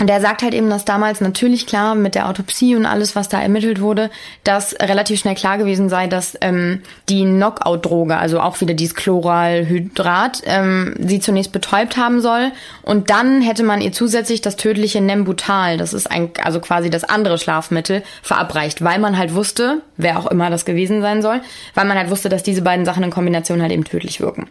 Und 0.00 0.06
der 0.06 0.20
sagt 0.20 0.42
halt 0.42 0.54
eben, 0.54 0.70
dass 0.70 0.84
damals 0.84 1.20
natürlich 1.20 1.66
klar 1.66 1.96
mit 1.96 2.14
der 2.14 2.28
Autopsie 2.28 2.76
und 2.76 2.86
alles, 2.86 3.16
was 3.16 3.28
da 3.28 3.40
ermittelt 3.40 3.80
wurde, 3.80 4.10
dass 4.44 4.74
relativ 4.80 5.18
schnell 5.18 5.34
klar 5.34 5.58
gewesen 5.58 5.88
sei, 5.88 6.06
dass 6.06 6.38
ähm, 6.40 6.82
die 7.08 7.24
Knockout-Droge, 7.24 8.16
also 8.16 8.40
auch 8.40 8.60
wieder 8.60 8.74
dieses 8.74 8.94
Chloralhydrat, 8.94 10.42
ähm, 10.44 10.94
sie 11.00 11.18
zunächst 11.18 11.50
betäubt 11.50 11.96
haben 11.96 12.20
soll. 12.20 12.52
Und 12.82 13.10
dann 13.10 13.42
hätte 13.42 13.64
man 13.64 13.80
ihr 13.80 13.90
zusätzlich 13.90 14.40
das 14.40 14.54
tödliche 14.54 15.00
Nembutal, 15.00 15.78
das 15.78 15.92
ist 15.92 16.08
ein, 16.08 16.30
also 16.44 16.60
quasi 16.60 16.90
das 16.90 17.02
andere 17.02 17.36
Schlafmittel, 17.36 18.04
verabreicht, 18.22 18.84
weil 18.84 19.00
man 19.00 19.18
halt 19.18 19.34
wusste, 19.34 19.82
wer 19.96 20.20
auch 20.20 20.28
immer 20.28 20.48
das 20.48 20.64
gewesen 20.64 21.02
sein 21.02 21.22
soll, 21.22 21.40
weil 21.74 21.86
man 21.86 21.98
halt 21.98 22.10
wusste, 22.10 22.28
dass 22.28 22.44
diese 22.44 22.62
beiden 22.62 22.84
Sachen 22.84 23.02
in 23.02 23.10
Kombination 23.10 23.60
halt 23.62 23.72
eben 23.72 23.84
tödlich 23.84 24.20
wirken. 24.20 24.46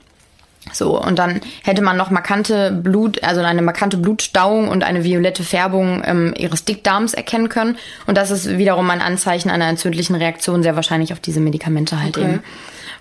So, 0.73 1.01
und 1.01 1.19
dann 1.19 1.41
hätte 1.63 1.82
man 1.82 1.97
noch 1.97 2.10
markante 2.10 2.71
Blut, 2.71 3.23
also 3.23 3.41
eine 3.41 3.62
markante 3.62 3.97
Blutstauung 3.97 4.67
und 4.67 4.84
eine 4.84 5.03
violette 5.03 5.43
Färbung 5.43 6.01
ähm, 6.06 6.34
ihres 6.38 6.65
Dickdarms 6.65 7.13
erkennen 7.13 7.49
können. 7.49 7.77
Und 8.06 8.17
das 8.17 8.32
ist 8.32 8.58
wiederum 8.58 8.89
ein 8.89 9.01
Anzeichen 9.01 9.49
einer 9.49 9.67
entzündlichen 9.67 10.15
Reaktion, 10.15 10.63
sehr 10.63 10.75
wahrscheinlich 10.75 11.13
auf 11.13 11.19
diese 11.19 11.39
Medikamente 11.39 11.99
halt 12.01 12.17
okay. 12.17 12.25
eben. 12.25 12.43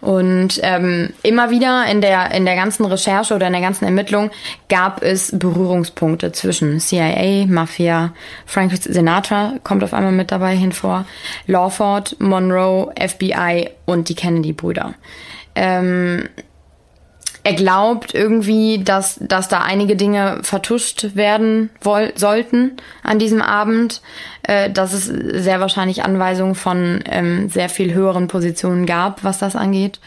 Und 0.00 0.61
ähm, 0.62 1.11
immer 1.22 1.50
wieder 1.50 1.87
in 1.87 2.00
der, 2.00 2.31
in 2.33 2.44
der 2.44 2.55
ganzen 2.55 2.85
Recherche 2.85 3.35
oder 3.35 3.46
in 3.46 3.52
der 3.52 3.62
ganzen 3.62 3.87
Ermittlung 3.87 4.31
gab 4.68 5.02
es 5.02 5.37
Berührungspunkte 5.37 6.33
zwischen 6.33 6.81
CIA, 6.81 7.46
Mafia, 7.46 8.12
Frank 8.44 8.72
Sinatra 8.76 9.55
kommt 9.64 9.83
auf 9.83 9.94
einmal 9.94 10.12
mit 10.12 10.31
dabei 10.31 10.55
hinvor, 10.55 11.07
Lawford, 11.46 12.20
Monroe, 12.20 12.92
FBI 12.98 13.70
und 13.87 14.09
die 14.09 14.14
Kennedy-Brüder. 14.14 14.94
Ähm, 15.55 16.29
er 17.46 17.54
glaubt 17.54 18.12
irgendwie, 18.12 18.82
dass, 18.82 19.20
dass 19.20 19.46
da 19.46 19.61
einige 19.61 19.94
Dinge 19.94 20.40
vertuscht 20.42 21.14
werden 21.14 21.70
woll 21.80 22.12
sollten 22.16 22.72
an 23.04 23.20
diesem 23.20 23.40
Abend, 23.40 24.02
äh, 24.42 24.68
dass 24.68 24.92
es 24.92 25.04
sehr 25.04 25.61
wahrscheinlich 25.61 26.02
Anweisungen 26.02 26.56
von 26.56 27.04
ähm, 27.09 27.48
sehr 27.48 27.68
viel 27.68 27.94
höheren 27.94 28.26
Positionen 28.26 28.85
gab, 28.85 29.22
was 29.22 29.38
das 29.38 29.54
angeht. 29.54 30.00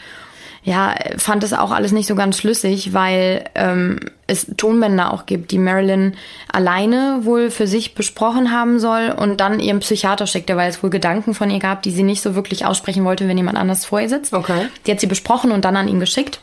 Ja, 0.64 0.94
fand 1.16 1.42
es 1.42 1.54
auch 1.54 1.70
alles 1.70 1.92
nicht 1.92 2.06
so 2.06 2.14
ganz 2.14 2.36
schlüssig, 2.36 2.92
weil 2.92 3.44
ähm, 3.54 4.00
es 4.26 4.52
Tonbänder 4.58 5.10
auch 5.10 5.24
gibt, 5.24 5.50
die 5.50 5.58
Marilyn 5.58 6.16
alleine 6.52 7.20
wohl 7.22 7.50
für 7.50 7.66
sich 7.66 7.94
besprochen 7.94 8.52
haben 8.52 8.78
soll 8.78 9.14
und 9.16 9.40
dann 9.40 9.60
ihrem 9.60 9.80
Psychiater 9.80 10.26
schickte, 10.26 10.58
weil 10.58 10.68
es 10.68 10.82
wohl 10.82 10.90
Gedanken 10.90 11.32
von 11.32 11.50
ihr 11.50 11.58
gab, 11.58 11.80
die 11.84 11.90
sie 11.90 12.02
nicht 12.02 12.20
so 12.20 12.34
wirklich 12.34 12.66
aussprechen 12.66 13.06
wollte, 13.06 13.28
wenn 13.28 13.38
jemand 13.38 13.56
anders 13.56 13.86
vor 13.86 13.98
ihr 13.98 14.10
sitzt. 14.10 14.34
Okay. 14.34 14.66
Die 14.86 14.90
hat 14.90 15.00
sie 15.00 15.06
besprochen 15.06 15.52
und 15.52 15.64
dann 15.64 15.78
an 15.78 15.88
ihn 15.88 16.00
geschickt. 16.00 16.40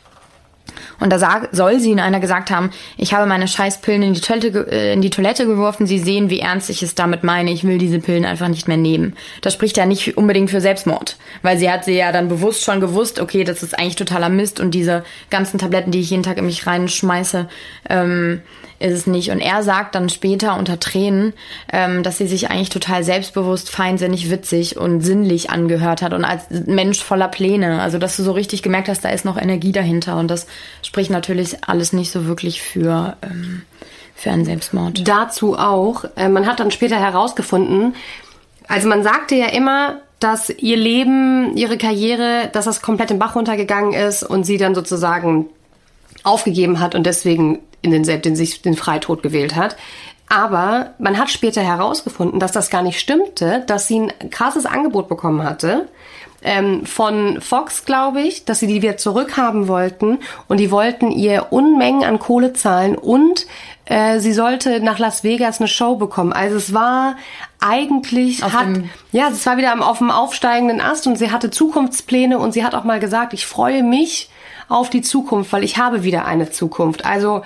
Und 0.99 1.11
da 1.11 1.19
sag, 1.19 1.49
soll 1.51 1.79
sie 1.79 1.91
in 1.91 1.99
einer 1.99 2.19
gesagt 2.19 2.49
haben, 2.49 2.71
ich 2.97 3.13
habe 3.13 3.27
meine 3.27 3.47
Scheißpillen 3.47 4.01
in 4.01 4.13
die, 4.13 4.21
Toilette, 4.21 4.67
äh, 4.71 4.93
in 4.93 5.01
die 5.01 5.09
Toilette 5.09 5.45
geworfen, 5.45 5.85
sie 5.85 5.99
sehen, 5.99 6.29
wie 6.29 6.39
ernst 6.39 6.69
ich 6.69 6.81
es 6.81 6.95
damit 6.95 7.23
meine, 7.23 7.51
ich 7.51 7.63
will 7.63 7.77
diese 7.77 7.99
Pillen 7.99 8.25
einfach 8.25 8.47
nicht 8.47 8.67
mehr 8.67 8.77
nehmen. 8.77 9.15
Das 9.41 9.53
spricht 9.53 9.77
ja 9.77 9.85
nicht 9.85 10.17
unbedingt 10.17 10.49
für 10.49 10.61
Selbstmord, 10.61 11.17
weil 11.43 11.57
sie 11.57 11.69
hat 11.69 11.85
sie 11.85 11.95
ja 11.95 12.11
dann 12.11 12.29
bewusst 12.29 12.63
schon 12.63 12.79
gewusst, 12.79 13.19
okay, 13.19 13.43
das 13.43 13.63
ist 13.63 13.77
eigentlich 13.77 13.95
totaler 13.95 14.29
Mist 14.29 14.59
und 14.59 14.71
diese 14.71 15.03
ganzen 15.29 15.59
Tabletten, 15.59 15.91
die 15.91 15.99
ich 15.99 16.09
jeden 16.09 16.23
Tag 16.23 16.37
in 16.37 16.45
mich 16.45 16.65
reinschmeiße, 16.65 17.47
ähm, 17.89 18.41
ist 18.79 18.93
es 18.93 19.07
nicht. 19.07 19.31
Und 19.31 19.39
er 19.39 19.63
sagt 19.63 19.95
dann 19.95 20.09
später 20.09 20.57
unter 20.57 20.79
Tränen, 20.79 21.33
ähm, 21.71 22.03
dass 22.03 22.17
sie 22.17 22.27
sich 22.27 22.49
eigentlich 22.49 22.69
total 22.69 23.03
selbstbewusst, 23.03 23.69
feinsinnig, 23.69 24.29
witzig 24.29 24.77
und 24.77 25.01
sinnlich 25.01 25.49
angehört 25.49 26.01
hat 26.01 26.13
und 26.13 26.25
als 26.25 26.43
Mensch 26.49 27.03
voller 27.03 27.27
Pläne. 27.27 27.81
Also, 27.81 27.97
dass 27.97 28.17
du 28.17 28.23
so 28.23 28.31
richtig 28.31 28.63
gemerkt 28.63 28.89
hast, 28.89 29.03
da 29.03 29.09
ist 29.09 29.25
noch 29.25 29.37
Energie 29.37 29.71
dahinter. 29.71 30.17
Und 30.17 30.29
das 30.29 30.47
spricht 30.83 31.09
natürlich 31.09 31.57
alles 31.65 31.93
nicht 31.93 32.11
so 32.11 32.25
wirklich 32.25 32.61
für, 32.61 33.17
ähm, 33.21 33.63
für 34.15 34.31
einen 34.31 34.45
Selbstmord. 34.45 35.07
Dazu 35.07 35.57
auch, 35.57 36.05
äh, 36.15 36.29
man 36.29 36.45
hat 36.45 36.59
dann 36.59 36.71
später 36.71 36.99
herausgefunden, 36.99 37.95
also 38.67 38.89
man 38.89 39.01
sagte 39.01 39.35
ja 39.35 39.47
immer, 39.47 40.01
dass 40.19 40.49
ihr 40.49 40.77
Leben, 40.77 41.55
ihre 41.55 41.77
Karriere, 41.77 42.49
dass 42.51 42.65
das 42.65 42.81
komplett 42.81 43.11
im 43.11 43.19
Bach 43.19 43.35
runtergegangen 43.35 43.93
ist 43.93 44.23
und 44.23 44.45
sie 44.45 44.57
dann 44.57 44.75
sozusagen 44.75 45.45
aufgegeben 46.23 46.79
hat 46.79 46.95
und 46.95 47.05
deswegen 47.05 47.59
in 47.81 47.91
den, 47.91 48.03
den, 48.03 48.35
sich 48.35 48.61
den 48.61 48.75
Freitod 48.75 49.23
gewählt 49.23 49.55
hat. 49.55 49.77
Aber 50.29 50.93
man 50.99 51.17
hat 51.17 51.29
später 51.29 51.61
herausgefunden, 51.61 52.39
dass 52.39 52.51
das 52.51 52.69
gar 52.69 52.81
nicht 52.81 52.99
stimmte, 52.99 53.63
dass 53.65 53.87
sie 53.87 54.01
ein 54.01 54.29
krasses 54.29 54.65
Angebot 54.65 55.07
bekommen 55.07 55.43
hatte 55.43 55.87
ähm, 56.43 56.85
von 56.85 57.41
Fox, 57.41 57.85
glaube 57.85 58.21
ich, 58.21 58.45
dass 58.45 58.59
sie 58.59 58.67
die 58.67 58.81
wieder 58.81 58.97
zurückhaben 58.97 59.67
wollten 59.67 60.19
und 60.47 60.59
die 60.59 60.71
wollten 60.71 61.11
ihr 61.11 61.47
Unmengen 61.51 62.03
an 62.03 62.19
Kohle 62.19 62.53
zahlen 62.53 62.95
und 62.95 63.47
äh, 63.85 64.19
sie 64.19 64.33
sollte 64.33 64.79
nach 64.79 64.99
Las 64.99 65.23
Vegas 65.23 65.59
eine 65.59 65.67
Show 65.67 65.95
bekommen. 65.95 66.33
Also 66.33 66.57
es 66.57 66.73
war 66.73 67.15
eigentlich 67.59 68.43
auf 68.43 68.53
hat 68.53 68.67
ja, 69.11 69.29
es 69.29 69.45
war 69.45 69.57
wieder 69.57 69.73
auf 69.87 69.97
dem 69.97 70.11
aufsteigenden 70.11 70.79
Ast 70.79 71.07
und 71.07 71.17
sie 71.17 71.31
hatte 71.31 71.49
Zukunftspläne 71.49 72.37
und 72.37 72.51
sie 72.51 72.63
hat 72.63 72.75
auch 72.75 72.83
mal 72.83 72.99
gesagt, 72.99 73.33
ich 73.33 73.45
freue 73.45 73.83
mich 73.83 74.29
auf 74.67 74.89
die 74.89 75.01
Zukunft, 75.01 75.53
weil 75.53 75.63
ich 75.63 75.77
habe 75.77 76.03
wieder 76.03 76.25
eine 76.25 76.49
Zukunft. 76.49 77.05
Also 77.05 77.43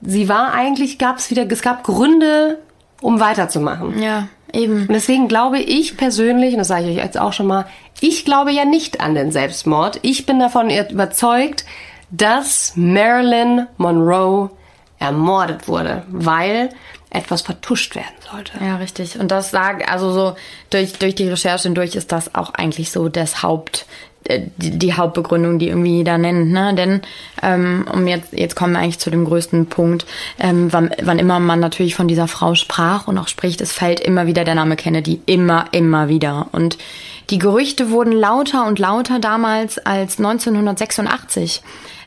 sie 0.00 0.28
war 0.28 0.52
eigentlich, 0.52 0.98
gab 0.98 1.18
es 1.18 1.30
wieder, 1.30 1.50
es 1.50 1.62
gab 1.62 1.84
Gründe, 1.84 2.58
um 3.00 3.20
weiterzumachen. 3.20 4.00
Ja, 4.02 4.28
eben. 4.52 4.82
Und 4.82 4.92
deswegen 4.92 5.28
glaube 5.28 5.58
ich 5.58 5.96
persönlich, 5.96 6.52
und 6.52 6.58
das 6.58 6.68
sage 6.68 6.88
ich 6.88 6.96
euch 6.96 7.04
jetzt 7.04 7.18
auch 7.18 7.32
schon 7.32 7.46
mal, 7.46 7.66
ich 8.00 8.24
glaube 8.24 8.52
ja 8.52 8.64
nicht 8.64 9.00
an 9.00 9.14
den 9.14 9.32
Selbstmord. 9.32 10.00
Ich 10.02 10.26
bin 10.26 10.38
davon 10.38 10.70
überzeugt, 10.70 11.64
dass 12.10 12.72
Marilyn 12.76 13.66
Monroe 13.76 14.50
ermordet 14.98 15.66
wurde, 15.68 16.04
weil 16.08 16.70
etwas 17.10 17.42
vertuscht 17.42 17.94
werden 17.94 18.14
sollte. 18.30 18.52
Ja, 18.64 18.76
richtig. 18.76 19.18
Und 19.18 19.30
das 19.30 19.50
sagt, 19.50 19.88
also 19.90 20.12
so 20.12 20.36
durch, 20.70 20.94
durch 20.94 21.14
die 21.14 21.28
Recherche 21.28 21.64
hindurch 21.64 21.94
ist 21.94 22.12
das 22.12 22.34
auch 22.34 22.54
eigentlich 22.54 22.90
so 22.90 23.08
das 23.08 23.42
Haupt, 23.42 23.86
die, 24.28 24.78
die 24.78 24.94
Hauptbegründung, 24.94 25.58
die 25.58 25.68
irgendwie 25.68 25.96
jeder 25.96 26.18
nennt, 26.18 26.50
ne? 26.50 26.74
Denn 26.74 27.00
ähm, 27.42 27.86
um 27.92 28.06
jetzt 28.06 28.32
jetzt 28.32 28.54
kommen 28.54 28.72
wir 28.72 28.80
eigentlich 28.80 28.98
zu 28.98 29.10
dem 29.10 29.24
größten 29.24 29.66
Punkt, 29.66 30.06
ähm, 30.38 30.72
wann, 30.72 30.90
wann 31.02 31.18
immer 31.18 31.40
man 31.40 31.60
natürlich 31.60 31.94
von 31.94 32.08
dieser 32.08 32.28
Frau 32.28 32.54
sprach 32.54 33.08
und 33.08 33.18
auch 33.18 33.28
spricht, 33.28 33.60
es 33.60 33.72
fällt 33.72 34.00
immer 34.00 34.26
wieder 34.26 34.44
der 34.44 34.54
Name 34.54 34.76
Kennedy, 34.76 35.20
immer 35.26 35.66
immer 35.72 36.08
wieder. 36.08 36.48
Und 36.52 36.78
die 37.30 37.38
Gerüchte 37.38 37.90
wurden 37.90 38.12
lauter 38.12 38.66
und 38.66 38.78
lauter 38.78 39.18
damals 39.18 39.78
als 39.78 40.18
1986 40.18 41.62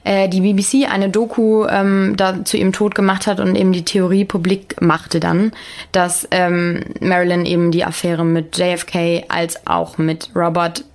äh, 0.06 0.30
die 0.30 0.42
BBC 0.42 0.90
eine 0.90 1.10
Doku 1.10 1.66
ähm, 1.66 2.14
da 2.16 2.46
zu 2.46 2.58
ihrem 2.58 2.72
Tod 2.72 2.96
gemacht 2.96 3.28
hat 3.28 3.40
und 3.40 3.56
eben 3.56 3.74
die 3.74 3.84
Theorie 3.84 4.24
publik 4.24 4.82
machte 4.82 5.20
dann, 5.20 5.52
dass 5.92 6.28
ähm, 6.32 6.82
Marilyn 7.02 7.46
eben 7.46 7.72
die 7.72 7.84
Affäre 7.84 8.24
mit 8.24 8.58
JFK 8.58 9.26
als 9.28 9.68
auch 9.68 9.98
mit 9.98 10.30
Robert 10.36 10.86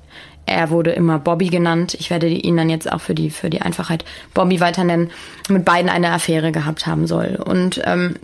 er 0.46 0.70
wurde 0.70 0.90
immer 0.90 1.18
Bobby 1.18 1.48
genannt. 1.48 1.94
Ich 1.98 2.10
werde 2.10 2.26
ihn 2.26 2.56
dann 2.56 2.70
jetzt 2.70 2.90
auch 2.90 3.00
für 3.00 3.14
die, 3.14 3.30
für 3.30 3.50
die 3.50 3.62
Einfachheit 3.62 4.04
Bobby 4.34 4.60
weiter 4.60 4.84
nennen. 4.84 5.10
Mit 5.48 5.64
beiden 5.64 5.90
eine 5.90 6.10
Affäre 6.10 6.52
gehabt 6.52 6.86
haben 6.86 7.06
soll. 7.06 7.36
Und 7.36 7.80
ähm, 7.84 8.16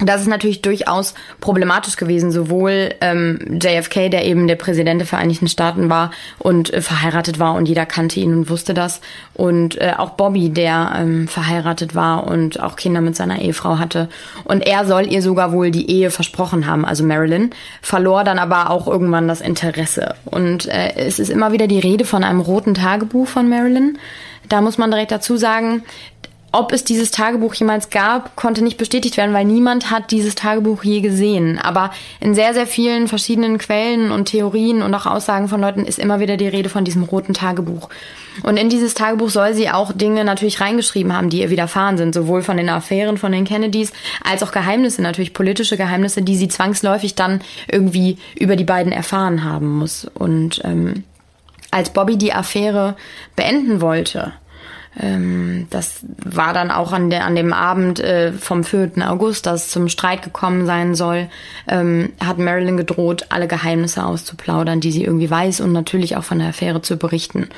das 0.00 0.22
ist 0.22 0.28
natürlich 0.28 0.62
durchaus 0.62 1.14
problematisch 1.40 1.96
gewesen, 1.96 2.30
sowohl 2.30 2.90
ähm, 3.00 3.58
JFK, 3.60 4.08
der 4.08 4.24
eben 4.24 4.46
der 4.46 4.56
Präsident 4.56 5.00
der 5.00 5.06
Vereinigten 5.06 5.48
Staaten 5.48 5.90
war 5.90 6.10
und 6.38 6.72
äh, 6.72 6.80
verheiratet 6.80 7.38
war 7.38 7.54
und 7.54 7.66
jeder 7.66 7.86
kannte 7.86 8.20
ihn 8.20 8.32
und 8.32 8.50
wusste 8.50 8.74
das, 8.74 9.00
und 9.34 9.80
äh, 9.80 9.94
auch 9.96 10.10
Bobby, 10.10 10.50
der 10.50 10.92
ähm, 10.96 11.28
verheiratet 11.28 11.94
war 11.94 12.26
und 12.26 12.60
auch 12.60 12.76
Kinder 12.76 13.00
mit 13.00 13.16
seiner 13.16 13.40
Ehefrau 13.40 13.78
hatte. 13.78 14.08
Und 14.44 14.66
er 14.66 14.86
soll 14.86 15.06
ihr 15.06 15.22
sogar 15.22 15.52
wohl 15.52 15.70
die 15.70 15.90
Ehe 15.90 16.10
versprochen 16.10 16.66
haben, 16.66 16.84
also 16.84 17.04
Marilyn, 17.04 17.50
verlor 17.82 18.24
dann 18.24 18.38
aber 18.38 18.70
auch 18.70 18.86
irgendwann 18.86 19.28
das 19.28 19.40
Interesse. 19.40 20.14
Und 20.24 20.66
äh, 20.66 20.94
es 20.96 21.18
ist 21.18 21.30
immer 21.30 21.52
wieder 21.52 21.66
die 21.66 21.78
Rede 21.78 22.04
von 22.04 22.24
einem 22.24 22.40
roten 22.40 22.74
Tagebuch 22.74 23.28
von 23.28 23.48
Marilyn. 23.48 23.98
Da 24.48 24.60
muss 24.60 24.78
man 24.78 24.90
direkt 24.90 25.12
dazu 25.12 25.36
sagen, 25.36 25.84
ob 26.52 26.72
es 26.72 26.82
dieses 26.82 27.12
Tagebuch 27.12 27.54
jemals 27.54 27.90
gab, 27.90 28.34
konnte 28.34 28.62
nicht 28.62 28.76
bestätigt 28.76 29.16
werden, 29.16 29.32
weil 29.32 29.44
niemand 29.44 29.90
hat 29.90 30.10
dieses 30.10 30.34
Tagebuch 30.34 30.82
je 30.82 31.00
gesehen. 31.00 31.58
Aber 31.58 31.92
in 32.18 32.34
sehr, 32.34 32.54
sehr 32.54 32.66
vielen 32.66 33.06
verschiedenen 33.06 33.58
Quellen 33.58 34.10
und 34.10 34.26
Theorien 34.26 34.82
und 34.82 34.92
auch 34.94 35.06
Aussagen 35.06 35.48
von 35.48 35.60
Leuten 35.60 35.84
ist 35.84 35.98
immer 35.98 36.18
wieder 36.18 36.36
die 36.36 36.48
Rede 36.48 36.68
von 36.68 36.84
diesem 36.84 37.04
roten 37.04 37.34
Tagebuch. 37.34 37.88
Und 38.42 38.56
in 38.56 38.68
dieses 38.68 38.94
Tagebuch 38.94 39.30
soll 39.30 39.54
sie 39.54 39.70
auch 39.70 39.92
Dinge 39.92 40.24
natürlich 40.24 40.60
reingeschrieben 40.60 41.16
haben, 41.16 41.30
die 41.30 41.40
ihr 41.40 41.50
widerfahren 41.50 41.96
sind, 41.96 42.14
sowohl 42.14 42.42
von 42.42 42.56
den 42.56 42.68
Affären 42.68 43.16
von 43.16 43.30
den 43.30 43.44
Kennedys 43.44 43.92
als 44.24 44.42
auch 44.42 44.50
Geheimnisse, 44.50 45.02
natürlich 45.02 45.34
politische 45.34 45.76
Geheimnisse, 45.76 46.22
die 46.22 46.36
sie 46.36 46.48
zwangsläufig 46.48 47.14
dann 47.14 47.42
irgendwie 47.70 48.18
über 48.38 48.56
die 48.56 48.64
beiden 48.64 48.92
erfahren 48.92 49.44
haben 49.44 49.78
muss. 49.78 50.04
Und 50.14 50.62
ähm, 50.64 51.04
als 51.70 51.90
Bobby 51.90 52.16
die 52.16 52.32
Affäre 52.32 52.96
beenden 53.36 53.80
wollte, 53.80 54.32
ähm, 54.98 55.68
das 55.70 56.00
war 56.24 56.52
dann 56.52 56.70
auch 56.70 56.92
an, 56.92 57.10
der, 57.10 57.24
an 57.24 57.36
dem 57.36 57.52
Abend 57.52 58.00
äh, 58.00 58.32
vom 58.32 58.64
4. 58.64 58.92
August, 59.08 59.46
dass 59.46 59.66
es 59.66 59.70
zum 59.70 59.88
Streit 59.88 60.22
gekommen 60.22 60.66
sein 60.66 60.94
soll, 60.94 61.28
ähm, 61.68 62.12
hat 62.24 62.38
Marilyn 62.38 62.76
gedroht, 62.76 63.26
alle 63.28 63.46
Geheimnisse 63.46 64.04
auszuplaudern, 64.04 64.80
die 64.80 64.90
sie 64.90 65.04
irgendwie 65.04 65.30
weiß 65.30 65.60
und 65.60 65.72
natürlich 65.72 66.16
auch 66.16 66.24
von 66.24 66.40
der 66.40 66.48
Affäre 66.48 66.82
zu 66.82 66.96
berichten. 66.96 67.48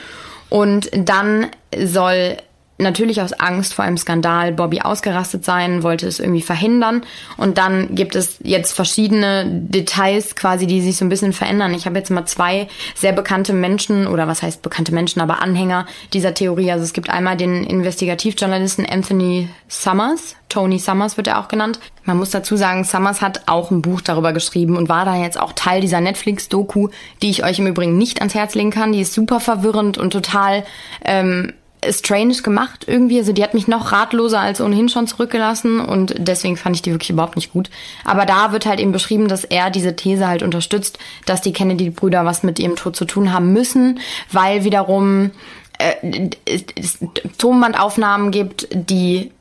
Und 0.51 0.91
dann 0.95 1.47
soll 1.76 2.37
natürlich 2.83 3.22
aus 3.22 3.33
Angst 3.33 3.74
vor 3.74 3.85
einem 3.85 3.97
Skandal 3.97 4.53
Bobby 4.53 4.80
ausgerastet 4.80 5.45
sein, 5.45 5.83
wollte 5.83 6.07
es 6.07 6.20
irgendwie 6.20 6.43
verhindern. 6.43 7.03
Und 7.37 7.59
dann 7.59 7.95
gibt 7.95 8.14
es 8.14 8.39
jetzt 8.43 8.72
verschiedene 8.72 9.47
Details 9.47 10.37
quasi, 10.37 10.66
die 10.66 10.80
sich 10.80 10.97
so 10.97 11.05
ein 11.05 11.09
bisschen 11.09 11.33
verändern. 11.33 11.74
Ich 11.74 11.87
habe 11.87 11.99
jetzt 11.99 12.11
mal 12.11 12.26
zwei 12.26 12.68
sehr 12.95 13.12
bekannte 13.12 13.53
Menschen, 13.53 14.07
oder 14.07 14.28
was 14.28 14.43
heißt 14.43 14.62
bekannte 14.62 14.93
Menschen, 14.93 15.20
aber 15.20 15.41
Anhänger 15.41 15.87
dieser 16.12 16.35
Theorie. 16.35 16.70
Also 16.72 16.85
es 16.85 16.93
gibt 16.93 17.11
einmal 17.11 17.37
den 17.37 17.64
Investigativjournalisten 17.64 18.87
Anthony 18.87 19.49
Summers. 19.68 20.37
Tony 20.49 20.78
Summers 20.78 21.16
wird 21.16 21.28
er 21.28 21.41
auch 21.41 21.49
genannt. 21.49 21.80
Man 22.05 22.18
muss 22.18 22.30
dazu 22.30 22.57
sagen, 22.57 22.85
Summers 22.85 23.22
hat 23.22 23.43
auch 23.47 23.70
ein 23.70 23.80
Buch 23.80 24.03
darüber 24.03 24.33
geschrieben 24.33 24.76
und 24.76 24.89
war 24.89 25.07
da 25.07 25.16
jetzt 25.16 25.41
auch 25.41 25.53
Teil 25.55 25.80
dieser 25.80 26.01
Netflix-Doku, 26.01 26.89
die 27.22 27.30
ich 27.30 27.43
euch 27.45 27.59
im 27.59 27.66
Übrigen 27.66 27.97
nicht 27.97 28.18
ans 28.18 28.35
Herz 28.35 28.55
legen 28.55 28.70
kann. 28.70 28.93
Die 28.93 29.01
ist 29.01 29.14
super 29.14 29.41
verwirrend 29.41 29.97
und 29.97 30.12
total 30.12 30.64
ähm, 31.05 31.55
strange 31.91 32.35
gemacht 32.43 32.85
irgendwie. 32.87 33.18
Also 33.18 33.33
die 33.33 33.43
hat 33.43 33.55
mich 33.55 33.68
noch 33.68 33.93
ratloser 33.93 34.41
als 34.41 34.61
ohnehin 34.61 34.89
schon 34.89 35.07
zurückgelassen 35.07 35.80
und 35.80 36.14
deswegen 36.18 36.57
fand 36.57 36.76
ich 36.76 36.83
die 36.83 36.93
wirklich 36.93 37.11
überhaupt 37.11 37.37
nicht 37.37 37.53
gut. 37.53 37.70
Aber 38.05 38.26
da 38.26 38.53
wird 38.53 38.66
halt 38.66 38.80
eben 38.80 38.93
beschrieben, 38.93 39.28
dass 39.28 39.45
er 39.45 39.70
diese 39.70 39.97
These 39.97 40.26
halt 40.26 40.43
unterstützt, 40.43 40.99
dass 41.26 41.41
die 41.41 41.53
Kennedy-Brüder 41.53 42.24
was 42.24 42.43
mit 42.43 42.59
ihrem 42.59 42.76
Tod 42.76 42.97
zu 42.97 43.05
tun 43.05 43.33
haben 43.33 43.53
müssen, 43.53 44.01
weil 44.30 44.64
wiederum 44.64 45.30
äh, 45.78 46.30
es 46.45 46.99
Tonbandaufnahmen 47.39 48.30
gibt, 48.30 48.68
die 48.72 49.33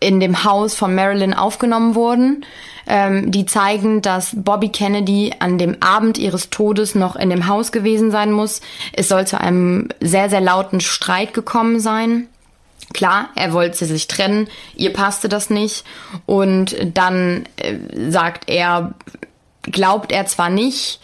in 0.00 0.20
dem 0.20 0.44
Haus 0.44 0.74
von 0.74 0.94
Marilyn 0.94 1.34
aufgenommen 1.34 1.94
wurden 1.94 2.44
ähm, 2.86 3.30
die 3.30 3.46
zeigen, 3.46 4.02
dass 4.02 4.30
Bobby 4.34 4.68
Kennedy 4.68 5.32
an 5.38 5.58
dem 5.58 5.82
Abend 5.82 6.18
ihres 6.18 6.50
Todes 6.50 6.94
noch 6.94 7.16
in 7.16 7.30
dem 7.30 7.48
Haus 7.48 7.72
gewesen 7.72 8.10
sein 8.10 8.32
muss. 8.32 8.60
Es 8.92 9.08
soll 9.08 9.26
zu 9.26 9.40
einem 9.40 9.88
sehr, 10.00 10.30
sehr 10.30 10.40
lauten 10.40 10.80
Streit 10.80 11.34
gekommen 11.34 11.80
sein. 11.80 12.28
Klar, 12.94 13.30
er 13.34 13.52
wollte 13.52 13.84
sich 13.84 14.06
trennen, 14.06 14.48
ihr 14.76 14.92
passte 14.92 15.28
das 15.28 15.50
nicht 15.50 15.84
und 16.24 16.76
dann 16.94 17.48
äh, 17.56 17.74
sagt 18.10 18.48
er, 18.48 18.94
glaubt 19.62 20.12
er 20.12 20.26
zwar 20.26 20.50
nicht, 20.50 21.00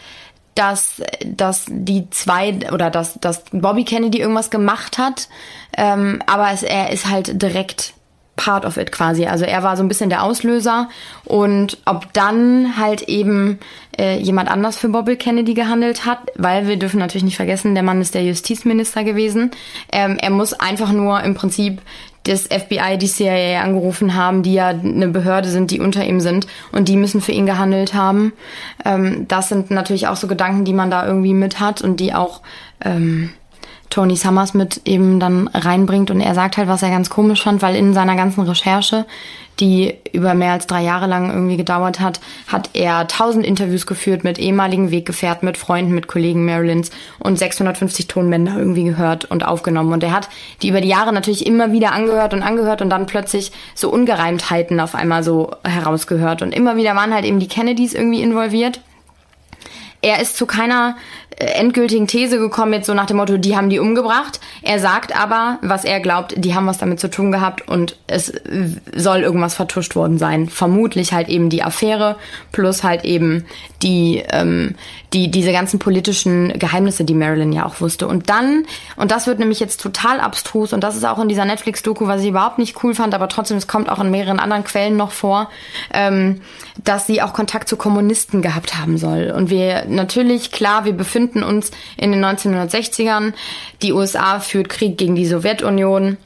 dass, 0.55 1.03
dass 1.27 1.65
die 1.69 2.09
zwei 2.11 2.71
oder 2.73 2.91
dass, 2.91 3.19
dass 3.19 3.43
Bobby 3.51 3.85
Kennedy 3.85 4.21
irgendwas 4.21 4.51
gemacht 4.51 4.99
hat, 4.99 5.29
ähm, 5.77 6.23
aber 6.27 6.53
es, 6.53 6.63
er 6.63 6.91
ist 6.91 7.09
halt 7.09 7.43
direkt 7.43 7.95
part 8.37 8.65
of 8.65 8.77
it 8.77 8.93
quasi. 8.93 9.27
Also 9.27 9.45
er 9.45 9.63
war 9.63 9.77
so 9.77 9.83
ein 9.83 9.89
bisschen 9.89 10.11
der 10.11 10.23
Auslöser 10.23 10.89
und 11.25 11.79
ob 11.85 12.13
dann 12.13 12.77
halt 12.79 13.03
eben 13.03 13.59
äh, 13.99 14.19
jemand 14.19 14.51
anders 14.51 14.79
für 14.79 14.89
Bobby 14.89 15.17
Kennedy 15.17 15.55
gehandelt 15.55 16.07
hat, 16.07 16.19
weil 16.37 16.67
wir 16.67 16.79
dürfen 16.79 16.99
natürlich 16.99 17.25
nicht 17.25 17.37
vergessen, 17.37 17.75
der 17.75 17.85
Mann 17.85 18.01
ist 18.01 18.15
der 18.15 18.25
Justizminister 18.25 19.05
gewesen. 19.05 19.51
Ähm, 19.93 20.17
er 20.21 20.31
muss 20.31 20.55
einfach 20.55 20.93
nur 20.93 21.23
im 21.23 21.35
Prinzip 21.35 21.83
das 22.25 22.43
FBI, 22.43 22.99
die 22.99 23.09
CIA 23.09 23.63
angerufen 23.63 24.15
haben, 24.15 24.43
die 24.43 24.55
ja 24.55 24.69
eine 24.69 25.09
Behörde 25.09 25.49
sind, 25.49 25.71
die 25.71 25.81
unter 25.81 26.05
ihm 26.05 26.21
sind 26.21 26.47
und 26.71 26.89
die 26.89 26.97
müssen 26.97 27.21
für 27.21 27.33
ihn 27.33 27.47
gehandelt 27.47 27.95
haben. 27.95 28.33
Ähm, 28.85 29.27
das 29.29 29.49
sind 29.49 29.71
natürlich 29.71 30.07
auch 30.07 30.17
so 30.17 30.29
Gedanken, 30.29 30.65
die 30.65 30.73
man 30.73 30.91
da 30.91 31.07
irgendwie 31.07 31.35
mit 31.35 31.61
hat 31.61 31.83
und 31.83 31.99
die 31.99 32.15
auch 32.15 32.41
ähm, 32.85 33.31
Tony 33.93 34.17
Summers 34.17 34.55
mit 34.55 34.81
eben 34.87 35.21
dann 35.21 35.49
reinbringt 35.49 36.11
und 36.11 36.23
er 36.23 36.35
sagt 36.35 36.57
halt, 36.57 36.67
was 36.67 36.83
er 36.83 36.89
ganz 36.89 37.11
komisch 37.11 37.43
fand, 37.43 37.61
weil 37.61 37.77
in 37.77 37.93
seiner 37.93 38.17
ganzen 38.17 38.41
Recherche, 38.41 39.05
die 39.61 39.95
über 40.13 40.33
mehr 40.33 40.53
als 40.53 40.67
drei 40.67 40.83
Jahre 40.83 41.07
lang 41.07 41.31
irgendwie 41.31 41.59
gedauert 41.59 42.01
hat, 42.01 42.19
hat 42.49 42.71
er 42.73 43.07
tausend 43.07 43.45
Interviews 43.45 43.87
geführt 43.87 44.25
mit 44.25 44.39
ehemaligen 44.39 44.91
Weggefährten, 44.91 45.45
mit 45.45 45.59
Freunden, 45.59 45.93
mit 45.93 46.09
Kollegen 46.09 46.47
Marilyns 46.47 46.91
und 47.19 47.39
650 47.39 48.07
Tonbänder 48.09 48.57
irgendwie 48.57 48.85
gehört 48.85 49.27
und 49.27 49.45
aufgenommen. 49.45 49.93
Und 49.93 50.03
er 50.03 50.13
hat 50.13 50.31
die 50.63 50.71
über 50.71 50.81
die 50.81 50.89
Jahre 50.89 51.13
natürlich 51.13 51.47
immer 51.47 51.73
wieder 51.73 51.93
angehört 51.93 52.33
und 52.33 52.43
angehört 52.43 52.81
und 52.81 52.89
dann 52.89 53.05
plötzlich 53.05 53.53
so 53.75 53.91
Ungereimtheiten 53.91 54.81
auf 54.81 54.95
einmal 54.95 55.23
so 55.23 55.51
herausgehört. 55.65 56.41
Und 56.41 56.55
immer 56.55 56.77
wieder 56.77 56.97
waren 56.97 57.13
halt 57.13 57.27
eben 57.27 57.41
die 57.41 57.49
Kennedys 57.49 57.93
irgendwie 57.93 58.23
involviert. 58.23 58.81
Er 60.03 60.21
ist 60.21 60.37
zu 60.37 60.47
keiner 60.47 60.97
äh, 61.37 61.45
endgültigen 61.45 62.07
These 62.07 62.39
gekommen, 62.39 62.73
jetzt 62.73 62.87
so 62.87 62.95
nach 62.95 63.07
dem 63.07 63.17
Motto, 63.17 63.37
die 63.39 63.57
haben 63.57 63.71
die 63.71 63.79
umgebracht. 63.79 64.41
Er 64.63 64.79
sagt 64.81 65.17
aber, 65.17 65.59
was 65.63 65.85
er 65.85 66.01
glaubt, 66.01 66.35
die 66.37 66.55
haben 66.55 66.67
was 66.67 66.79
damit 66.79 67.01
zu 67.01 67.09
tun 67.09 67.33
gehabt 67.33 67.69
und 67.69 67.97
es 68.09 68.33
soll 68.95 69.21
irgendwas 69.21 69.55
vertuscht 69.55 69.95
worden 69.97 70.19
sein. 70.19 70.49
Vermutlich 70.49 71.13
halt 71.13 71.29
eben 71.29 71.51
die 71.51 71.63
Affäre 71.63 72.17
plus 72.51 72.83
halt 72.83 73.05
eben 73.05 73.45
die, 73.83 74.23
ähm, 74.31 74.75
die, 75.13 75.31
diese 75.31 75.53
ganzen 75.53 75.79
politischen 75.79 76.59
Geheimnisse, 76.59 77.05
die 77.05 77.15
Marilyn 77.15 77.53
ja 77.53 77.65
auch 77.65 77.81
wusste. 77.81 78.07
Und 78.07 78.29
dann, 78.29 78.67
und 78.97 79.11
das 79.11 79.27
wird 79.27 79.39
nämlich 79.39 79.61
jetzt 79.61 79.81
total 79.81 80.21
abstrus 80.21 80.73
und 80.73 80.83
das 80.83 80.97
ist 80.97 81.05
auch 81.05 81.19
in 81.19 81.29
dieser 81.29 81.45
Netflix-Doku, 81.45 82.07
was 82.07 82.23
ich 82.23 82.29
überhaupt 82.29 82.59
nicht 82.59 82.83
cool 82.83 82.95
fand, 82.95 83.15
aber 83.15 83.29
trotzdem, 83.29 83.57
es 83.57 83.67
kommt 83.67 83.89
auch 83.89 84.01
in 84.01 84.11
mehreren 84.11 84.39
anderen 84.39 84.65
Quellen 84.65 84.97
noch 84.97 85.13
vor, 85.13 85.51
ähm, 85.93 86.41
dass 86.85 87.07
sie 87.07 87.23
auch 87.23 87.33
Kontakt 87.33 87.69
zu 87.69 87.77
Kommunisten 87.77 88.43
gehabt 88.43 88.79
haben 88.79 88.99
soll. 88.99 89.33
Und 89.37 89.51
wir 89.51 89.85
natürlich, 89.87 90.51
klar, 90.51 90.85
wir 90.85 90.93
befinden 90.93 91.13
befinden 91.13 91.43
uns 91.43 91.71
in 91.97 92.13
den 92.13 92.25
1960ern. 92.25 93.33
Die 93.83 93.93
USA 93.93 94.41
führt 94.41 94.69
Krieg 94.69 94.99
gegen 94.99 95.15
die 95.15 95.27
Sowjetunion. 95.27 96.17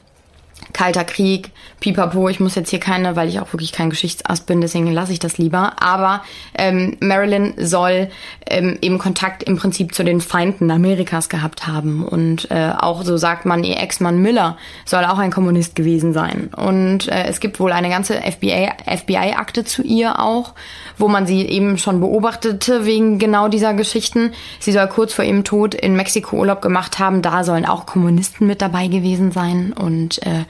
Kalter 0.73 1.05
Krieg, 1.05 1.51
pipapo, 1.79 2.29
ich 2.29 2.39
muss 2.39 2.55
jetzt 2.55 2.69
hier 2.69 2.79
keine, 2.79 3.15
weil 3.15 3.29
ich 3.29 3.39
auch 3.39 3.53
wirklich 3.53 3.71
kein 3.71 3.89
Geschichtsass 3.89 4.41
bin, 4.41 4.61
deswegen 4.61 4.91
lasse 4.91 5.13
ich 5.13 5.19
das 5.19 5.37
lieber. 5.37 5.73
Aber 5.81 6.23
ähm, 6.57 6.97
Marilyn 6.99 7.53
soll 7.57 8.09
ähm, 8.47 8.77
eben 8.81 8.97
Kontakt 8.97 9.43
im 9.43 9.57
Prinzip 9.57 9.93
zu 9.93 10.03
den 10.03 10.21
Feinden 10.21 10.69
Amerikas 10.69 11.29
gehabt 11.29 11.67
haben. 11.67 12.05
Und 12.05 12.49
äh, 12.51 12.71
auch 12.77 13.03
so 13.03 13.17
sagt 13.17 13.45
man, 13.45 13.63
ihr 13.63 13.77
Ex-Mann 13.77 14.21
Miller 14.21 14.57
soll 14.85 15.05
auch 15.05 15.17
ein 15.17 15.31
Kommunist 15.31 15.75
gewesen 15.75 16.13
sein. 16.13 16.49
Und 16.55 17.07
äh, 17.07 17.25
es 17.25 17.39
gibt 17.39 17.59
wohl 17.59 17.71
eine 17.71 17.89
ganze 17.89 18.15
FBI-Akte 18.15 19.61
FBI 19.61 19.65
zu 19.65 19.83
ihr 19.83 20.19
auch, 20.19 20.53
wo 20.97 21.07
man 21.07 21.25
sie 21.27 21.41
eben 21.41 21.77
schon 21.77 21.99
beobachtete 21.99 22.85
wegen 22.85 23.19
genau 23.19 23.47
dieser 23.47 23.73
Geschichten. 23.73 24.31
Sie 24.59 24.71
soll 24.71 24.87
kurz 24.87 25.13
vor 25.13 25.25
ihrem 25.25 25.43
Tod 25.43 25.75
in 25.75 25.95
Mexiko 25.95 26.37
Urlaub 26.37 26.61
gemacht 26.61 26.99
haben. 26.99 27.21
Da 27.21 27.43
sollen 27.43 27.65
auch 27.65 27.85
Kommunisten 27.85 28.47
mit 28.47 28.61
dabei 28.61 28.87
gewesen 28.87 29.31
sein. 29.31 29.73
Und 29.73 30.25
äh, 30.25 30.45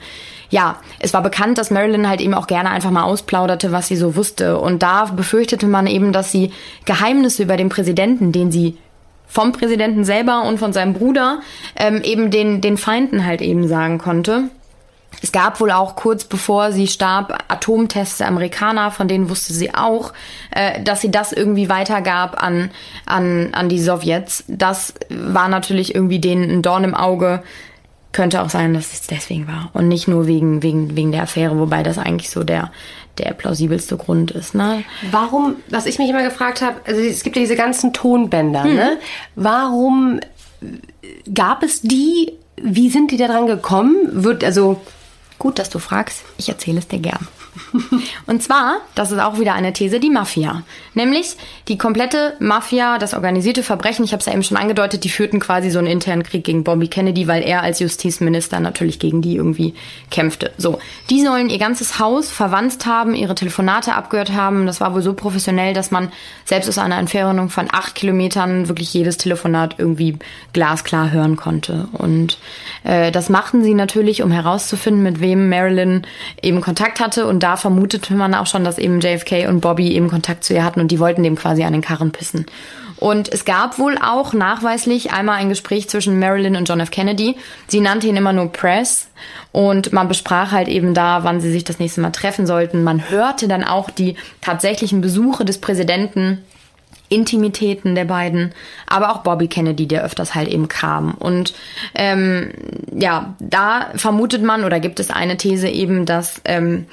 ja, 0.50 0.76
es 0.98 1.12
war 1.12 1.22
bekannt, 1.22 1.58
dass 1.58 1.70
Marilyn 1.70 2.08
halt 2.08 2.20
eben 2.20 2.34
auch 2.34 2.46
gerne 2.46 2.70
einfach 2.70 2.90
mal 2.90 3.02
ausplauderte, 3.02 3.70
was 3.70 3.88
sie 3.88 3.96
so 3.96 4.16
wusste. 4.16 4.58
Und 4.58 4.82
da 4.82 5.04
befürchtete 5.06 5.66
man 5.66 5.86
eben, 5.86 6.12
dass 6.12 6.32
sie 6.32 6.52
Geheimnisse 6.86 7.42
über 7.42 7.56
den 7.56 7.68
Präsidenten, 7.68 8.32
den 8.32 8.50
sie 8.50 8.78
vom 9.26 9.52
Präsidenten 9.52 10.04
selber 10.04 10.44
und 10.44 10.58
von 10.58 10.72
seinem 10.72 10.94
Bruder 10.94 11.40
ähm, 11.76 12.00
eben 12.02 12.30
den, 12.30 12.62
den 12.62 12.78
Feinden 12.78 13.26
halt 13.26 13.42
eben 13.42 13.68
sagen 13.68 13.98
konnte. 13.98 14.44
Es 15.22 15.32
gab 15.32 15.60
wohl 15.60 15.70
auch 15.70 15.96
kurz 15.96 16.24
bevor 16.24 16.70
sie 16.70 16.86
starb 16.86 17.44
Atomtests 17.48 18.18
der 18.18 18.28
Amerikaner, 18.28 18.90
von 18.90 19.08
denen 19.08 19.28
wusste 19.28 19.52
sie 19.52 19.74
auch, 19.74 20.12
äh, 20.50 20.82
dass 20.82 21.00
sie 21.00 21.10
das 21.10 21.32
irgendwie 21.32 21.68
weitergab 21.68 22.42
an, 22.42 22.70
an, 23.04 23.48
an 23.52 23.68
die 23.68 23.80
Sowjets. 23.80 24.44
Das 24.48 24.94
war 25.10 25.48
natürlich 25.48 25.94
irgendwie 25.94 26.20
denen 26.20 26.50
ein 26.50 26.62
Dorn 26.62 26.84
im 26.84 26.94
Auge, 26.94 27.42
könnte 28.12 28.42
auch 28.42 28.50
sein, 28.50 28.74
dass 28.74 28.92
es 28.92 29.02
deswegen 29.02 29.46
war 29.46 29.70
und 29.74 29.88
nicht 29.88 30.08
nur 30.08 30.26
wegen, 30.26 30.62
wegen, 30.62 30.96
wegen 30.96 31.12
der 31.12 31.22
Affäre, 31.22 31.58
wobei 31.58 31.82
das 31.82 31.98
eigentlich 31.98 32.30
so 32.30 32.42
der, 32.42 32.72
der 33.18 33.34
plausibelste 33.34 33.96
Grund 33.96 34.30
ist. 34.30 34.54
Ne? 34.54 34.84
Warum, 35.10 35.56
was 35.68 35.86
ich 35.86 35.98
mich 35.98 36.08
immer 36.08 36.22
gefragt 36.22 36.62
habe, 36.62 36.80
also 36.86 37.00
es 37.00 37.22
gibt 37.22 37.36
ja 37.36 37.42
diese 37.42 37.56
ganzen 37.56 37.92
Tonbänder, 37.92 38.64
hm. 38.64 38.74
ne? 38.74 38.98
Warum 39.34 40.20
gab 41.32 41.62
es 41.62 41.82
die? 41.82 42.32
Wie 42.56 42.90
sind 42.90 43.10
die 43.10 43.16
da 43.16 43.28
dran 43.28 43.46
gekommen? 43.46 43.96
Wird 44.24 44.42
also 44.42 44.80
gut, 45.38 45.58
dass 45.58 45.70
du 45.70 45.78
fragst. 45.78 46.24
Ich 46.38 46.48
erzähle 46.48 46.78
es 46.78 46.88
dir 46.88 46.98
gern. 46.98 47.28
Und 48.26 48.42
zwar, 48.42 48.78
das 48.94 49.12
ist 49.12 49.18
auch 49.18 49.38
wieder 49.38 49.54
eine 49.54 49.72
These, 49.72 50.00
die 50.00 50.10
Mafia. 50.10 50.62
Nämlich 50.94 51.36
die 51.68 51.78
komplette 51.78 52.34
Mafia, 52.40 52.98
das 52.98 53.14
organisierte 53.14 53.62
Verbrechen, 53.62 54.04
ich 54.04 54.12
habe 54.12 54.20
es 54.20 54.26
ja 54.26 54.32
eben 54.32 54.42
schon 54.42 54.56
angedeutet, 54.56 55.04
die 55.04 55.08
führten 55.08 55.40
quasi 55.40 55.70
so 55.70 55.78
einen 55.78 55.88
internen 55.88 56.22
Krieg 56.22 56.44
gegen 56.44 56.64
Bobby 56.64 56.88
Kennedy, 56.88 57.28
weil 57.28 57.42
er 57.42 57.62
als 57.62 57.80
Justizminister 57.80 58.60
natürlich 58.60 58.98
gegen 58.98 59.22
die 59.22 59.36
irgendwie 59.36 59.74
kämpfte. 60.10 60.52
So, 60.58 60.78
die 61.10 61.22
sollen 61.22 61.50
ihr 61.50 61.58
ganzes 61.58 61.98
Haus 61.98 62.30
verwandt 62.30 62.86
haben, 62.86 63.14
ihre 63.14 63.34
Telefonate 63.34 63.94
abgehört 63.94 64.32
haben. 64.32 64.66
Das 64.66 64.80
war 64.80 64.94
wohl 64.94 65.02
so 65.02 65.12
professionell, 65.12 65.74
dass 65.74 65.90
man 65.90 66.12
selbst 66.44 66.68
aus 66.68 66.78
einer 66.78 66.98
Entfernung 66.98 67.50
von 67.50 67.68
acht 67.70 67.94
Kilometern 67.94 68.68
wirklich 68.68 68.92
jedes 68.92 69.16
Telefonat 69.16 69.76
irgendwie 69.78 70.18
glasklar 70.52 71.10
hören 71.10 71.36
konnte. 71.36 71.88
Und 71.92 72.38
äh, 72.84 73.10
das 73.10 73.28
machten 73.28 73.62
sie 73.62 73.74
natürlich, 73.74 74.22
um 74.22 74.30
herauszufinden, 74.30 75.02
mit 75.02 75.20
wem 75.20 75.48
Marilyn 75.48 76.06
eben 76.42 76.60
Kontakt 76.60 77.00
hatte. 77.00 77.26
Und 77.26 77.42
da 77.48 77.56
vermutete 77.56 78.14
man 78.14 78.34
auch 78.34 78.46
schon, 78.46 78.62
dass 78.62 78.76
eben 78.76 79.00
JFK 79.00 79.46
und 79.48 79.60
Bobby 79.60 79.92
eben 79.92 80.08
Kontakt 80.08 80.44
zu 80.44 80.52
ihr 80.52 80.64
hatten 80.64 80.80
und 80.80 80.90
die 80.90 80.98
wollten 80.98 81.22
dem 81.22 81.34
quasi 81.34 81.64
an 81.64 81.72
den 81.72 81.80
Karren 81.80 82.12
pissen. 82.12 82.44
Und 82.96 83.32
es 83.32 83.46
gab 83.46 83.78
wohl 83.78 83.96
auch 83.96 84.34
nachweislich 84.34 85.12
einmal 85.12 85.36
ein 85.36 85.48
Gespräch 85.48 85.88
zwischen 85.88 86.18
Marilyn 86.18 86.56
und 86.56 86.68
John 86.68 86.80
F. 86.80 86.90
Kennedy. 86.90 87.36
Sie 87.66 87.80
nannte 87.80 88.06
ihn 88.06 88.16
immer 88.16 88.34
nur 88.34 88.52
Press 88.52 89.08
und 89.50 89.94
man 89.94 90.08
besprach 90.08 90.52
halt 90.52 90.68
eben 90.68 90.92
da, 90.92 91.24
wann 91.24 91.40
sie 91.40 91.50
sich 91.50 91.64
das 91.64 91.78
nächste 91.78 92.02
Mal 92.02 92.10
treffen 92.10 92.46
sollten. 92.46 92.84
Man 92.84 93.08
hörte 93.08 93.48
dann 93.48 93.64
auch 93.64 93.88
die 93.88 94.16
tatsächlichen 94.42 95.00
Besuche 95.00 95.46
des 95.46 95.58
Präsidenten 95.58 96.44
Intimitäten 97.08 97.94
der 97.94 98.04
beiden, 98.04 98.52
aber 98.86 99.10
auch 99.10 99.22
Bobby 99.22 99.48
Kennedy, 99.48 99.86
der 99.86 100.04
öfters 100.04 100.34
halt 100.34 100.48
eben 100.48 100.68
kam. 100.68 101.14
Und 101.14 101.54
ähm, 101.94 102.52
ja, 102.94 103.34
da 103.40 103.92
vermutet 103.94 104.42
man 104.42 104.64
oder 104.64 104.78
gibt 104.80 105.00
es 105.00 105.10
eine 105.10 105.36
These 105.36 105.68
eben, 105.68 106.04
dass 106.04 106.40
ähm, 106.44 106.86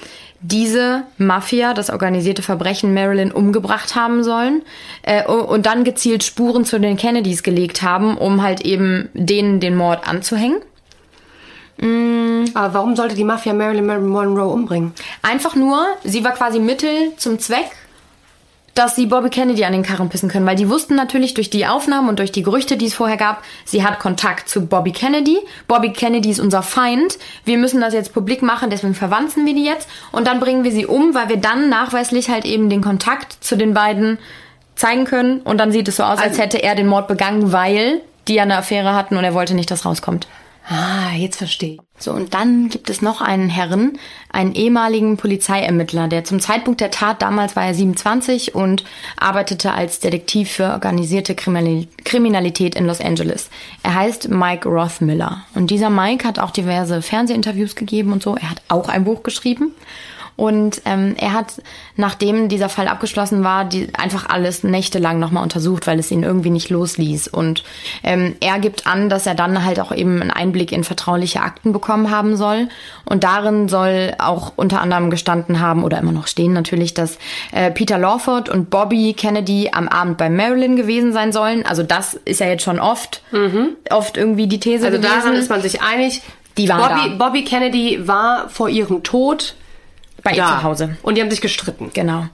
diese 0.48 1.04
Mafia, 1.18 1.74
das 1.74 1.90
organisierte 1.90 2.42
Verbrechen 2.42 2.94
Marilyn 2.94 3.32
umgebracht 3.32 3.96
haben 3.96 4.24
sollen 4.24 4.62
äh, 5.04 5.26
und 5.26 5.66
dann 5.66 5.84
gezielt 5.84 6.24
Spuren 6.24 6.66
zu 6.66 6.80
den 6.80 6.98
Kennedys 6.98 7.44
gelegt 7.44 7.82
haben, 7.82 8.18
um 8.18 8.42
halt 8.42 8.62
eben 8.62 9.10
denen 9.14 9.60
den 9.60 9.76
Mord 9.76 10.08
anzuhängen. 10.08 10.60
Mm. 11.78 12.46
Aber 12.54 12.74
warum 12.74 12.96
sollte 12.96 13.16
die 13.16 13.24
Mafia 13.24 13.54
Marilyn 13.54 14.08
Monroe 14.08 14.48
umbringen? 14.48 14.94
Einfach 15.22 15.56
nur, 15.56 15.86
sie 16.04 16.24
war 16.24 16.32
quasi 16.32 16.60
Mittel 16.60 17.14
zum 17.18 17.40
Zweck 17.40 17.72
dass 18.76 18.96
sie 18.96 19.06
Bobby 19.06 19.30
Kennedy 19.30 19.64
an 19.64 19.72
den 19.72 19.84
Karren 19.84 20.10
pissen 20.10 20.30
können, 20.30 20.46
weil 20.46 20.58
die 20.58 20.70
wussten 20.70 20.96
natürlich 20.96 21.34
durch 21.34 21.50
die 21.50 21.66
Aufnahmen 21.66 22.10
und 22.10 22.20
durch 22.20 22.32
die 22.32 22.44
Gerüchte, 22.44 22.78
die 22.78 22.86
es 22.86 22.94
vorher 22.94 23.18
gab, 23.18 23.42
sie 23.64 23.84
hat 23.84 24.00
Kontakt 24.00 24.50
zu 24.50 24.66
Bobby 24.66 24.92
Kennedy. 24.92 25.40
Bobby 25.68 25.94
Kennedy 25.94 26.30
ist 26.30 26.42
unser 26.42 26.62
Feind. 26.62 27.18
Wir 27.46 27.58
müssen 27.58 27.82
das 27.82 27.94
jetzt 27.94 28.14
publik 28.14 28.42
machen, 28.42 28.70
deswegen 28.70 28.94
verwanzen 28.94 29.46
wir 29.46 29.56
die 29.56 29.64
jetzt 29.64 29.88
und 30.12 30.28
dann 30.28 30.42
bringen 30.42 30.64
wir 30.66 30.72
sie 30.72 30.86
um, 30.86 31.16
weil 31.16 31.30
wir 31.30 31.38
dann 31.38 31.70
nachweislich 31.70 32.30
halt 32.30 32.46
eben 32.46 32.70
den 32.70 32.82
Kontakt 32.82 33.44
zu 33.44 33.56
den 33.56 33.74
beiden 33.74 34.20
zeigen 34.76 35.06
können 35.06 35.40
und 35.40 35.58
dann 35.58 35.72
sieht 35.72 35.88
es 35.88 35.96
so 35.96 36.04
aus, 36.04 36.20
als 36.20 36.32
also 36.32 36.42
hätte 36.42 36.62
er 36.62 36.76
den 36.76 36.88
Mord 36.88 37.08
begangen, 37.08 37.54
weil 37.54 38.02
die 38.28 38.36
ja 38.36 38.44
eine 38.44 38.58
Affäre 38.58 38.94
hatten 38.94 39.16
und 39.16 39.24
er 39.24 39.34
wollte 39.34 39.54
nicht, 39.54 39.72
dass 39.72 39.86
rauskommt. 39.86 40.28
Ah, 40.68 41.16
jetzt 41.16 41.38
verstehe. 41.38 41.78
So, 41.98 42.12
und 42.12 42.34
dann 42.34 42.68
gibt 42.68 42.90
es 42.90 43.02
noch 43.02 43.22
einen 43.22 43.50
Herren, 43.50 43.98
einen 44.30 44.54
ehemaligen 44.54 45.16
Polizeiermittler, 45.16 46.10
der 46.10 46.26
zum 46.26 46.42
Zeitpunkt 46.42 46.82
der 46.82 46.92
Tat, 46.92 47.22
damals 47.22 47.56
war 47.56 47.66
er 47.66 47.74
27 47.74 48.54
und 48.54 48.84
arbeitete 49.16 49.72
als 49.72 50.02
Detektiv 50.02 50.52
für 50.52 50.72
organisierte 50.72 51.36
Kriminalität 51.36 52.76
in 52.76 52.86
Los 52.86 53.00
Angeles. 53.00 53.50
Er 53.82 53.96
heißt 53.96 54.28
Mike 54.28 54.68
Rothmiller. 54.68 55.46
Und 55.56 55.72
dieser 55.72 55.90
Mike 55.90 56.28
hat 56.28 56.38
auch 56.38 56.52
diverse 56.52 57.02
Fernsehinterviews 57.02 57.76
gegeben 57.76 58.12
und 58.12 58.22
so. 58.22 58.36
Er 58.36 58.52
hat 58.52 58.62
auch 58.68 58.90
ein 58.90 59.06
Buch 59.06 59.24
geschrieben. 59.24 59.72
Und 60.38 60.82
ähm, 60.84 61.16
er 61.18 61.32
hat, 61.32 61.62
nachdem 61.96 62.50
dieser 62.50 62.68
Fall 62.68 62.90
abgeschlossen 62.90 63.44
war, 63.46 63.64
die, 63.64 63.88
einfach 63.94 64.28
alles 64.28 64.64
nächtelang 64.64 65.18
nochmal 65.18 65.44
untersucht, 65.44 65.88
weil 65.88 65.98
es 65.98 66.12
ihn 66.12 66.24
irgendwie 66.24 66.50
nicht 66.50 66.70
losließ. 66.70 67.30
Und 67.30 67.64
ähm, 68.04 68.36
er 68.42 68.60
gibt 68.60 68.86
an, 68.86 69.08
dass 69.08 69.26
er 69.26 69.36
dann 69.36 69.64
halt 69.64 69.80
auch 69.80 69.94
eben 69.94 70.22
einen 70.22 70.32
Einblick 70.32 70.74
in 70.74 70.84
vertrauliche 70.84 71.42
Akten 71.42 71.72
bekommen 71.72 72.12
haben 72.12 72.36
soll. 72.36 72.68
Und 73.06 73.24
darin 73.24 73.70
soll 73.70 74.14
auch 74.20 74.52
unter 74.58 74.82
anderem 74.82 75.10
gestanden 75.10 75.62
haben, 75.62 75.86
oder 75.86 76.00
immer 76.00 76.12
noch 76.12 76.28
stehen 76.28 76.52
natürlich, 76.52 76.94
dass 76.94 77.18
äh, 77.54 77.72
Peter 77.72 77.98
Lawford 77.98 78.50
und 78.50 78.70
Bobby 78.70 79.14
Kennedy 79.14 79.70
am 79.72 79.88
Abend 79.88 80.18
bei 80.18 80.30
Marilyn 80.30 80.76
gewesen 80.76 81.14
sein 81.14 81.32
sollen. 81.32 81.66
Also 81.66 81.82
das 81.84 82.14
ist 82.26 82.42
ja 82.42 82.48
jetzt 82.48 82.64
schon 82.64 82.80
oft, 82.80 83.22
mhm. 83.32 83.70
oft 83.90 84.18
irgendwie 84.18 84.48
die 84.48 84.60
These 84.60 84.86
Also 84.86 84.98
gewesen. 84.98 85.18
daran 85.18 85.36
ist 85.36 85.50
man 85.50 85.62
sich 85.62 85.82
einig. 85.82 86.22
Die 86.58 86.68
waren 86.68 86.82
Bobby, 86.82 87.18
da. 87.18 87.26
Bobby 87.26 87.44
Kennedy 87.44 88.08
war 88.08 88.50
vor 88.50 88.68
ihrem 88.70 89.04
Tod 89.04 89.56
bei 90.26 90.32
ihr 90.32 90.44
zu 90.44 90.64
Hause. 90.64 90.98
Und 91.04 91.16
die 91.16 91.22
haben 91.22 91.30
sich 91.30 91.40
gestritten. 91.40 91.92
Genau. 91.94 92.26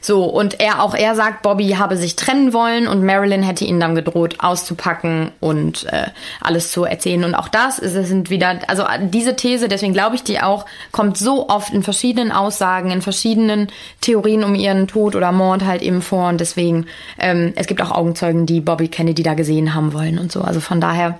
So, 0.00 0.24
und 0.24 0.60
er, 0.60 0.82
auch 0.82 0.94
er 0.94 1.16
sagt, 1.16 1.42
Bobby 1.42 1.70
habe 1.70 1.96
sich 1.96 2.14
trennen 2.14 2.52
wollen 2.52 2.86
und 2.86 3.04
Marilyn 3.04 3.42
hätte 3.42 3.64
ihn 3.64 3.80
dann 3.80 3.96
gedroht, 3.96 4.36
auszupacken 4.38 5.32
und 5.40 5.84
äh, 5.92 6.06
alles 6.40 6.70
zu 6.70 6.84
erzählen. 6.84 7.24
Und 7.24 7.34
auch 7.34 7.48
das 7.48 7.80
ist, 7.80 7.92
sind 7.92 8.30
wieder, 8.30 8.60
also 8.68 8.84
diese 9.00 9.34
These, 9.34 9.68
deswegen 9.68 9.92
glaube 9.92 10.14
ich 10.14 10.22
die 10.22 10.40
auch, 10.40 10.64
kommt 10.92 11.18
so 11.18 11.48
oft 11.48 11.74
in 11.74 11.82
verschiedenen 11.82 12.30
Aussagen, 12.30 12.92
in 12.92 13.02
verschiedenen 13.02 13.66
Theorien 14.00 14.44
um 14.44 14.54
ihren 14.54 14.86
Tod 14.86 15.16
oder 15.16 15.32
Mord 15.32 15.64
halt 15.64 15.82
eben 15.82 16.02
vor. 16.02 16.28
Und 16.28 16.40
deswegen, 16.40 16.86
ähm, 17.18 17.52
es 17.56 17.66
gibt 17.66 17.82
auch 17.82 17.90
Augenzeugen, 17.90 18.46
die 18.46 18.60
Bobby 18.60 18.86
Kennedy 18.86 19.24
da 19.24 19.34
gesehen 19.34 19.74
haben 19.74 19.92
wollen 19.92 20.20
und 20.20 20.30
so. 20.30 20.42
Also 20.42 20.60
von 20.60 20.80
daher 20.80 21.18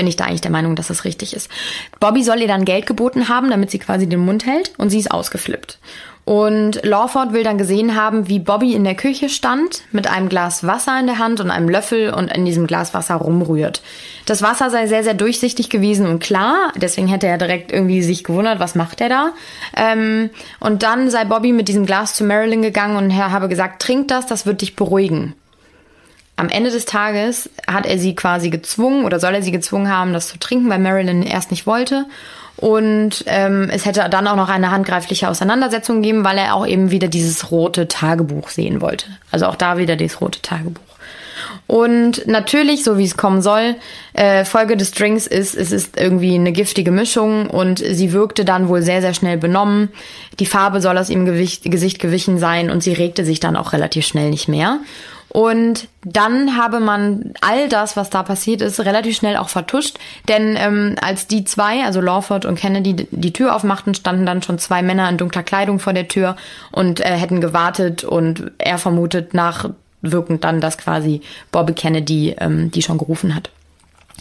bin 0.00 0.06
ich 0.06 0.16
da 0.16 0.24
eigentlich 0.24 0.40
der 0.40 0.50
Meinung, 0.50 0.76
dass 0.76 0.88
das 0.88 1.04
richtig 1.04 1.36
ist. 1.36 1.50
Bobby 2.00 2.22
soll 2.22 2.40
ihr 2.40 2.48
dann 2.48 2.64
Geld 2.64 2.86
geboten 2.86 3.28
haben, 3.28 3.50
damit 3.50 3.70
sie 3.70 3.78
quasi 3.78 4.08
den 4.08 4.20
Mund 4.20 4.46
hält 4.46 4.72
und 4.78 4.88
sie 4.88 4.98
ist 4.98 5.10
ausgeflippt. 5.10 5.78
Und 6.24 6.80
Lawford 6.82 7.34
will 7.34 7.44
dann 7.44 7.58
gesehen 7.58 7.96
haben, 7.96 8.26
wie 8.28 8.38
Bobby 8.38 8.72
in 8.72 8.84
der 8.84 8.94
Küche 8.94 9.28
stand, 9.28 9.82
mit 9.92 10.06
einem 10.06 10.30
Glas 10.30 10.66
Wasser 10.66 10.98
in 10.98 11.06
der 11.06 11.18
Hand 11.18 11.40
und 11.40 11.50
einem 11.50 11.68
Löffel 11.68 12.14
und 12.14 12.32
in 12.32 12.46
diesem 12.46 12.66
Glas 12.66 12.94
Wasser 12.94 13.16
rumrührt. 13.16 13.82
Das 14.24 14.40
Wasser 14.40 14.70
sei 14.70 14.86
sehr, 14.86 15.04
sehr 15.04 15.12
durchsichtig 15.12 15.68
gewesen 15.68 16.06
und 16.06 16.20
klar, 16.20 16.72
deswegen 16.76 17.08
hätte 17.08 17.26
er 17.26 17.36
direkt 17.36 17.70
irgendwie 17.70 18.00
sich 18.02 18.24
gewundert, 18.24 18.58
was 18.58 18.74
macht 18.74 19.02
er 19.02 19.10
da? 19.10 19.32
Ähm, 19.76 20.30
und 20.60 20.82
dann 20.82 21.10
sei 21.10 21.26
Bobby 21.26 21.52
mit 21.52 21.68
diesem 21.68 21.84
Glas 21.84 22.14
zu 22.14 22.24
Marilyn 22.24 22.62
gegangen 22.62 22.96
und 22.96 23.14
habe 23.14 23.48
gesagt, 23.48 23.82
trink 23.82 24.08
das, 24.08 24.24
das 24.24 24.46
wird 24.46 24.62
dich 24.62 24.76
beruhigen. 24.76 25.34
Am 26.40 26.48
Ende 26.48 26.70
des 26.70 26.86
Tages 26.86 27.50
hat 27.66 27.84
er 27.84 27.98
sie 27.98 28.14
quasi 28.14 28.48
gezwungen 28.48 29.04
oder 29.04 29.20
soll 29.20 29.34
er 29.34 29.42
sie 29.42 29.52
gezwungen 29.52 29.94
haben, 29.94 30.14
das 30.14 30.28
zu 30.28 30.38
trinken, 30.38 30.70
weil 30.70 30.78
Marilyn 30.78 31.22
erst 31.22 31.50
nicht 31.50 31.66
wollte. 31.66 32.06
Und 32.56 33.24
ähm, 33.26 33.68
es 33.70 33.84
hätte 33.84 34.08
dann 34.08 34.26
auch 34.26 34.36
noch 34.36 34.48
eine 34.48 34.70
handgreifliche 34.70 35.28
Auseinandersetzung 35.28 36.00
gegeben, 36.00 36.24
weil 36.24 36.38
er 36.38 36.54
auch 36.54 36.66
eben 36.66 36.90
wieder 36.90 37.08
dieses 37.08 37.50
rote 37.50 37.88
Tagebuch 37.88 38.48
sehen 38.48 38.80
wollte. 38.80 39.04
Also 39.30 39.44
auch 39.44 39.54
da 39.54 39.76
wieder 39.76 39.96
dieses 39.96 40.22
rote 40.22 40.40
Tagebuch. 40.40 40.80
Und 41.66 42.26
natürlich, 42.26 42.84
so 42.84 42.96
wie 42.96 43.04
es 43.04 43.18
kommen 43.18 43.42
soll, 43.42 43.76
äh, 44.14 44.46
Folge 44.46 44.78
des 44.78 44.92
Drinks 44.92 45.26
ist, 45.26 45.54
es 45.54 45.72
ist 45.72 46.00
irgendwie 46.00 46.36
eine 46.36 46.52
giftige 46.52 46.90
Mischung 46.90 47.50
und 47.50 47.80
sie 47.80 48.12
wirkte 48.14 48.46
dann 48.46 48.68
wohl 48.68 48.80
sehr, 48.80 49.02
sehr 49.02 49.12
schnell 49.12 49.36
benommen. 49.36 49.90
Die 50.38 50.46
Farbe 50.46 50.80
soll 50.80 50.96
aus 50.96 51.10
ihrem 51.10 51.26
Gewicht, 51.26 51.64
Gesicht 51.64 51.98
gewichen 51.98 52.38
sein 52.38 52.70
und 52.70 52.82
sie 52.82 52.94
regte 52.94 53.26
sich 53.26 53.40
dann 53.40 53.56
auch 53.56 53.74
relativ 53.74 54.06
schnell 54.06 54.30
nicht 54.30 54.48
mehr. 54.48 54.78
Und 55.32 55.86
dann 56.02 56.56
habe 56.56 56.80
man 56.80 57.34
all 57.40 57.68
das, 57.68 57.96
was 57.96 58.10
da 58.10 58.24
passiert 58.24 58.62
ist, 58.62 58.80
relativ 58.80 59.16
schnell 59.16 59.36
auch 59.36 59.48
vertuscht. 59.48 59.96
Denn 60.28 60.56
ähm, 60.58 60.96
als 61.00 61.28
die 61.28 61.44
zwei, 61.44 61.84
also 61.84 62.00
Lawford 62.00 62.44
und 62.46 62.58
Kennedy, 62.58 63.06
die 63.12 63.32
Tür 63.32 63.54
aufmachten, 63.54 63.94
standen 63.94 64.26
dann 64.26 64.42
schon 64.42 64.58
zwei 64.58 64.82
Männer 64.82 65.08
in 65.08 65.18
dunkler 65.18 65.44
Kleidung 65.44 65.78
vor 65.78 65.92
der 65.92 66.08
Tür 66.08 66.36
und 66.72 66.98
äh, 66.98 67.16
hätten 67.16 67.40
gewartet. 67.40 68.02
Und 68.02 68.50
er 68.58 68.78
vermutet 68.78 69.32
nachwirkend 69.32 70.42
dann, 70.42 70.60
dass 70.60 70.78
quasi 70.78 71.20
Bobby 71.52 71.74
Kennedy 71.74 72.34
ähm, 72.38 72.72
die 72.72 72.82
schon 72.82 72.98
gerufen 72.98 73.36
hat. 73.36 73.50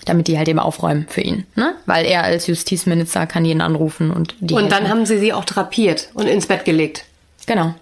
Damit 0.06 0.28
die 0.28 0.38
halt 0.38 0.48
eben 0.48 0.60
aufräumen 0.60 1.08
für 1.10 1.22
ihn. 1.22 1.48
Ne? 1.56 1.74
Weil 1.88 2.06
er 2.06 2.24
als 2.24 2.46
Justizminister 2.46 3.26
kann 3.26 3.46
jeden 3.46 3.62
anrufen 3.62 4.12
und 4.12 4.36
die. 4.42 4.54
Und 4.54 4.66
helfen. 4.66 4.84
dann 4.84 4.90
haben 4.90 5.06
sie 5.08 5.18
sie 5.18 5.34
auch 5.34 5.46
drapiert 5.46 6.10
und 6.14 6.28
ins 6.28 6.46
Bett 6.46 6.66
gelegt. 6.66 7.06
Genau. 7.48 7.74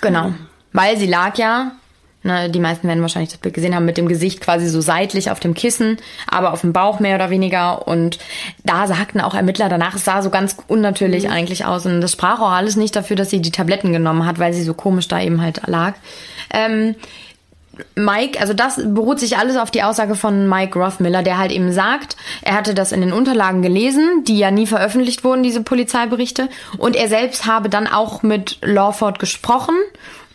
Genau. 0.00 0.32
Weil 0.72 0.96
sie 0.96 1.06
lag 1.06 1.36
ja 1.36 1.72
Ne, 2.24 2.48
die 2.48 2.60
meisten 2.60 2.86
werden 2.86 3.02
wahrscheinlich 3.02 3.32
das 3.32 3.40
Bild 3.40 3.54
gesehen 3.54 3.74
haben, 3.74 3.84
mit 3.84 3.96
dem 3.96 4.06
Gesicht 4.06 4.40
quasi 4.40 4.68
so 4.68 4.80
seitlich 4.80 5.32
auf 5.32 5.40
dem 5.40 5.54
Kissen, 5.54 5.96
aber 6.28 6.52
auf 6.52 6.60
dem 6.60 6.72
Bauch 6.72 7.00
mehr 7.00 7.16
oder 7.16 7.30
weniger. 7.30 7.88
Und 7.88 8.18
da 8.62 8.86
sagten 8.86 9.20
auch 9.20 9.34
Ermittler 9.34 9.68
danach, 9.68 9.96
es 9.96 10.04
sah 10.04 10.22
so 10.22 10.30
ganz 10.30 10.56
unnatürlich 10.68 11.24
mhm. 11.24 11.32
eigentlich 11.32 11.64
aus. 11.64 11.84
Und 11.84 12.00
das 12.00 12.12
sprach 12.12 12.40
auch 12.40 12.52
alles 12.52 12.76
nicht 12.76 12.94
dafür, 12.94 13.16
dass 13.16 13.30
sie 13.30 13.42
die 13.42 13.50
Tabletten 13.50 13.92
genommen 13.92 14.24
hat, 14.24 14.38
weil 14.38 14.52
sie 14.52 14.62
so 14.62 14.72
komisch 14.72 15.08
da 15.08 15.20
eben 15.20 15.42
halt 15.42 15.62
lag. 15.66 15.94
Ähm, 16.54 16.94
Mike, 17.96 18.38
also 18.38 18.52
das 18.52 18.80
beruht 18.84 19.18
sich 19.18 19.38
alles 19.38 19.56
auf 19.56 19.70
die 19.70 19.82
Aussage 19.82 20.14
von 20.14 20.48
Mike 20.48 20.78
Rothmiller, 20.78 21.22
der 21.22 21.38
halt 21.38 21.50
eben 21.50 21.72
sagt, 21.72 22.16
er 22.42 22.54
hatte 22.54 22.74
das 22.74 22.92
in 22.92 23.00
den 23.00 23.12
Unterlagen 23.12 23.62
gelesen, 23.62 24.24
die 24.28 24.38
ja 24.38 24.50
nie 24.50 24.66
veröffentlicht 24.66 25.24
wurden, 25.24 25.42
diese 25.42 25.62
Polizeiberichte, 25.62 26.48
und 26.76 26.96
er 26.96 27.08
selbst 27.08 27.46
habe 27.46 27.70
dann 27.70 27.86
auch 27.86 28.22
mit 28.22 28.58
Lawford 28.60 29.18
gesprochen 29.18 29.74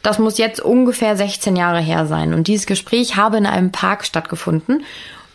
das 0.07 0.19
muss 0.19 0.37
jetzt 0.37 0.61
ungefähr 0.61 1.17
16 1.17 1.57
Jahre 1.57 1.81
her 1.81 2.05
sein. 2.05 2.33
Und 2.33 2.47
dieses 2.47 2.65
Gespräch 2.65 3.17
habe 3.17 3.35
in 3.35 3.45
einem 3.45 3.73
Park 3.73 4.05
stattgefunden. 4.05 4.85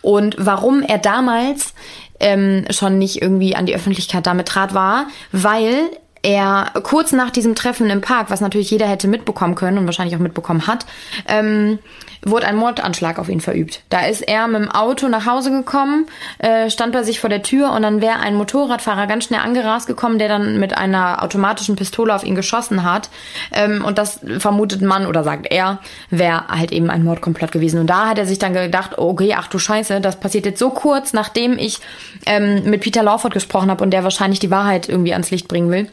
Und 0.01 0.35
warum 0.39 0.81
er 0.81 0.97
damals 0.97 1.75
ähm, 2.21 2.65
schon 2.71 2.97
nicht 2.97 3.21
irgendwie 3.21 3.55
an 3.55 3.67
die 3.67 3.75
Öffentlichkeit 3.75 4.27
damit 4.27 4.49
trat, 4.49 4.73
war, 4.73 5.09
weil 5.31 5.91
er 6.23 6.71
kurz 6.83 7.13
nach 7.13 7.31
diesem 7.31 7.55
Treffen 7.55 7.91
im 7.91 8.01
Park, 8.01 8.31
was 8.31 8.41
natürlich 8.41 8.71
jeder 8.71 8.87
hätte 8.87 9.09
mitbekommen 9.09 9.55
können 9.55 9.79
und 9.79 9.87
wahrscheinlich 9.87 10.15
auch 10.17 10.21
mitbekommen 10.21 10.67
hat, 10.67 10.87
ähm, 11.27 11.79
wurde 12.25 12.47
ein 12.47 12.57
Mordanschlag 12.57 13.19
auf 13.19 13.29
ihn 13.29 13.41
verübt. 13.41 13.83
Da 13.89 14.07
ist 14.07 14.21
er 14.21 14.47
mit 14.47 14.63
dem 14.63 14.71
Auto 14.71 15.09
nach 15.09 15.27
Hause 15.27 15.51
gekommen, 15.51 16.07
äh, 16.39 16.71
stand 16.71 16.93
bei 16.93 17.03
sich 17.03 17.19
vor 17.19 17.29
der 17.29 17.43
Tür 17.43 17.73
und 17.73 17.83
dann 17.83 18.01
wäre 18.01 18.21
ein 18.21 18.37
Motorradfahrer 18.37 19.09
ganz 19.09 19.25
schnell 19.25 19.41
angerast 19.41 19.89
gekommen, 19.89 20.19
der 20.19 20.29
dann 20.29 20.61
mit 20.61 20.77
einer 20.77 21.23
automatischen 21.23 21.75
Pistole 21.75 22.15
auf 22.15 22.23
ihn 22.23 22.37
geschossen 22.37 22.85
hat. 22.85 23.11
Ähm, 23.53 23.85
und 23.85 23.99
das 23.99 24.21
vermutet 24.39 24.83
man 24.83 25.07
oder 25.07 25.25
sagt 25.25 25.49
er, 25.51 25.81
wäre 26.11 26.47
halt 26.49 26.71
eben 26.71 26.91
ein 26.91 27.03
Mordkomplott 27.03 27.51
gewesen. 27.51 27.81
Und 27.81 27.89
da 27.89 28.09
hat 28.09 28.19
er 28.19 28.27
sich 28.27 28.39
dann 28.39 28.55
gedacht, 28.55 28.99
okay, 28.99 29.35
ach 29.37 29.49
du 29.49 29.59
Scheiße, 29.59 30.01
das 30.01 30.21
passiert 30.21 30.47
jetzt 30.47 30.61
so 30.61 30.71
kurz, 30.71 31.13
nachdem 31.13 31.59
ich 31.59 31.81
ähm, 32.27 32.63
mit 32.65 32.83
Peter 32.83 33.03
Lawford 33.03 33.35
gesprochen 33.35 33.71
habe 33.71 33.83
und 33.83 33.91
der 33.91 34.05
wahrscheinlich 34.05 34.39
die 34.39 34.51
Wahrheit 34.53 34.89
irgendwie 34.89 35.13
ans 35.13 35.33
Licht 35.33 35.49
bringen 35.49 35.71
will 35.71 35.89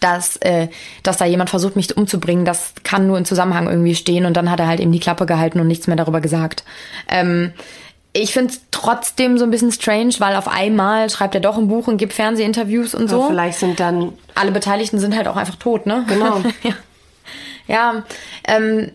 dass, 0.00 0.36
äh, 0.38 0.68
dass 1.02 1.16
da 1.16 1.24
jemand 1.24 1.50
versucht, 1.50 1.76
mich 1.76 1.96
umzubringen, 1.96 2.44
das 2.44 2.72
kann 2.84 3.06
nur 3.06 3.18
in 3.18 3.24
Zusammenhang 3.24 3.68
irgendwie 3.68 3.94
stehen. 3.94 4.26
Und 4.26 4.36
dann 4.36 4.50
hat 4.50 4.60
er 4.60 4.68
halt 4.68 4.80
eben 4.80 4.92
die 4.92 5.00
Klappe 5.00 5.26
gehalten 5.26 5.60
und 5.60 5.66
nichts 5.66 5.86
mehr 5.86 5.96
darüber 5.96 6.20
gesagt. 6.20 6.64
Ähm, 7.08 7.52
ich 8.12 8.32
finde 8.32 8.52
es 8.52 8.60
trotzdem 8.70 9.38
so 9.38 9.44
ein 9.44 9.50
bisschen 9.50 9.70
strange, 9.70 10.14
weil 10.18 10.34
auf 10.34 10.48
einmal 10.48 11.10
schreibt 11.10 11.34
er 11.34 11.40
doch 11.40 11.58
ein 11.58 11.68
Buch 11.68 11.86
und 11.86 11.98
gibt 11.98 12.12
Fernsehinterviews 12.12 12.94
und 12.94 13.08
so. 13.08 13.20
Aber 13.20 13.28
vielleicht 13.28 13.58
sind 13.58 13.78
dann. 13.78 14.12
Alle 14.34 14.50
Beteiligten 14.50 14.98
sind 14.98 15.16
halt 15.16 15.28
auch 15.28 15.36
einfach 15.36 15.56
tot, 15.56 15.86
ne? 15.86 16.04
Genau. 16.08 16.42
ja, 16.62 16.74
ja 17.66 18.02
ähm, 18.44 18.90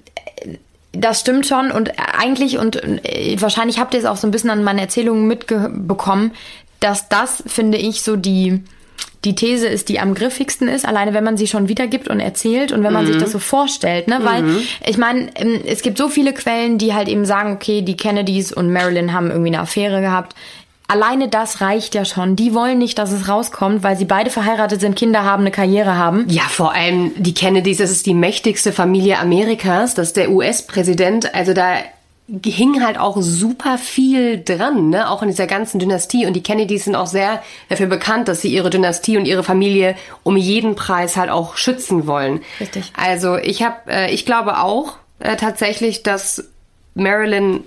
das 0.94 1.20
stimmt 1.20 1.48
schon 1.48 1.72
und 1.72 1.94
eigentlich 1.98 2.58
und 2.58 2.76
äh, 2.84 3.36
wahrscheinlich 3.40 3.80
habt 3.80 3.94
ihr 3.94 4.00
es 4.00 4.06
auch 4.06 4.18
so 4.18 4.28
ein 4.28 4.32
bisschen 4.32 4.52
an 4.52 4.64
meinen 4.64 4.80
Erzählungen 4.80 5.28
mitbekommen, 5.28 6.32
dass 6.80 7.10
das, 7.10 7.44
finde 7.48 7.78
ich, 7.78 8.04
so 8.04 8.16
die 8.16 8.64
die 9.26 9.36
These 9.36 9.68
ist, 9.68 9.90
die 9.90 10.00
am 10.00 10.14
griffigsten 10.14 10.68
ist, 10.68 10.86
alleine 10.86 11.14
wenn 11.14 11.24
man 11.24 11.38
sie 11.38 11.48
schon 11.48 11.70
wiedergibt 11.70 12.10
und 12.10 12.20
erzählt 12.20 12.72
und 12.72 12.84
wenn 12.84 12.92
man 12.92 13.06
mhm. 13.06 13.14
sich 13.14 13.18
das 13.18 13.32
so 13.32 13.40
vorstellt, 13.40 14.08
ne? 14.08 14.20
Weil 14.24 14.44
mhm. 14.44 14.60
ich 14.86 14.98
meine, 14.98 15.30
ähm, 15.36 15.62
es 15.66 15.82
gibt 15.82 15.98
so 15.98 16.10
viele 16.10 16.34
Quellen, 16.34 16.78
die 16.78 16.94
halt 16.94 17.08
eben 17.08 17.26
sagen, 17.26 17.54
okay, 17.54 17.82
die 17.82 17.96
Kennedys 17.96 18.52
und 18.52 18.72
Marilyn 18.72 19.14
haben 19.14 19.30
irgendwie 19.30 19.50
eine 19.50 19.62
Affäre 19.62 20.02
gehabt. 20.02 20.36
Alleine 20.90 21.30
das 21.30 21.62
reicht 21.62 21.96
ja 21.96 22.04
schon. 22.04 22.36
Die 22.36 22.54
wollen 22.54 22.78
nicht, 22.78 22.98
dass 22.98 23.14
es 23.14 23.30
rauskommt, 23.30 23.84
weil 23.84 23.98
sie 23.98 24.06
beide 24.06 24.30
verheiratet 24.30 24.82
sind, 24.82 24.98
Kinder 24.98 25.24
haben, 25.24 25.42
eine 25.42 25.52
Karriere 25.52 25.96
haben. 25.96 26.26
Ja, 26.28 26.44
vor 26.44 26.74
allem 26.74 27.12
die 27.16 27.34
Kennedys, 27.34 27.78
das 27.78 27.90
ist 27.90 28.06
die 28.06 28.14
mächtigste 28.14 28.74
Familie 28.74 29.18
Amerikas, 29.20 29.96
das 29.96 30.08
ist 30.08 30.18
der 30.18 30.30
US-Präsident. 30.32 31.34
Also 31.34 31.54
da 31.54 31.78
hing 32.28 32.84
halt 32.84 32.98
auch 32.98 33.18
super 33.20 33.78
viel 33.78 34.42
dran, 34.42 34.90
ne? 34.90 35.10
auch 35.10 35.22
in 35.22 35.28
dieser 35.28 35.48
ganzen 35.48 35.80
Dynastie. 35.80 36.26
Und 36.26 36.34
die 36.34 36.44
Kennedys 36.44 36.86
sind 36.86 36.96
auch 36.96 37.08
sehr 37.08 37.44
dafür 37.70 37.88
bekannt, 37.88 38.28
dass 38.28 38.42
sie 38.42 38.54
ihre 38.54 38.70
Dynastie 38.70 39.18
und 39.18 39.26
ihre 39.26 39.44
Familie 39.44 39.96
um 40.24 40.38
jeden 40.38 40.76
Preis 40.76 41.18
halt 41.18 41.30
auch 41.30 41.58
schützen 41.58 42.08
wollen. 42.08 42.42
Richtig. 42.60 42.92
Also 42.96 43.38
ich 43.38 43.62
habe, 43.62 43.76
äh, 43.90 44.14
ich 44.14 44.26
glaube 44.26 44.60
auch 44.60 44.98
äh, 45.20 45.36
tatsächlich, 45.36 46.04
dass 46.04 46.50
Marilyn 46.96 47.64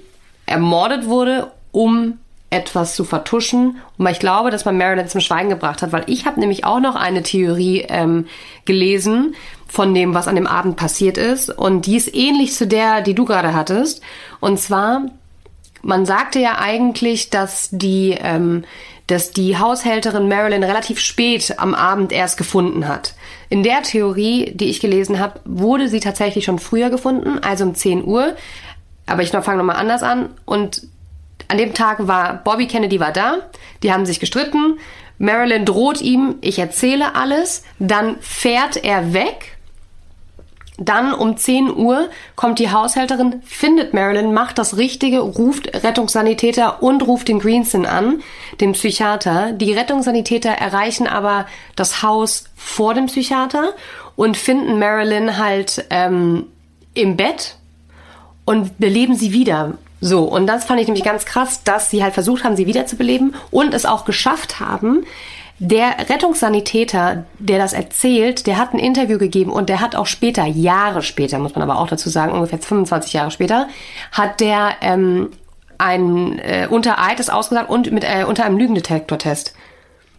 ermordet 0.47 1.07
wurde, 1.07 1.53
um 1.73 2.19
etwas 2.49 2.95
zu 2.95 3.05
vertuschen. 3.05 3.79
Und 3.99 4.07
ich 4.07 4.21
glaube, 4.21 4.51
dass 4.51 4.65
man 4.65 4.79
Marilyn 4.79 5.09
zum 5.09 5.21
Schweigen 5.21 5.51
gebracht 5.51 5.83
hat, 5.83 5.93
weil 5.93 6.05
ich 6.07 6.27
habe 6.27 6.41
nämlich 6.41 6.65
auch 6.65 6.81
noch 6.81 6.95
eine 6.95 7.23
Theorie 7.23 7.85
ähm, 7.89 8.27
gelesen 8.65 9.35
von 9.67 9.95
dem, 9.95 10.15
was 10.15 10.29
an 10.29 10.37
dem 10.37 10.47
Abend 10.47 10.77
passiert 10.77 11.19
ist. 11.19 11.51
Und 11.51 11.87
die 11.87 11.97
ist 11.97 12.15
ähnlich 12.15 12.55
zu 12.55 12.67
der, 12.67 13.03
die 13.03 13.15
du 13.15 13.25
gerade 13.25 13.55
hattest. 13.55 14.01
Und 14.41 14.59
zwar, 14.59 15.03
man 15.83 16.07
sagte 16.07 16.39
ja 16.39 16.59
eigentlich, 16.59 17.31
dass 17.31 17.69
die, 17.73 18.17
ähm, 18.19 18.65
dass 19.07 19.31
die 19.31 19.59
Haushälterin 19.59 20.29
Marilyn 20.29 20.65
relativ 20.65 20.99
spät 20.99 21.55
am 21.59 21.75
Abend 21.75 22.13
erst 22.13 22.37
gefunden 22.37 22.89
hat. 22.89 23.15
In 23.49 23.63
der 23.63 23.83
Theorie, 23.83 24.53
die 24.55 24.69
ich 24.69 24.81
gelesen 24.81 25.21
habe, 25.21 25.41
wurde 25.45 25.89
sie 25.89 26.01
tatsächlich 26.01 26.45
schon 26.45 26.59
früher 26.59 26.91
gefunden, 26.91 27.39
also 27.41 27.65
um 27.65 27.75
10 27.75 28.05
Uhr. 28.05 28.35
Aber 29.07 29.23
ich 29.23 29.31
fange 29.31 29.59
nochmal 29.59 29.77
anders 29.77 30.03
an. 30.03 30.31
Und 30.45 30.83
an 31.49 31.59
dem 31.59 31.75
Tag 31.75 32.07
war 32.09 32.43
Bobby 32.43 32.67
Kennedy 32.67 32.99
war 32.99 33.13
da, 33.13 33.37
die 33.83 33.93
haben 33.93 34.07
sich 34.07 34.19
gestritten. 34.19 34.79
Marilyn 35.19 35.65
droht 35.65 36.03
ihm, 36.03 36.37
ich 36.41 36.59
erzähle 36.59 37.15
alles, 37.15 37.63
dann 37.79 38.17
fährt 38.21 38.77
er 38.85 39.13
weg 39.13 39.56
dann 40.79 41.15
um 41.15 41.37
10 41.37 41.75
Uhr 41.75 42.09
kommt 42.35 42.59
die 42.59 42.71
Haushälterin, 42.71 43.43
findet 43.45 43.95
Marilyn, 43.95 44.35
macht 44.35 44.59
das 44.59 44.77
Richtige, 44.77 45.21
ruft 45.21 45.69
Rettungssanitäter 45.83 46.83
und 46.83 47.07
ruft 47.07 47.29
den 47.29 47.39
Greenson 47.39 47.87
an, 47.87 48.23
den 48.61 48.73
Psychiater. 48.73 49.53
Die 49.53 49.73
Rettungssanitäter 49.73 50.51
erreichen 50.51 51.07
aber 51.07 51.47
das 51.77 52.03
Haus 52.03 52.45
vor 52.57 52.95
dem 52.95 53.07
Psychiater 53.07 53.73
und 54.17 54.37
finden 54.37 54.79
Marilyn 54.79 55.39
halt 55.39 55.87
ähm, 55.91 56.47
im 56.95 57.17
Bett 57.17 57.57
und 58.45 58.79
beleben 58.79 59.15
sie 59.17 59.33
wieder. 59.33 59.79
So, 60.01 60.25
und 60.25 60.47
das 60.47 60.67
fand 60.67 60.81
ich 60.81 60.87
nämlich 60.87 61.05
ganz 61.05 61.25
krass, 61.25 61.65
dass 61.65 61.91
sie 61.91 62.03
halt 62.03 62.13
versucht 62.13 62.45
haben, 62.45 62.55
sie 62.55 62.67
wiederzubeleben 62.67 63.35
und 63.51 63.73
es 63.73 63.87
auch 63.87 64.05
geschafft 64.05 64.61
haben, 64.61 65.05
der 65.59 66.11
Rettungssanitäter, 66.11 67.25
der 67.39 67.59
das 67.59 67.73
erzählt, 67.73 68.47
der 68.47 68.59
hat 68.59 68.75
ein 68.75 68.79
Interview 68.79 69.19
gegeben 69.19 69.51
und 69.51 69.69
der 69.69 69.81
hat 69.81 69.97
auch 69.97 70.07
später, 70.07 70.45
Jahre 70.45 71.03
später, 71.03 71.39
muss 71.39 71.55
man 71.55 71.69
aber 71.69 71.81
auch 71.81 71.89
dazu 71.89 72.11
sagen, 72.11 72.33
ungefähr 72.33 72.59
25 72.59 73.15
Jahre 73.15 73.31
später, 73.31 73.69
hat 74.13 74.41
der 74.41 74.75
ähm, 74.83 75.31
ein 75.79 76.39
äh, 76.39 76.69
unter 76.71 77.03
Eid 77.03 77.21
ist 77.21 77.33
ausgesagt 77.33 77.71
und 77.71 77.91
mit 77.91 78.05
äh, 78.05 78.25
unter 78.25 78.45
einem 78.45 78.59
Lügendetektortest 78.59 79.55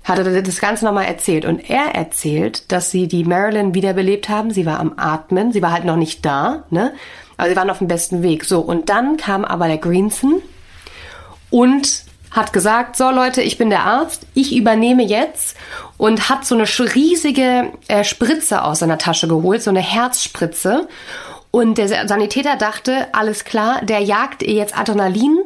hat 0.03 0.19
er 0.19 0.41
das 0.41 0.61
Ganze 0.61 0.85
nochmal 0.85 1.05
erzählt. 1.05 1.43
Und 1.43 1.69
er 1.69 1.93
erzählt, 1.93 2.71
dass 2.71 2.91
sie 2.91 3.09
die 3.09 3.25
Marilyn 3.25 3.73
wiederbelebt 3.73 4.29
haben. 4.29 4.51
Sie 4.51 4.65
war 4.65 4.79
am 4.79 4.93
Atmen, 4.95 5.51
sie 5.51 5.61
war 5.61 5.73
halt 5.73 5.83
noch 5.83 5.97
nicht 5.97 6.25
da, 6.25 6.63
ne? 6.69 6.93
Aber 7.35 7.49
sie 7.49 7.55
waren 7.57 7.69
auf 7.69 7.79
dem 7.79 7.89
besten 7.89 8.23
Weg. 8.23 8.45
So, 8.45 8.61
und 8.61 8.89
dann 8.89 9.17
kam 9.17 9.43
aber 9.43 9.67
der 9.67 9.77
Greenson 9.77 10.41
und 11.49 12.06
hat 12.31 12.53
gesagt, 12.53 12.95
so 12.95 13.09
Leute, 13.09 13.41
ich 13.41 13.57
bin 13.57 13.69
der 13.69 13.85
Arzt, 13.85 14.27
ich 14.33 14.55
übernehme 14.55 15.03
jetzt 15.03 15.57
und 15.97 16.29
hat 16.29 16.45
so 16.45 16.55
eine 16.55 16.65
riesige 16.65 17.71
äh, 17.87 18.03
Spritze 18.03 18.63
aus 18.63 18.79
seiner 18.79 18.97
Tasche 18.97 19.27
geholt, 19.27 19.61
so 19.61 19.69
eine 19.69 19.81
Herzspritze. 19.81 20.87
Und 21.51 21.77
der 21.77 22.07
Sanitäter 22.07 22.55
dachte, 22.55 23.07
alles 23.13 23.45
klar, 23.45 23.81
der 23.83 23.99
jagt 23.99 24.43
ihr 24.43 24.53
jetzt 24.53 24.77
Adrenalin 24.77 25.39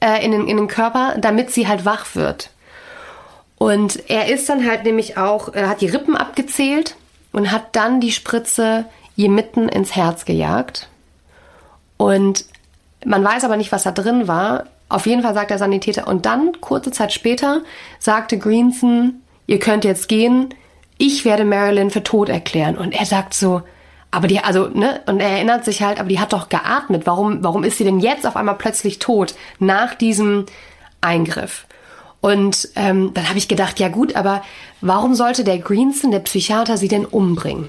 äh, 0.00 0.24
in, 0.24 0.32
den, 0.32 0.46
in 0.46 0.56
den 0.56 0.68
Körper, 0.68 1.16
damit 1.18 1.50
sie 1.50 1.66
halt 1.66 1.84
wach 1.84 2.14
wird. 2.14 2.50
Und 3.58 4.10
er 4.10 4.28
ist 4.28 4.48
dann 4.48 4.66
halt 4.66 4.84
nämlich 4.84 5.16
auch, 5.16 5.52
er 5.54 5.68
hat 5.68 5.80
die 5.80 5.88
Rippen 5.88 6.16
abgezählt 6.16 6.94
und 7.32 7.50
hat 7.50 7.74
dann 7.74 8.00
die 8.00 8.12
Spritze 8.12 8.84
ihr 9.16 9.30
mitten 9.30 9.68
ins 9.68 9.96
Herz 9.96 10.26
gejagt. 10.26 10.88
Und 11.96 12.44
man 13.04 13.24
weiß 13.24 13.44
aber 13.44 13.56
nicht, 13.56 13.72
was 13.72 13.84
da 13.84 13.92
drin 13.92 14.28
war. 14.28 14.64
Auf 14.88 15.06
jeden 15.06 15.22
Fall 15.22 15.34
sagt 15.34 15.50
der 15.50 15.58
Sanitäter. 15.58 16.06
Und 16.06 16.26
dann, 16.26 16.60
kurze 16.60 16.90
Zeit 16.90 17.12
später, 17.12 17.62
sagte 17.98 18.38
Greenson, 18.38 19.22
ihr 19.46 19.58
könnt 19.58 19.84
jetzt 19.84 20.08
gehen, 20.08 20.54
ich 20.98 21.24
werde 21.24 21.44
Marilyn 21.44 21.90
für 21.90 22.02
tot 22.02 22.28
erklären. 22.28 22.76
Und 22.76 22.92
er 22.92 23.04
sagt 23.04 23.34
so, 23.34 23.62
aber 24.10 24.28
die, 24.28 24.38
also, 24.38 24.68
ne, 24.68 25.00
und 25.06 25.20
er 25.20 25.30
erinnert 25.30 25.64
sich 25.64 25.82
halt, 25.82 25.98
aber 25.98 26.08
die 26.08 26.20
hat 26.20 26.32
doch 26.32 26.48
geatmet. 26.48 27.06
Warum, 27.06 27.42
warum 27.42 27.64
ist 27.64 27.78
sie 27.78 27.84
denn 27.84 28.00
jetzt 28.00 28.26
auf 28.26 28.36
einmal 28.36 28.54
plötzlich 28.54 28.98
tot 28.98 29.34
nach 29.58 29.94
diesem 29.94 30.46
Eingriff? 31.00 31.66
Und 32.20 32.70
ähm, 32.76 33.12
dann 33.12 33.28
habe 33.28 33.38
ich 33.38 33.48
gedacht, 33.48 33.78
ja 33.78 33.88
gut, 33.88 34.16
aber 34.16 34.42
warum 34.80 35.14
sollte 35.14 35.44
der 35.44 35.58
Greenson, 35.58 36.12
der 36.12 36.20
Psychiater, 36.20 36.76
sie 36.76 36.88
denn 36.88 37.04
umbringen? 37.04 37.68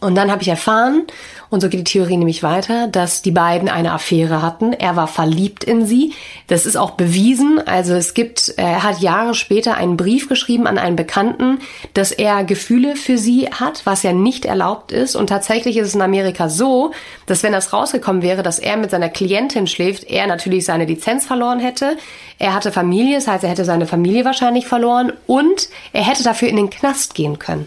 Und 0.00 0.14
dann 0.14 0.30
habe 0.30 0.42
ich 0.42 0.48
erfahren, 0.48 1.06
und 1.50 1.60
so 1.60 1.68
geht 1.68 1.80
die 1.80 1.92
Theorie 1.92 2.16
nämlich 2.16 2.42
weiter, 2.42 2.86
dass 2.86 3.22
die 3.22 3.30
beiden 3.30 3.68
eine 3.68 3.92
Affäre 3.92 4.42
hatten. 4.42 4.72
Er 4.72 4.96
war 4.96 5.08
verliebt 5.08 5.64
in 5.64 5.86
sie. 5.86 6.12
Das 6.46 6.66
ist 6.66 6.76
auch 6.76 6.92
bewiesen. 6.92 7.60
Also 7.66 7.94
es 7.94 8.14
gibt, 8.14 8.54
er 8.58 8.82
hat 8.84 9.00
Jahre 9.00 9.34
später 9.34 9.74
einen 9.74 9.96
Brief 9.96 10.28
geschrieben 10.28 10.66
an 10.66 10.78
einen 10.78 10.94
Bekannten, 10.94 11.58
dass 11.94 12.12
er 12.12 12.44
Gefühle 12.44 12.94
für 12.94 13.18
sie 13.18 13.48
hat, 13.50 13.86
was 13.86 14.02
ja 14.02 14.12
nicht 14.12 14.44
erlaubt 14.44 14.92
ist. 14.92 15.16
Und 15.16 15.28
tatsächlich 15.28 15.78
ist 15.78 15.88
es 15.88 15.94
in 15.94 16.02
Amerika 16.02 16.48
so, 16.48 16.92
dass 17.26 17.42
wenn 17.42 17.52
das 17.52 17.72
rausgekommen 17.72 18.22
wäre, 18.22 18.42
dass 18.42 18.58
er 18.58 18.76
mit 18.76 18.90
seiner 18.90 19.08
Klientin 19.08 19.66
schläft, 19.66 20.04
er 20.04 20.26
natürlich 20.26 20.64
seine 20.64 20.84
Lizenz 20.84 21.26
verloren 21.26 21.60
hätte. 21.60 21.96
Er 22.38 22.54
hatte 22.54 22.70
Familie, 22.70 23.16
das 23.16 23.26
heißt, 23.26 23.42
er 23.42 23.50
hätte 23.50 23.64
seine 23.64 23.86
Familie 23.86 24.24
wahrscheinlich 24.24 24.66
verloren 24.66 25.12
und 25.26 25.68
er 25.92 26.04
hätte 26.04 26.22
dafür 26.22 26.48
in 26.48 26.56
den 26.56 26.70
Knast 26.70 27.14
gehen 27.14 27.38
können. 27.38 27.66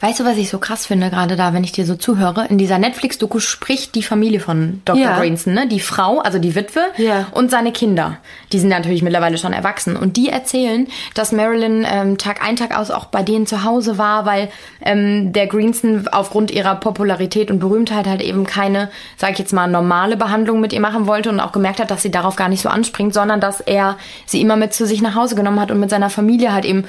Weißt 0.00 0.18
du, 0.18 0.24
was 0.24 0.38
ich 0.38 0.48
so 0.48 0.58
krass 0.58 0.86
finde, 0.86 1.10
gerade 1.10 1.36
da, 1.36 1.52
wenn 1.52 1.62
ich 1.62 1.72
dir 1.72 1.84
so 1.84 1.94
zuhöre? 1.94 2.46
In 2.48 2.56
dieser 2.56 2.78
Netflix-Doku 2.78 3.38
spricht 3.38 3.94
die 3.94 4.02
Familie 4.02 4.40
von 4.40 4.80
Dr. 4.86 5.02
Ja. 5.02 5.18
Greenson, 5.18 5.52
ne? 5.52 5.68
Die 5.68 5.78
Frau, 5.80 6.20
also 6.20 6.38
die 6.38 6.54
Witwe 6.54 6.80
Ja. 6.96 7.26
und 7.32 7.50
seine 7.50 7.70
Kinder. 7.70 8.16
Die 8.52 8.58
sind 8.58 8.70
natürlich 8.70 9.02
mittlerweile 9.02 9.36
schon 9.36 9.52
erwachsen. 9.52 9.96
Und 9.96 10.16
die 10.16 10.30
erzählen, 10.30 10.88
dass 11.12 11.32
Marilyn 11.32 11.86
ähm, 11.86 12.16
Tag 12.16 12.42
ein, 12.42 12.56
Tag 12.56 12.74
aus 12.78 12.90
auch 12.90 13.04
bei 13.06 13.22
denen 13.22 13.46
zu 13.46 13.62
Hause 13.62 13.98
war, 13.98 14.24
weil 14.24 14.48
ähm, 14.82 15.34
der 15.34 15.46
Greenson 15.46 16.08
aufgrund 16.10 16.50
ihrer 16.50 16.76
Popularität 16.76 17.50
und 17.50 17.58
Berühmtheit 17.58 18.06
halt 18.06 18.22
eben 18.22 18.46
keine, 18.46 18.88
sag 19.18 19.32
ich 19.32 19.38
jetzt 19.38 19.52
mal, 19.52 19.66
normale 19.66 20.16
Behandlung 20.16 20.60
mit 20.60 20.72
ihr 20.72 20.80
machen 20.80 21.06
wollte 21.06 21.28
und 21.28 21.40
auch 21.40 21.52
gemerkt 21.52 21.78
hat, 21.78 21.90
dass 21.90 22.00
sie 22.00 22.10
darauf 22.10 22.36
gar 22.36 22.48
nicht 22.48 22.62
so 22.62 22.70
anspringt, 22.70 23.12
sondern 23.12 23.40
dass 23.40 23.60
er 23.60 23.98
sie 24.24 24.40
immer 24.40 24.56
mit 24.56 24.72
zu 24.72 24.86
sich 24.86 25.02
nach 25.02 25.14
Hause 25.14 25.34
genommen 25.34 25.60
hat 25.60 25.70
und 25.70 25.78
mit 25.78 25.90
seiner 25.90 26.08
Familie 26.08 26.54
halt 26.54 26.64
eben 26.64 26.84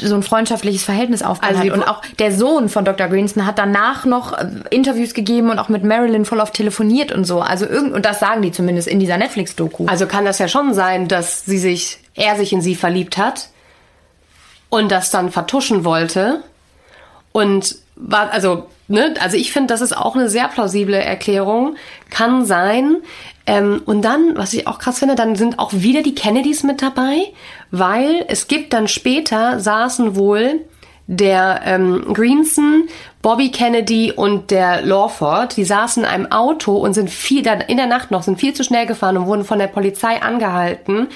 so 0.00 0.14
ein 0.14 0.22
freundschaftliches 0.22 0.84
Verhältnis 0.84 1.22
aufgebaut 1.22 1.56
Also 1.56 1.70
hat. 1.72 1.76
Und 1.76 1.88
auch 1.88 2.02
der 2.20 2.30
Sohn 2.30 2.51
von 2.68 2.84
Dr. 2.84 3.08
Greenson 3.08 3.46
hat 3.46 3.58
danach 3.58 4.04
noch 4.04 4.32
äh, 4.32 4.46
Interviews 4.70 5.14
gegeben 5.14 5.50
und 5.50 5.58
auch 5.58 5.68
mit 5.68 5.84
Marilyn 5.84 6.24
voll 6.24 6.40
oft 6.40 6.54
telefoniert 6.54 7.12
und 7.12 7.24
so. 7.24 7.40
Also 7.40 7.66
irgend 7.66 7.92
und 7.92 8.04
das 8.04 8.20
sagen 8.20 8.42
die 8.42 8.52
zumindest 8.52 8.88
in 8.88 9.00
dieser 9.00 9.16
Netflix-Doku. 9.16 9.86
Also 9.86 10.06
kann 10.06 10.24
das 10.24 10.38
ja 10.38 10.48
schon 10.48 10.74
sein, 10.74 11.08
dass 11.08 11.44
sie 11.44 11.58
sich, 11.58 11.98
er 12.14 12.36
sich 12.36 12.52
in 12.52 12.60
sie 12.60 12.74
verliebt 12.74 13.18
hat 13.18 13.48
und 14.68 14.90
das 14.90 15.10
dann 15.10 15.30
vertuschen 15.30 15.84
wollte. 15.84 16.42
Und 17.32 17.76
war, 17.96 18.30
also, 18.32 18.68
ne, 18.88 19.14
also 19.20 19.36
ich 19.36 19.52
finde, 19.52 19.72
das 19.72 19.80
ist 19.80 19.96
auch 19.96 20.14
eine 20.14 20.28
sehr 20.28 20.48
plausible 20.48 20.96
Erklärung. 20.96 21.76
Kann 22.10 22.44
sein. 22.44 22.96
Ähm, 23.46 23.82
und 23.86 24.02
dann, 24.02 24.36
was 24.36 24.52
ich 24.52 24.66
auch 24.66 24.78
krass 24.78 24.98
finde, 24.98 25.14
dann 25.14 25.36
sind 25.36 25.58
auch 25.58 25.72
wieder 25.72 26.02
die 26.02 26.14
Kennedys 26.14 26.62
mit 26.62 26.80
dabei, 26.82 27.16
weil 27.70 28.24
es 28.28 28.48
gibt 28.48 28.72
dann 28.72 28.88
später 28.88 29.58
saßen 29.58 30.14
wohl 30.16 30.60
der 31.06 31.60
ähm, 31.64 32.04
Greenson, 32.12 32.88
Bobby 33.22 33.50
Kennedy 33.50 34.12
und 34.12 34.50
der 34.50 34.82
Lawford, 34.82 35.56
die 35.56 35.64
saßen 35.64 36.04
in 36.04 36.08
einem 36.08 36.32
Auto 36.32 36.76
und 36.76 36.94
sind 36.94 37.10
viel 37.10 37.42
dann 37.42 37.60
in 37.60 37.76
der 37.76 37.86
Nacht 37.86 38.10
noch 38.10 38.22
sind 38.22 38.38
viel 38.38 38.54
zu 38.54 38.64
schnell 38.64 38.86
gefahren 38.86 39.16
und 39.16 39.26
wurden 39.26 39.44
von 39.44 39.58
der 39.58 39.66
Polizei 39.66 40.20
angehalten. 40.22 41.08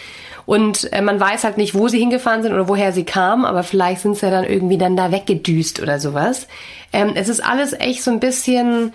Und 0.44 0.92
äh, 0.92 1.02
man 1.02 1.18
weiß 1.18 1.42
halt 1.42 1.56
nicht, 1.56 1.74
wo 1.74 1.88
sie 1.88 1.98
hingefahren 1.98 2.42
sind 2.42 2.52
oder 2.52 2.68
woher 2.68 2.92
sie 2.92 3.04
kamen, 3.04 3.44
aber 3.44 3.64
vielleicht 3.64 4.02
sind 4.02 4.16
sie 4.16 4.26
ja 4.26 4.30
dann 4.30 4.44
irgendwie 4.44 4.78
dann 4.78 4.96
da 4.96 5.10
weggedüst 5.10 5.82
oder 5.82 5.98
sowas. 5.98 6.46
Ähm, 6.92 7.12
es 7.14 7.28
ist 7.28 7.40
alles 7.40 7.72
echt 7.72 8.02
so 8.02 8.12
ein 8.12 8.20
bisschen 8.20 8.92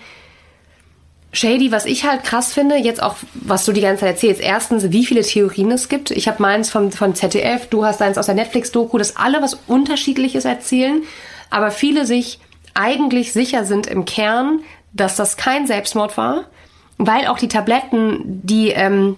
shady, 1.32 1.72
was 1.72 1.86
ich 1.86 2.04
halt 2.06 2.24
krass 2.24 2.52
finde, 2.52 2.76
jetzt 2.76 3.02
auch, 3.02 3.16
was 3.34 3.64
du 3.64 3.72
die 3.72 3.80
ganze 3.80 4.00
Zeit 4.00 4.10
erzählst. 4.10 4.40
Erstens, 4.40 4.92
wie 4.92 5.06
viele 5.06 5.22
Theorien 5.22 5.70
es 5.70 5.88
gibt. 5.88 6.10
Ich 6.10 6.28
habe 6.28 6.42
meins 6.42 6.70
von, 6.70 6.92
von 6.92 7.14
ZDF, 7.14 7.68
du 7.68 7.84
hast 7.84 8.00
deins 8.00 8.18
aus 8.18 8.26
der 8.26 8.34
Netflix-Doku, 8.34 8.98
dass 8.98 9.16
alle 9.16 9.40
was 9.42 9.58
Unterschiedliches 9.66 10.44
erzählen, 10.44 11.02
aber 11.50 11.70
viele 11.70 12.06
sich 12.06 12.38
eigentlich 12.74 13.32
sicher 13.32 13.64
sind 13.64 13.86
im 13.86 14.04
Kern, 14.04 14.60
dass 14.92 15.16
das 15.16 15.36
kein 15.36 15.66
Selbstmord 15.66 16.16
war, 16.16 16.44
weil 16.98 17.26
auch 17.26 17.38
die 17.38 17.48
Tabletten, 17.48 18.20
die 18.42 18.68
ähm, 18.68 19.16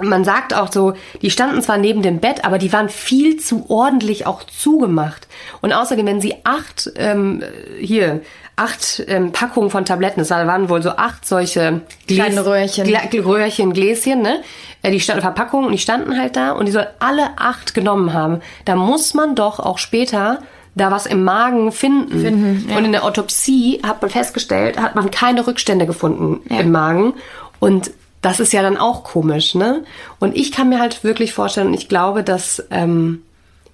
man 0.00 0.24
sagt 0.24 0.54
auch 0.54 0.72
so, 0.72 0.94
die 1.22 1.30
standen 1.30 1.62
zwar 1.62 1.78
neben 1.78 2.02
dem 2.02 2.18
Bett, 2.18 2.44
aber 2.44 2.58
die 2.58 2.72
waren 2.72 2.88
viel 2.88 3.38
zu 3.38 3.66
ordentlich 3.68 4.26
auch 4.26 4.42
zugemacht. 4.42 5.28
Und 5.60 5.72
außerdem, 5.72 6.06
wenn 6.06 6.20
sie 6.20 6.34
acht, 6.42 6.90
ähm, 6.96 7.42
hier, 7.80 8.22
acht 8.56 9.02
ähm, 9.08 9.32
Packungen 9.32 9.70
von 9.70 9.84
Tabletten, 9.84 10.20
das 10.20 10.30
waren 10.30 10.68
wohl 10.68 10.82
so 10.82 10.90
acht 10.90 11.26
solche 11.26 11.80
Kleine 12.06 12.46
Röhrchen. 12.46 12.86
Gla 12.86 13.00
Röhrchen, 13.12 13.72
Gläschen, 13.72 14.22
ne? 14.22 14.42
Äh, 14.82 14.90
Die 14.92 15.00
standen 15.00 15.22
Verpackungen 15.22 15.66
und 15.66 15.72
die 15.72 15.78
standen 15.78 16.18
halt 16.18 16.36
da 16.36 16.52
und 16.52 16.66
die 16.66 16.72
soll 16.72 16.86
alle 17.00 17.30
acht 17.36 17.74
genommen 17.74 18.12
haben. 18.12 18.40
Da 18.64 18.76
muss 18.76 19.14
man 19.14 19.34
doch 19.34 19.58
auch 19.58 19.78
später 19.78 20.38
da 20.76 20.90
was 20.90 21.06
im 21.06 21.24
Magen 21.24 21.72
finden. 21.72 22.20
Finden, 22.20 22.66
ja. 22.68 22.76
Und 22.76 22.84
in 22.84 22.92
der 22.92 23.04
Autopsie 23.04 23.80
hat 23.84 24.02
man 24.02 24.10
festgestellt, 24.10 24.78
hat 24.80 24.94
man 24.94 25.10
keine 25.10 25.46
Rückstände 25.46 25.86
gefunden 25.86 26.40
Ja. 26.48 26.60
im 26.60 26.70
Magen. 26.72 27.14
Und 27.60 27.90
das 28.22 28.40
ist 28.40 28.52
ja 28.52 28.62
dann 28.62 28.76
auch 28.76 29.04
komisch, 29.04 29.54
ne? 29.54 29.84
Und 30.18 30.36
ich 30.36 30.50
kann 30.52 30.68
mir 30.68 30.80
halt 30.80 31.04
wirklich 31.04 31.32
vorstellen, 31.34 31.68
und 31.68 31.74
ich 31.74 31.88
glaube, 31.88 32.22
dass, 32.22 32.64
ähm, 32.70 33.22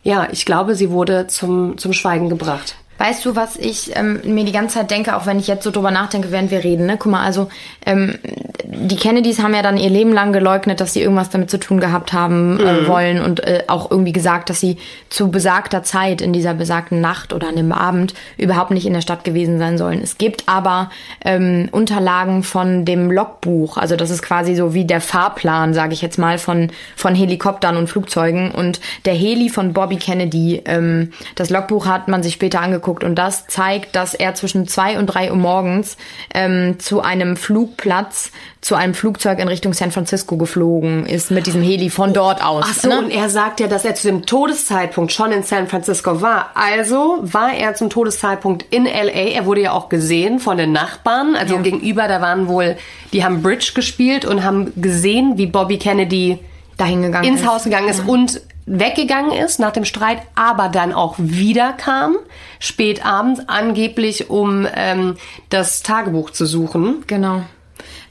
ja, 0.02 0.28
ich 0.32 0.44
glaube, 0.44 0.74
sie 0.74 0.90
wurde 0.90 1.26
zum, 1.26 1.78
zum 1.78 1.92
Schweigen 1.92 2.28
gebracht. 2.28 2.74
Weißt 3.00 3.24
du, 3.24 3.34
was 3.34 3.56
ich 3.56 3.96
ähm, 3.96 4.20
mir 4.24 4.44
die 4.44 4.52
ganze 4.52 4.74
Zeit 4.74 4.90
denke, 4.90 5.16
auch 5.16 5.24
wenn 5.24 5.38
ich 5.38 5.46
jetzt 5.46 5.64
so 5.64 5.70
drüber 5.70 5.90
nachdenke, 5.90 6.30
während 6.32 6.50
wir 6.50 6.62
reden, 6.62 6.84
ne? 6.84 6.98
Guck 6.98 7.10
mal, 7.10 7.24
also 7.24 7.48
ähm, 7.86 8.18
die 8.62 8.96
Kennedys 8.96 9.42
haben 9.42 9.54
ja 9.54 9.62
dann 9.62 9.78
ihr 9.78 9.88
Leben 9.88 10.12
lang 10.12 10.34
geleugnet, 10.34 10.82
dass 10.82 10.92
sie 10.92 11.00
irgendwas 11.00 11.30
damit 11.30 11.50
zu 11.50 11.58
tun 11.58 11.80
gehabt 11.80 12.12
haben 12.12 12.60
äh, 12.60 12.86
wollen 12.86 13.22
und 13.22 13.42
äh, 13.42 13.64
auch 13.68 13.90
irgendwie 13.90 14.12
gesagt, 14.12 14.50
dass 14.50 14.60
sie 14.60 14.76
zu 15.08 15.30
besagter 15.30 15.82
Zeit 15.82 16.20
in 16.20 16.34
dieser 16.34 16.52
besagten 16.52 17.00
Nacht 17.00 17.32
oder 17.32 17.48
an 17.48 17.56
dem 17.56 17.72
Abend 17.72 18.12
überhaupt 18.36 18.70
nicht 18.70 18.84
in 18.84 18.92
der 18.92 19.00
Stadt 19.00 19.24
gewesen 19.24 19.58
sein 19.58 19.78
sollen. 19.78 20.02
Es 20.02 20.18
gibt 20.18 20.44
aber 20.46 20.90
ähm, 21.24 21.70
Unterlagen 21.72 22.42
von 22.42 22.84
dem 22.84 23.10
Logbuch, 23.10 23.78
also 23.78 23.96
das 23.96 24.10
ist 24.10 24.20
quasi 24.20 24.54
so 24.54 24.74
wie 24.74 24.84
der 24.84 25.00
Fahrplan, 25.00 25.72
sage 25.72 25.94
ich 25.94 26.02
jetzt 26.02 26.18
mal, 26.18 26.36
von 26.36 26.70
von 26.96 27.14
Helikoptern 27.14 27.78
und 27.78 27.88
Flugzeugen 27.88 28.50
und 28.50 28.78
der 29.06 29.14
Heli 29.14 29.48
von 29.48 29.72
Bobby 29.72 29.96
Kennedy. 29.96 30.60
Ähm, 30.66 31.12
das 31.34 31.48
Logbuch 31.48 31.86
hat 31.86 32.08
man 32.08 32.22
sich 32.22 32.34
später 32.34 32.60
angeguckt 32.60 32.89
und 32.98 33.14
das 33.14 33.46
zeigt, 33.46 33.94
dass 33.96 34.14
er 34.14 34.34
zwischen 34.34 34.66
zwei 34.66 34.98
und 34.98 35.06
drei 35.06 35.30
Uhr 35.30 35.36
morgens 35.36 35.96
ähm, 36.34 36.78
zu 36.78 37.00
einem 37.00 37.36
Flugplatz, 37.36 38.32
zu 38.60 38.74
einem 38.74 38.94
Flugzeug 38.94 39.38
in 39.38 39.48
Richtung 39.48 39.72
San 39.72 39.90
Francisco 39.90 40.36
geflogen 40.36 41.06
ist 41.06 41.30
mit 41.30 41.46
diesem 41.46 41.62
Heli 41.62 41.88
von 41.88 42.12
dort 42.12 42.44
aus. 42.44 42.64
Ach 42.68 42.74
so, 42.74 42.88
ne? 42.88 42.98
und 42.98 43.10
er 43.10 43.28
sagt 43.30 43.60
ja, 43.60 43.68
dass 43.68 43.84
er 43.84 43.94
zu 43.94 44.08
dem 44.08 44.26
Todeszeitpunkt 44.26 45.12
schon 45.12 45.32
in 45.32 45.42
San 45.42 45.66
Francisco 45.68 46.20
war. 46.20 46.50
Also 46.54 47.18
war 47.22 47.54
er 47.54 47.74
zum 47.74 47.88
Todeszeitpunkt 47.88 48.66
in 48.70 48.84
LA. 48.84 49.30
Er 49.32 49.46
wurde 49.46 49.62
ja 49.62 49.72
auch 49.72 49.88
gesehen 49.88 50.40
von 50.40 50.58
den 50.58 50.72
Nachbarn. 50.72 51.36
Also 51.36 51.54
Ja. 51.54 51.60
gegenüber, 51.62 52.08
da 52.08 52.20
waren 52.20 52.48
wohl, 52.48 52.76
die 53.12 53.24
haben 53.24 53.42
Bridge 53.42 53.72
gespielt 53.74 54.24
und 54.24 54.44
haben 54.44 54.72
gesehen, 54.76 55.38
wie 55.38 55.46
Bobby 55.46 55.78
Kennedy 55.78 56.38
Dahin 56.76 57.02
gegangen 57.02 57.28
ins 57.28 57.40
ist. 57.42 57.46
Haus 57.46 57.64
gegangen 57.64 57.88
ist 57.88 58.06
und 58.06 58.40
weggegangen 58.66 59.32
ist 59.32 59.58
nach 59.58 59.72
dem 59.72 59.84
Streit, 59.84 60.22
aber 60.34 60.68
dann 60.68 60.92
auch 60.92 61.14
wieder 61.18 61.72
kam, 61.72 62.16
spät 62.58 63.04
abends, 63.04 63.42
angeblich 63.46 64.30
um 64.30 64.66
ähm, 64.74 65.16
das 65.48 65.82
Tagebuch 65.82 66.30
zu 66.30 66.46
suchen. 66.46 67.04
Genau. 67.06 67.42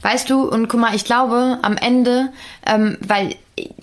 Weißt 0.02 0.30
du, 0.30 0.48
und 0.48 0.68
guck 0.68 0.80
mal, 0.80 0.94
ich 0.94 1.04
glaube 1.04 1.58
am 1.62 1.76
Ende, 1.76 2.32
ähm, 2.66 2.96
weil 3.00 3.36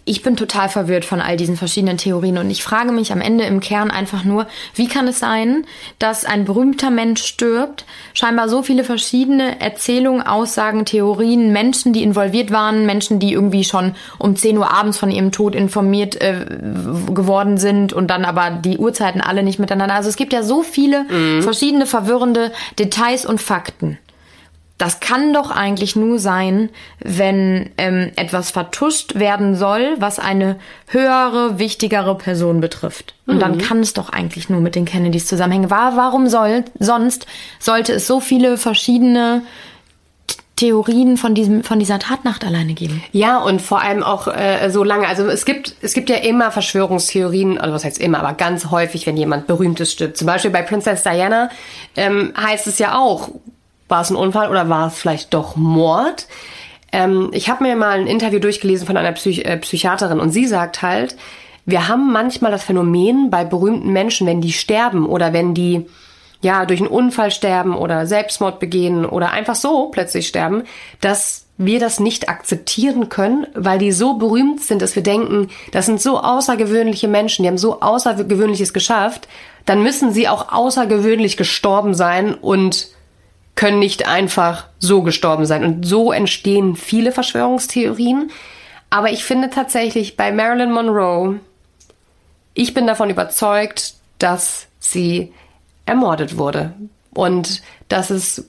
ich 0.06 0.24
bin 0.24 0.36
total 0.36 0.70
verwirrt 0.70 1.06
von 1.06 1.22
all 1.22 1.38
diesen 1.38 1.58
verschiedenen 1.58 1.98
Theorien 1.98 2.38
und 2.38 2.50
ich 2.50 2.64
frage 2.64 2.92
mich 2.92 3.12
am 3.12 3.22
Ende 3.22 3.44
im 3.44 3.60
Kern 3.60 3.92
einfach 3.92 4.24
nur, 4.24 4.48
wie 4.74 4.88
kann 4.88 5.08
es 5.08 5.20
sein, 5.20 5.66
dass 6.00 6.26
ein 6.26 6.46
berühmter 6.46 6.90
Mensch 6.90 7.24
stirbt, 7.24 7.86
scheinbar 8.14 8.50
so 8.50 8.64
viele 8.64 8.84
verschiedene 8.84 9.60
Erzählungen, 9.60 10.22
Aussagen, 10.26 10.86
Theorien, 10.86 11.52
Menschen, 11.52 11.94
die 11.94 12.04
involviert 12.04 12.52
waren, 12.52 12.86
Menschen, 12.86 13.20
die 13.20 13.34
irgendwie 13.34 13.64
schon 13.64 13.96
um 14.18 14.36
10 14.36 14.58
Uhr 14.58 14.72
abends 14.72 14.98
von 14.98 15.12
ihrem 15.12 15.32
Tod 15.32 15.56
informiert 15.56 16.20
äh, 16.22 16.46
geworden 17.14 17.58
sind 17.58 17.94
und 17.94 18.08
dann 18.08 18.26
aber 18.26 18.52
die 18.52 18.78
Uhrzeiten 18.78 19.22
alle 19.22 19.44
nicht 19.44 19.60
miteinander. 19.60 19.96
Also 19.96 20.10
es 20.10 20.16
gibt 20.16 20.34
ja 20.34 20.44
so 20.44 20.64
viele 20.64 21.06
verschiedene 21.42 21.86
verwirrende 21.86 22.52
Details 22.80 23.26
und 23.26 23.42
Fakten. 23.42 23.98
Das 24.78 25.00
kann 25.00 25.34
doch 25.34 25.50
eigentlich 25.50 25.96
nur 25.96 26.20
sein, 26.20 26.70
wenn 27.00 27.72
ähm, 27.78 28.12
etwas 28.16 28.52
vertuscht 28.52 29.16
werden 29.16 29.56
soll, 29.56 29.96
was 29.98 30.20
eine 30.20 30.58
höhere, 30.88 31.58
wichtigere 31.58 32.16
Person 32.16 32.62
betrifft. 32.62 33.16
Und 33.26 33.42
dann 33.42 33.58
kann 33.58 33.80
es 33.80 33.94
doch 33.94 34.10
eigentlich 34.10 34.50
nur 34.50 34.62
mit 34.62 34.76
den 34.76 34.86
Kennedys 34.86 35.26
zusammenhängen. 35.26 35.70
War, 35.70 35.98
warum 35.98 36.28
soll 36.28 36.64
sonst 36.80 37.26
sollte 37.60 37.94
es 37.94 38.08
so 38.08 38.20
viele 38.20 38.58
verschiedene 38.58 39.42
Theorien 40.58 41.18
von 41.18 41.36
diesem 41.36 41.64
von 41.64 41.80
dieser 41.80 42.00
Tatnacht 42.00 42.46
alleine 42.46 42.74
geben? 42.74 43.04
Ja, 43.12 43.40
und 43.40 43.62
vor 43.62 43.82
allem 43.82 44.04
auch 44.04 44.28
äh, 44.28 44.70
so 44.70 44.84
lange. 44.84 45.08
Also 45.08 45.26
es 45.28 45.46
gibt, 45.46 45.76
es 45.82 45.94
gibt 45.94 46.10
ja 46.10 46.18
immer 46.18 46.52
Verschwörungstheorien, 46.52 47.58
also 47.58 47.74
was 47.74 47.84
heißt 47.84 48.00
immer, 48.00 48.20
aber 48.20 48.34
ganz 48.34 48.68
häufig, 48.72 49.08
wenn 49.08 49.18
jemand 49.18 49.48
Berühmtes 49.48 49.92
stirbt. 49.92 50.18
Zum 50.18 50.28
Beispiel 50.28 50.52
bei 50.52 50.62
Princess 50.62 51.04
Diana 51.04 51.50
ähm, 51.96 52.34
heißt 52.38 52.68
es 52.68 52.80
ja 52.80 52.98
auch, 52.98 53.30
war 53.88 54.02
es 54.02 54.10
ein 54.10 54.16
Unfall 54.16 54.50
oder 54.50 54.70
war 54.70 54.88
es 54.88 54.96
vielleicht 54.96 55.34
doch 55.34 55.56
Mord? 55.56 56.28
Ähm, 56.92 57.30
ich 57.34 57.50
habe 57.50 57.64
mir 57.64 57.76
mal 57.76 58.00
ein 58.00 58.08
Interview 58.08 58.40
durchgelesen 58.40 58.88
von 58.88 58.98
einer 58.98 59.12
Psych 59.14 59.46
äh, 59.46 59.58
Psychiaterin 59.58 60.20
und 60.20 60.32
sie 60.32 60.48
sagt 60.48 60.82
halt, 60.82 61.16
wir 61.66 61.88
haben 61.88 62.12
manchmal 62.14 62.52
das 62.52 62.64
Phänomen 62.64 63.30
bei 63.30 63.44
berühmten 63.44 63.92
Menschen, 63.92 64.26
wenn 64.26 64.40
die 64.40 64.54
sterben 64.54 65.06
oder 65.06 65.34
wenn 65.34 65.54
die 65.54 65.86
ja 66.42 66.66
durch 66.66 66.80
einen 66.80 66.90
Unfall 66.90 67.32
sterben 67.32 67.76
oder 67.76 68.08
Selbstmord 68.08 68.60
begehen 68.60 69.06
oder 69.06 69.32
einfach 69.32 69.56
so 69.56 69.88
plötzlich 69.88 70.28
sterben, 70.28 70.64
dass 71.02 71.46
wir 71.58 71.80
das 71.80 72.00
nicht 72.00 72.30
akzeptieren 72.30 73.10
können, 73.10 73.48
weil 73.54 73.80
die 73.80 73.92
so 73.92 74.14
berühmt 74.14 74.62
sind, 74.62 74.82
dass 74.82 74.96
wir 74.96 75.04
denken, 75.04 75.50
das 75.72 75.88
sind 75.88 76.00
so 76.00 76.22
außergewöhnliche 76.22 77.08
Menschen, 77.08 77.44
die 77.44 77.50
haben 77.50 77.58
so 77.58 77.82
Außergewöhnliches 77.82 78.74
geschafft, 78.74 79.28
dann 79.66 79.82
müssen 79.82 80.14
sie 80.14 80.28
auch 80.28 80.54
außergewöhnlich 80.54 81.36
gestorben 81.36 81.96
sein 81.96 82.36
und 82.36 82.90
können 83.58 83.80
nicht 83.80 84.08
einfach 84.08 84.68
so 84.80 85.01
gestorben 85.01 85.45
sein. 85.45 85.66
Und 85.66 85.86
so 85.86 86.14
entstehen 86.14 86.78
viele 86.78 87.12
Verschwörungstheorien. 87.12 88.32
Aber 88.89 89.12
ich 89.12 89.26
finde 89.26 89.49
tatsächlich 89.49 90.16
bei 90.16 90.32
Marilyn 90.32 90.72
Monroe, 90.72 91.41
ich 92.53 92.74
bin 92.74 92.88
davon 92.88 93.10
überzeugt, 93.10 93.95
dass 94.20 94.68
sie 94.80 95.34
ermordet 95.86 96.38
wurde. 96.38 96.74
Und 97.14 97.64
dass 97.89 98.12
es 98.12 98.47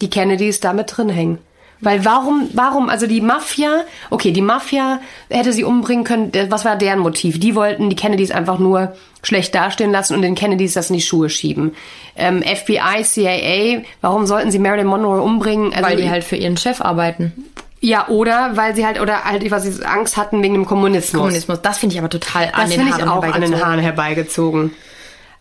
die 0.00 0.10
Kennedys 0.10 0.60
damit 0.60 0.96
drin 0.96 1.10
hängen. 1.10 1.38
Weil 1.82 2.04
warum, 2.04 2.48
warum, 2.52 2.88
also 2.88 3.08
die 3.08 3.20
Mafia, 3.20 3.84
okay, 4.08 4.30
die 4.30 4.40
Mafia 4.40 5.00
hätte 5.28 5.52
sie 5.52 5.64
umbringen 5.64 6.04
können, 6.04 6.30
was 6.48 6.64
war 6.64 6.76
deren 6.76 7.00
Motiv? 7.00 7.40
Die 7.40 7.56
wollten 7.56 7.90
die 7.90 7.96
Kennedys 7.96 8.30
einfach 8.30 8.60
nur 8.60 8.94
schlecht 9.24 9.52
dastehen 9.54 9.90
lassen 9.90 10.14
und 10.14 10.22
den 10.22 10.36
Kennedys 10.36 10.74
das 10.74 10.90
in 10.90 10.96
die 10.96 11.02
Schuhe 11.02 11.28
schieben. 11.28 11.74
Ähm, 12.14 12.42
FBI, 12.42 13.02
CIA, 13.02 13.82
warum 14.00 14.26
sollten 14.26 14.52
sie 14.52 14.60
Marilyn 14.60 14.86
Monroe 14.86 15.20
umbringen? 15.20 15.74
Also, 15.74 15.88
weil 15.88 15.96
die 15.96 16.08
halt 16.08 16.22
für 16.22 16.36
ihren 16.36 16.56
Chef 16.56 16.80
arbeiten. 16.80 17.32
Ja, 17.80 18.06
oder 18.06 18.56
weil 18.56 18.76
sie 18.76 18.86
halt, 18.86 19.00
oder 19.00 19.24
halt, 19.24 19.50
was 19.50 19.64
sie 19.64 19.84
Angst 19.84 20.16
hatten 20.16 20.40
wegen 20.40 20.54
dem 20.54 20.66
Kommunismus. 20.66 21.20
Kommunismus, 21.20 21.62
das 21.62 21.78
finde 21.78 21.94
ich 21.94 21.98
aber 21.98 22.10
total 22.10 22.46
das 22.46 22.54
an 22.54 22.70
den 22.70 22.86
ich 22.86 22.94
auch 22.94 23.24
an 23.24 23.40
den 23.40 23.52
herbeigezogen. 23.52 23.66
Haaren 23.66 23.80
herbeigezogen. 23.80 24.70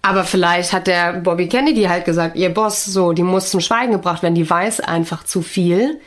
Aber 0.02 0.24
vielleicht 0.24 0.74
hat 0.74 0.88
der 0.88 1.14
Bobby 1.14 1.48
Kennedy 1.48 1.84
halt 1.84 2.06
gesagt, 2.06 2.36
ihr 2.36 2.52
Boss, 2.52 2.84
so, 2.86 3.14
die 3.14 3.22
muss 3.22 3.52
zum 3.52 3.62
Schweigen 3.62 3.92
gebracht 3.92 4.24
werden, 4.24 4.34
die 4.34 4.50
weiß 4.50 4.80
einfach 4.80 5.24
zu 5.24 5.44
viel. 5.44 6.00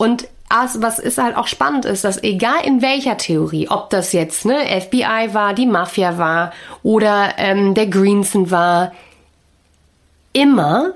Und 0.00 0.28
as- 0.48 0.80
was 0.80 0.98
ist 0.98 1.18
halt 1.18 1.36
auch 1.36 1.46
spannend 1.46 1.84
ist, 1.84 2.04
dass 2.04 2.22
egal 2.22 2.64
in 2.64 2.80
welcher 2.80 3.18
Theorie, 3.18 3.68
ob 3.68 3.90
das 3.90 4.14
jetzt 4.14 4.46
ne 4.46 4.56
FBI 4.80 5.34
war, 5.34 5.52
die 5.52 5.66
Mafia 5.66 6.16
war 6.16 6.52
oder 6.82 7.34
ähm, 7.36 7.74
der 7.74 7.86
Greenson 7.86 8.50
war, 8.50 8.92
immer 10.32 10.92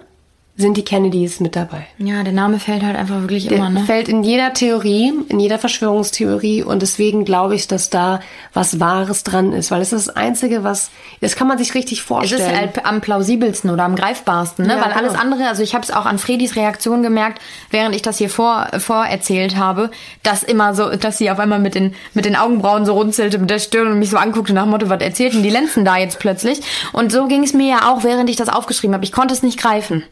sind 0.56 0.76
die 0.76 0.84
Kennedys 0.84 1.40
mit 1.40 1.56
dabei. 1.56 1.86
Ja, 1.98 2.22
der 2.22 2.32
Name 2.32 2.60
fällt 2.60 2.84
halt 2.84 2.94
einfach 2.96 3.20
wirklich 3.22 3.48
Der 3.48 3.58
immer, 3.58 3.70
ne? 3.70 3.80
fällt 3.80 4.08
in 4.08 4.22
jeder 4.22 4.52
Theorie, 4.52 5.12
in 5.28 5.40
jeder 5.40 5.58
Verschwörungstheorie 5.58 6.62
und 6.62 6.80
deswegen 6.80 7.24
glaube 7.24 7.56
ich, 7.56 7.66
dass 7.66 7.90
da 7.90 8.20
was 8.52 8.78
Wahres 8.78 9.24
dran 9.24 9.52
ist, 9.52 9.72
weil 9.72 9.80
es 9.82 9.92
ist 9.92 10.06
das 10.06 10.16
Einzige, 10.16 10.62
was, 10.62 10.90
das 11.20 11.34
kann 11.34 11.48
man 11.48 11.58
sich 11.58 11.74
richtig 11.74 11.98
Es 11.98 12.04
vorstellen. 12.04 12.40
ist 12.40 12.56
halt 12.56 12.86
am 12.86 13.00
plausibelsten 13.00 13.68
oder 13.70 13.82
am 13.82 13.96
greifbarsten, 13.96 14.64
ne? 14.66 14.74
Ja, 14.76 14.80
Weil 14.84 14.92
alles 14.92 15.12
genau. 15.14 15.22
andere, 15.24 15.48
also 15.48 15.60
ich 15.62 15.74
habe 15.74 15.82
es 15.82 15.90
auch 15.90 16.06
an 16.06 16.18
Fredis 16.18 16.54
Reaktion 16.54 17.02
gemerkt, 17.02 17.40
während 17.70 17.94
ich 17.96 18.02
das 18.02 18.18
hier 18.18 18.30
vor 18.30 18.68
vorerzählt 18.78 19.56
habe, 19.56 19.90
dass 20.22 20.44
immer 20.44 20.72
so, 20.74 20.90
dass 20.94 21.18
sie 21.18 21.32
auf 21.32 21.40
einmal 21.40 21.58
mit 21.58 21.74
den 21.74 21.94
mit 22.12 22.26
den 22.26 22.36
Augenbrauen 22.36 22.86
so 22.86 22.92
runzelte 22.92 23.38
mit 23.38 23.50
der 23.50 23.58
Stirn 23.58 23.88
und 23.88 23.98
mich 23.98 24.10
so 24.10 24.18
anguckte 24.18 24.52
nach 24.52 24.62
dem 24.62 24.70
Motto, 24.70 24.88
was 24.88 25.00
erzählten 25.00 25.42
die 25.42 25.50
Lenzen 25.50 25.84
da 25.84 25.96
jetzt 25.96 26.20
plötzlich? 26.20 26.60
Und 26.92 27.10
so 27.10 27.26
ging 27.26 27.42
es 27.42 27.54
mir 27.54 27.68
ja 27.68 27.92
auch, 27.92 28.04
während 28.04 28.30
ich 28.30 28.36
das 28.36 28.48
aufgeschrieben 28.48 28.94
habe. 28.94 29.04
Ich 29.04 29.10
konnte 29.12 29.34
es 29.34 29.42
nicht 29.42 29.58
greifen. 29.58 30.04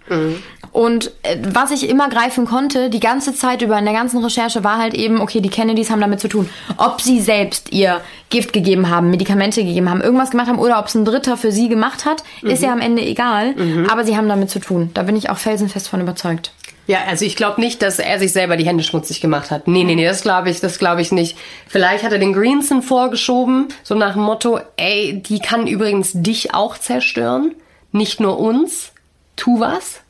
Und 0.72 1.12
äh, 1.22 1.36
was 1.52 1.70
ich 1.70 1.88
immer 1.88 2.08
greifen 2.08 2.46
konnte, 2.46 2.88
die 2.88 3.00
ganze 3.00 3.34
Zeit 3.34 3.62
über 3.62 3.78
in 3.78 3.84
der 3.84 3.94
ganzen 3.94 4.24
Recherche, 4.24 4.64
war 4.64 4.78
halt 4.78 4.94
eben, 4.94 5.20
okay, 5.20 5.40
die 5.40 5.50
Kennedys 5.50 5.90
haben 5.90 6.00
damit 6.00 6.20
zu 6.20 6.28
tun. 6.28 6.48
Ob 6.78 7.00
sie 7.00 7.20
selbst 7.20 7.72
ihr 7.72 8.00
Gift 8.30 8.52
gegeben 8.52 8.88
haben, 8.88 9.10
Medikamente 9.10 9.64
gegeben 9.64 9.90
haben, 9.90 10.00
irgendwas 10.00 10.30
gemacht 10.30 10.48
haben 10.48 10.58
oder 10.58 10.78
ob 10.78 10.86
es 10.86 10.94
ein 10.94 11.04
Dritter 11.04 11.36
für 11.36 11.52
sie 11.52 11.68
gemacht 11.68 12.06
hat, 12.06 12.24
ist 12.40 12.62
ja 12.62 12.72
am 12.72 12.80
Ende 12.80 13.02
egal. 13.02 13.54
Aber 13.90 14.04
sie 14.04 14.16
haben 14.16 14.28
damit 14.28 14.48
zu 14.48 14.58
tun. 14.58 14.90
Da 14.94 15.02
bin 15.02 15.14
ich 15.14 15.28
auch 15.28 15.36
felsenfest 15.36 15.88
von 15.88 16.00
überzeugt. 16.00 16.52
Ja, 16.86 16.98
also 17.08 17.24
ich 17.24 17.36
glaube 17.36 17.60
nicht, 17.60 17.80
dass 17.82 17.98
er 17.98 18.18
sich 18.18 18.32
selber 18.32 18.56
die 18.56 18.66
Hände 18.66 18.82
schmutzig 18.82 19.20
gemacht 19.20 19.50
hat. 19.50 19.68
Nee, 19.68 19.84
nee, 19.84 19.94
nee, 19.94 20.04
das 20.04 20.22
glaube 20.22 20.50
ich, 20.50 20.60
das 20.60 20.78
glaube 20.78 21.00
ich 21.00 21.12
nicht. 21.12 21.36
Vielleicht 21.68 22.02
hat 22.02 22.12
er 22.12 22.18
den 22.18 22.32
Greenson 22.32 22.82
vorgeschoben, 22.82 23.68
so 23.82 23.94
nach 23.94 24.14
dem 24.14 24.22
Motto, 24.22 24.58
ey, 24.76 25.22
die 25.22 25.38
kann 25.38 25.66
übrigens 25.66 26.12
dich 26.14 26.54
auch 26.54 26.76
zerstören, 26.76 27.54
nicht 27.92 28.20
nur 28.20 28.38
uns. 28.38 28.92
Tu 29.36 29.60
was. 29.60 30.01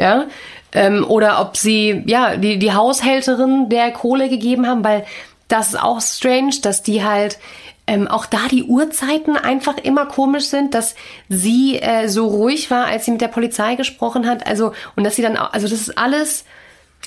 Ja? 0.00 0.26
Ähm, 0.72 1.04
oder 1.06 1.40
ob 1.40 1.56
sie, 1.56 2.02
ja, 2.06 2.36
die, 2.36 2.58
die 2.58 2.72
Haushälterin 2.72 3.68
der 3.68 3.90
Kohle 3.90 4.28
gegeben 4.28 4.66
haben, 4.66 4.84
weil 4.84 5.04
das 5.48 5.68
ist 5.68 5.82
auch 5.82 6.00
strange, 6.00 6.54
dass 6.62 6.82
die 6.82 7.04
halt 7.04 7.38
ähm, 7.86 8.06
auch 8.06 8.26
da 8.26 8.38
die 8.48 8.62
Uhrzeiten 8.62 9.36
einfach 9.36 9.76
immer 9.78 10.06
komisch 10.06 10.44
sind, 10.44 10.74
dass 10.74 10.94
sie 11.28 11.80
äh, 11.80 12.08
so 12.08 12.28
ruhig 12.28 12.70
war, 12.70 12.86
als 12.86 13.04
sie 13.04 13.10
mit 13.10 13.20
der 13.20 13.28
Polizei 13.28 13.74
gesprochen 13.74 14.28
hat. 14.28 14.46
Also, 14.46 14.72
und 14.94 15.02
dass 15.02 15.16
sie 15.16 15.22
dann 15.22 15.36
auch, 15.36 15.52
also 15.52 15.66
das 15.66 15.80
ist 15.80 15.98
alles 15.98 16.44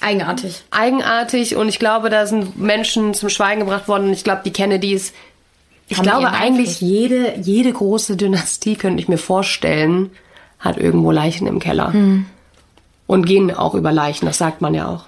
Eigenartig. 0.01 0.63
eigenartig 0.71 1.55
und 1.55 1.69
ich 1.69 1.79
glaube, 1.79 2.09
da 2.09 2.25
sind 2.25 2.59
Menschen 2.59 3.13
zum 3.13 3.29
Schweigen 3.29 3.61
gebracht 3.61 3.87
worden 3.87 4.07
und 4.07 4.13
ich 4.13 4.25
glaube, 4.25 4.41
die 4.43 4.51
Kennedys, 4.51 5.13
ich 5.87 6.01
glaube 6.01 6.31
eigentlich 6.31 6.81
jede, 6.81 7.35
jede 7.39 7.71
große 7.71 8.17
Dynastie, 8.17 8.75
könnte 8.75 9.01
ich 9.01 9.07
mir 9.07 9.17
vorstellen, 9.17 10.11
hat 10.59 10.77
irgendwo 10.77 11.11
Leichen 11.11 11.47
im 11.47 11.59
Keller. 11.59 11.93
Hm. 11.93 12.25
Und 13.07 13.25
gehen 13.25 13.53
auch 13.53 13.75
über 13.75 13.91
Leichen, 13.91 14.25
das 14.25 14.37
sagt 14.37 14.61
man 14.61 14.73
ja 14.73 14.87
auch. 14.87 15.05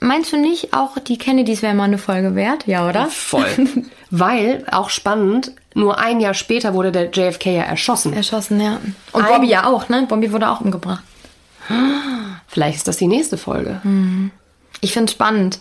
Meinst 0.00 0.32
du 0.32 0.36
nicht, 0.36 0.74
auch 0.74 0.98
die 0.98 1.16
Kennedys 1.18 1.62
wären 1.62 1.76
mal 1.78 1.84
eine 1.84 1.98
Folge 1.98 2.34
wert? 2.34 2.66
Ja, 2.66 2.88
oder? 2.88 3.06
Voll. 3.06 3.46
Weil, 4.10 4.64
auch 4.70 4.90
spannend, 4.90 5.52
nur 5.74 5.98
ein 5.98 6.20
Jahr 6.20 6.34
später 6.34 6.74
wurde 6.74 6.92
der 6.92 7.10
JFK 7.10 7.46
ja 7.46 7.62
erschossen. 7.62 8.12
Erschossen, 8.12 8.60
ja. 8.60 8.78
Und 9.12 9.24
Ein- 9.24 9.32
Bobby 9.32 9.48
ja 9.48 9.66
auch, 9.66 9.88
ne? 9.88 10.04
Bobby 10.08 10.30
wurde 10.30 10.50
auch 10.50 10.60
umgebracht. 10.60 11.02
Vielleicht 12.48 12.76
ist 12.76 12.88
das 12.88 12.98
die 12.98 13.06
nächste 13.08 13.36
Folge. 13.38 13.80
Ich 14.80 14.92
finde 14.92 15.10
spannend. 15.10 15.58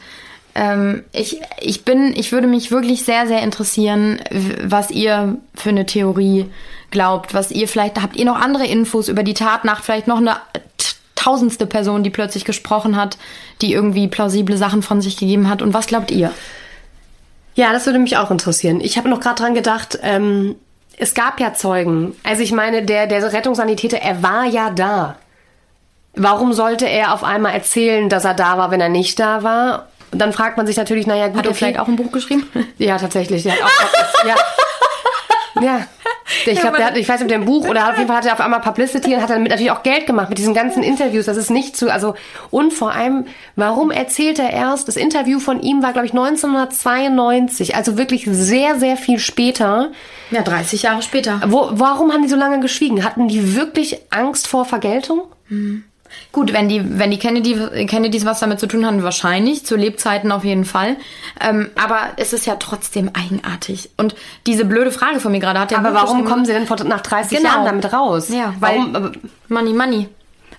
Ähm, 0.55 1.03
ich, 1.13 1.39
ich 1.59 1.83
bin, 1.83 2.13
ich 2.15 2.31
würde 2.31 2.45
mich 2.47 2.69
wirklich 2.69 3.03
sehr, 3.05 3.25
sehr 3.25 3.41
interessieren, 3.41 4.19
was 4.63 4.91
ihr 4.91 5.37
für 5.55 5.69
eine 5.69 5.85
Theorie 5.87 6.51
glaubt, 6.91 7.33
was 7.33 7.49
ihr 7.49 7.67
vielleicht, 7.67 7.99
habt 7.99 8.15
ihr 8.17 8.25
noch 8.25 8.35
andere 8.39 8.67
Infos 8.67 9.07
über 9.07 9.23
die 9.23 9.33
Tatnacht, 9.33 9.83
vielleicht 9.83 10.05
noch 10.05 10.17
eine 10.17 10.35
tausendste 11.23 11.65
Person, 11.65 12.03
die 12.03 12.09
plötzlich 12.09 12.45
gesprochen 12.45 12.95
hat, 12.95 13.17
die 13.61 13.73
irgendwie 13.73 14.07
plausible 14.07 14.57
Sachen 14.57 14.81
von 14.81 15.01
sich 15.01 15.17
gegeben 15.17 15.49
hat 15.49 15.61
und 15.61 15.73
was 15.73 15.87
glaubt 15.87 16.11
ihr? 16.11 16.31
Ja, 17.55 17.71
das 17.71 17.85
würde 17.85 17.99
mich 17.99 18.17
auch 18.17 18.31
interessieren. 18.31 18.81
Ich 18.81 18.97
habe 18.97 19.09
noch 19.09 19.19
gerade 19.19 19.35
dran 19.35 19.53
gedacht, 19.53 19.99
ähm, 20.01 20.55
es 20.97 21.13
gab 21.13 21.39
ja 21.39 21.53
Zeugen. 21.53 22.15
Also 22.23 22.41
ich 22.41 22.51
meine, 22.51 22.83
der, 22.83 23.07
der 23.07 23.31
Rettungssanitäter, 23.31 23.97
er 23.97 24.23
war 24.23 24.45
ja 24.45 24.69
da. 24.69 25.17
Warum 26.15 26.53
sollte 26.53 26.87
er 26.87 27.13
auf 27.13 27.23
einmal 27.23 27.53
erzählen, 27.53 28.09
dass 28.09 28.25
er 28.25 28.33
da 28.33 28.57
war, 28.57 28.71
wenn 28.71 28.81
er 28.81 28.89
nicht 28.89 29.19
da 29.19 29.43
war? 29.43 29.87
Und 30.11 30.19
dann 30.19 30.33
fragt 30.33 30.57
man 30.57 30.67
sich 30.67 30.77
natürlich, 30.77 31.07
naja, 31.07 31.27
gut, 31.27 31.37
Hat 31.37 31.45
er 31.45 31.51
okay. 31.51 31.57
vielleicht 31.57 31.79
auch 31.79 31.87
ein 31.87 31.95
Buch 31.95 32.11
geschrieben? 32.11 32.47
Ja, 32.77 32.97
tatsächlich. 32.97 33.43
Der 33.43 33.53
hat 33.53 33.63
auch, 33.63 34.27
ja. 34.27 34.35
Ja. 35.61 35.87
Ich 36.45 36.59
glaube, 36.59 36.77
der 36.77 36.87
hat, 36.87 36.97
ich 36.97 37.07
weiß 37.07 37.19
nicht, 37.19 37.23
ob 37.23 37.27
der 37.29 37.39
ein 37.39 37.45
Buch 37.45 37.67
oder 37.67 37.89
auf 37.89 37.97
jeden 37.97 38.07
Fall 38.07 38.17
hat 38.17 38.25
er 38.25 38.33
auf 38.33 38.41
einmal 38.41 38.61
Publicity 38.61 39.13
und 39.13 39.21
hat 39.21 39.29
damit 39.29 39.49
natürlich 39.49 39.71
auch 39.71 39.83
Geld 39.83 40.07
gemacht 40.07 40.29
mit 40.29 40.37
diesen 40.37 40.53
ganzen 40.53 40.83
Interviews. 40.83 41.25
Das 41.25 41.37
ist 41.37 41.49
nicht 41.49 41.75
zu, 41.75 41.91
also, 41.91 42.15
und 42.49 42.73
vor 42.73 42.93
allem, 42.93 43.25
warum 43.55 43.91
erzählt 43.91 44.39
er 44.39 44.51
erst? 44.51 44.87
Das 44.87 44.95
Interview 44.95 45.39
von 45.39 45.61
ihm 45.61 45.83
war, 45.83 45.93
glaube 45.93 46.05
ich, 46.05 46.13
1992, 46.13 47.75
also 47.75 47.97
wirklich 47.97 48.25
sehr, 48.29 48.79
sehr 48.79 48.97
viel 48.97 49.19
später. 49.19 49.91
Ja, 50.31 50.41
30 50.41 50.83
Jahre 50.83 51.01
später. 51.01 51.41
Wo, 51.47 51.69
warum 51.71 52.11
haben 52.11 52.23
die 52.23 52.29
so 52.29 52.35
lange 52.35 52.59
geschwiegen? 52.59 53.03
Hatten 53.03 53.27
die 53.27 53.55
wirklich 53.55 53.99
Angst 54.09 54.47
vor 54.47 54.65
Vergeltung? 54.65 55.23
Gut, 56.31 56.51
wenn 56.53 56.67
die, 56.69 56.97
wenn 56.99 57.11
die 57.11 57.19
Kennedy, 57.19 57.85
Kennedys 57.87 58.25
was 58.25 58.39
damit 58.39 58.59
zu 58.59 58.67
tun 58.67 58.85
hatten, 58.85 59.03
wahrscheinlich, 59.03 59.65
zu 59.65 59.75
Lebzeiten 59.75 60.31
auf 60.31 60.43
jeden 60.43 60.65
Fall. 60.65 60.95
Ähm, 61.39 61.69
aber 61.75 61.99
es 62.17 62.33
ist 62.33 62.45
ja 62.45 62.55
trotzdem 62.55 63.11
eigenartig. 63.13 63.89
Und 63.97 64.15
diese 64.47 64.65
blöde 64.65 64.91
Frage 64.91 65.19
von 65.19 65.31
mir 65.31 65.39
gerade 65.39 65.59
hat 65.59 65.71
ja 65.71 65.77
Aber 65.77 65.93
warum 65.93 66.25
kommen 66.25 66.45
sie 66.45 66.53
denn 66.53 66.65
vor, 66.67 66.77
nach 66.83 67.01
30 67.01 67.37
Genau. 67.37 67.49
Jahren 67.49 67.65
damit 67.65 67.91
raus? 67.93 68.29
Ja, 68.29 68.53
weil 68.59 68.77
warum? 68.79 68.95
aber- 68.95 69.11
Money, 69.49 69.73
Money. 69.73 70.09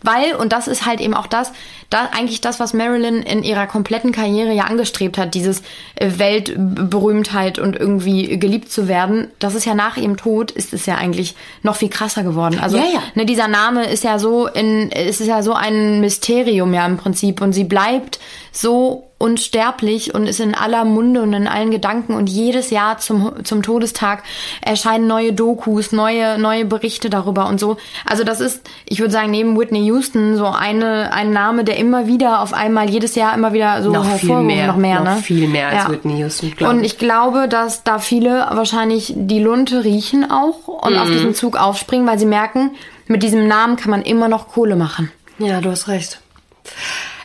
Weil, 0.03 0.35
und 0.35 0.53
das 0.53 0.69
ist 0.69 0.85
halt 0.85 1.01
eben 1.01 1.15
auch 1.15 1.27
das, 1.27 1.51
da 1.95 2.11
eigentlich 2.13 2.41
das, 2.41 2.59
was 2.59 2.75
Marilyn 2.75 3.23
in 3.23 3.45
ihrer 3.45 3.67
kompletten 3.67 4.11
Karriere 4.11 4.53
ja 4.53 4.65
angestrebt 4.65 5.17
hat, 5.17 5.35
dieses 5.35 5.63
äh, 5.95 6.11
Weltberühmtheit 6.17 7.59
und 7.59 7.77
irgendwie 7.77 8.39
geliebt 8.39 8.73
zu 8.73 8.89
werden, 8.89 9.29
das 9.39 9.55
ist 9.55 9.65
ja 9.65 9.75
nach 9.75 9.97
ihrem 9.97 10.17
Tod, 10.17 10.51
ist 10.51 10.73
es 10.73 10.87
ja 10.87 10.97
eigentlich 10.97 11.37
noch 11.63 11.77
viel 11.77 11.89
krasser 11.89 12.25
geworden. 12.25 12.59
Also, 12.61 12.77
Ja, 12.77 12.85
ja. 12.85 13.03
Ne, 13.15 13.27
dieser 13.27 13.49
Name 13.49 13.87
ist 13.87 14.03
ja 14.03 14.19
so 14.19 14.49
in, 14.49 14.91
es 14.91 15.21
ist 15.21 15.29
ja 15.29 15.43
so 15.43 15.55
ein 15.55 16.01
Mysterium 16.01 16.75
ja 16.75 16.85
im 16.85 16.97
Prinzip 16.97 17.41
und 17.41 17.53
sie 17.53 17.65
bleibt 17.65 18.19
so 18.51 19.05
unsterblich 19.19 20.15
und 20.15 20.27
ist 20.27 20.41
in 20.41 20.55
aller 20.55 20.85
Munde 20.85 21.23
und 21.23 21.33
in 21.33 21.47
allen 21.47 21.71
Gedanken 21.71 22.15
und 22.15 22.29
jedes 22.29 22.71
Jahr 22.71 22.99
zum, 22.99 23.45
zum 23.45 23.63
Todestag 23.63 24.23
erscheinen 24.61 25.07
neue 25.07 25.33
Dokus, 25.33 25.93
neue, 25.93 26.39
neue 26.39 26.67
Berichte 26.67 27.09
darüber 27.09 27.47
und 27.49 27.59
so. 27.59 27.79
Also 28.05 28.23
das 28.23 28.41
ist, 28.41 28.69
ich 28.85 28.99
würde 29.01 29.13
sagen, 29.13 29.31
neben 29.31 29.59
Whitney 29.59 29.87
Houston 29.87 30.37
so 30.37 30.47
eine, 30.47 31.13
ein 31.13 31.33
Name, 31.33 31.65
der 31.65 31.79
immer 31.87 32.07
wieder 32.07 32.41
auf 32.41 32.53
einmal 32.53 32.89
jedes 32.91 33.15
Jahr 33.15 33.35
immer 33.35 33.53
wieder 33.53 33.83
so 33.83 33.91
Noch 33.93 34.05
viel 34.05 34.13
hervorgehoben- 34.31 34.47
mehr, 34.47 34.67
noch 34.67 34.77
mehr, 34.77 35.01
noch 35.01 35.17
ne? 35.17 35.23
viel 35.23 35.49
mehr 35.49 35.69
als 35.69 35.89
Whitney 35.91 36.19
Houston, 36.21 36.53
glaub 36.57 36.71
Und 36.71 36.81
ich. 36.81 36.93
ich 36.95 36.99
glaube, 36.99 37.49
dass 37.49 37.85
da 37.85 37.99
viele 37.99 38.47
wahrscheinlich 38.53 39.13
die 39.17 39.41
Lunte 39.41 39.85
riechen 39.85 40.31
auch 40.31 40.67
und 40.69 40.95
Mhm. 40.95 40.99
auf 40.99 41.09
diesen 41.11 41.35
Zug 41.35 41.57
aufspringen, 41.57 42.07
weil 42.07 42.19
sie 42.19 42.27
merken, 42.27 42.71
mit 43.07 43.23
diesem 43.23 43.47
Namen 43.47 43.77
kann 43.77 43.91
man 43.91 44.03
immer 44.03 44.29
noch 44.29 44.49
Kohle 44.49 44.77
machen. 44.77 45.11
Ja, 45.39 45.61
du 45.61 45.71
hast 45.71 45.89
recht. 45.89 46.21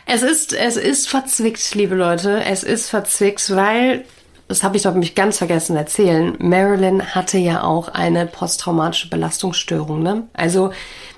Es 0.06 0.22
ist, 0.22 0.52
es 0.52 0.76
ist 0.76 1.08
verzwickt, 1.08 1.74
liebe 1.74 1.94
Leute. 1.94 2.42
Es 2.44 2.64
ist 2.64 2.88
verzwickt, 2.90 3.54
weil, 3.54 4.04
das 4.48 4.62
habe 4.64 4.76
ich 4.76 4.82
doch 4.82 4.94
mich 4.94 5.14
ganz 5.14 5.38
vergessen 5.38 5.76
erzählen, 5.76 6.34
Marilyn 6.40 7.14
hatte 7.14 7.38
ja 7.38 7.62
auch 7.62 7.88
eine 7.88 8.26
posttraumatische 8.26 9.08
Belastungsstörung. 9.08 10.02
Ne? 10.02 10.24
Also 10.34 10.72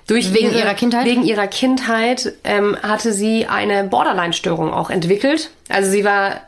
durch 0.06 0.34
Wegen 0.34 0.50
ihre, 0.50 0.60
ihrer 0.60 0.74
Kindheit? 0.74 1.06
Wegen 1.06 1.22
ihrer 1.22 1.46
Kindheit 1.46 2.32
ähm, 2.44 2.76
hatte 2.82 3.12
sie 3.12 3.46
eine 3.46 3.84
Borderline-Störung 3.84 4.72
auch 4.72 4.90
entwickelt. 4.90 5.50
Also 5.68 5.90
sie 5.90 6.04
war 6.04 6.40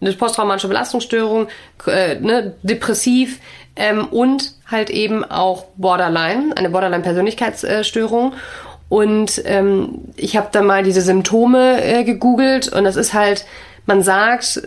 eine 0.00 0.12
posttraumatische 0.12 0.68
Belastungsstörung, 0.68 1.48
äh, 1.86 2.14
ne, 2.16 2.54
depressiv, 2.62 3.40
ähm, 3.76 4.06
und 4.06 4.54
halt 4.70 4.90
eben 4.90 5.24
auch 5.24 5.64
Borderline, 5.76 6.56
eine 6.56 6.70
Borderline-Persönlichkeitsstörung. 6.70 8.34
Und 8.88 9.42
ähm, 9.44 10.00
ich 10.16 10.36
habe 10.36 10.48
da 10.50 10.62
mal 10.62 10.82
diese 10.82 11.00
Symptome 11.00 11.82
äh, 11.82 12.04
gegoogelt 12.04 12.68
und 12.72 12.84
das 12.84 12.96
ist 12.96 13.14
halt, 13.14 13.46
man 13.86 14.02
sagt, 14.02 14.62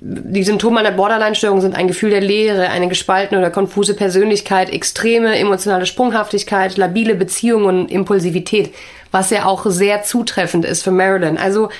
die 0.00 0.44
Symptome 0.44 0.80
einer 0.80 0.92
Borderline-Störung 0.92 1.60
sind 1.60 1.74
ein 1.74 1.88
Gefühl 1.88 2.10
der 2.10 2.20
Leere, 2.20 2.68
eine 2.68 2.88
gespaltene 2.88 3.40
oder 3.40 3.50
konfuse 3.50 3.94
Persönlichkeit, 3.94 4.70
extreme 4.70 5.36
emotionale 5.36 5.86
Sprunghaftigkeit, 5.86 6.76
labile 6.76 7.14
Beziehungen 7.14 7.64
und 7.64 7.90
Impulsivität, 7.90 8.72
was 9.10 9.30
ja 9.30 9.46
auch 9.46 9.66
sehr 9.66 10.02
zutreffend 10.02 10.64
ist 10.64 10.82
für 10.82 10.92
Marilyn. 10.92 11.38
Also 11.38 11.70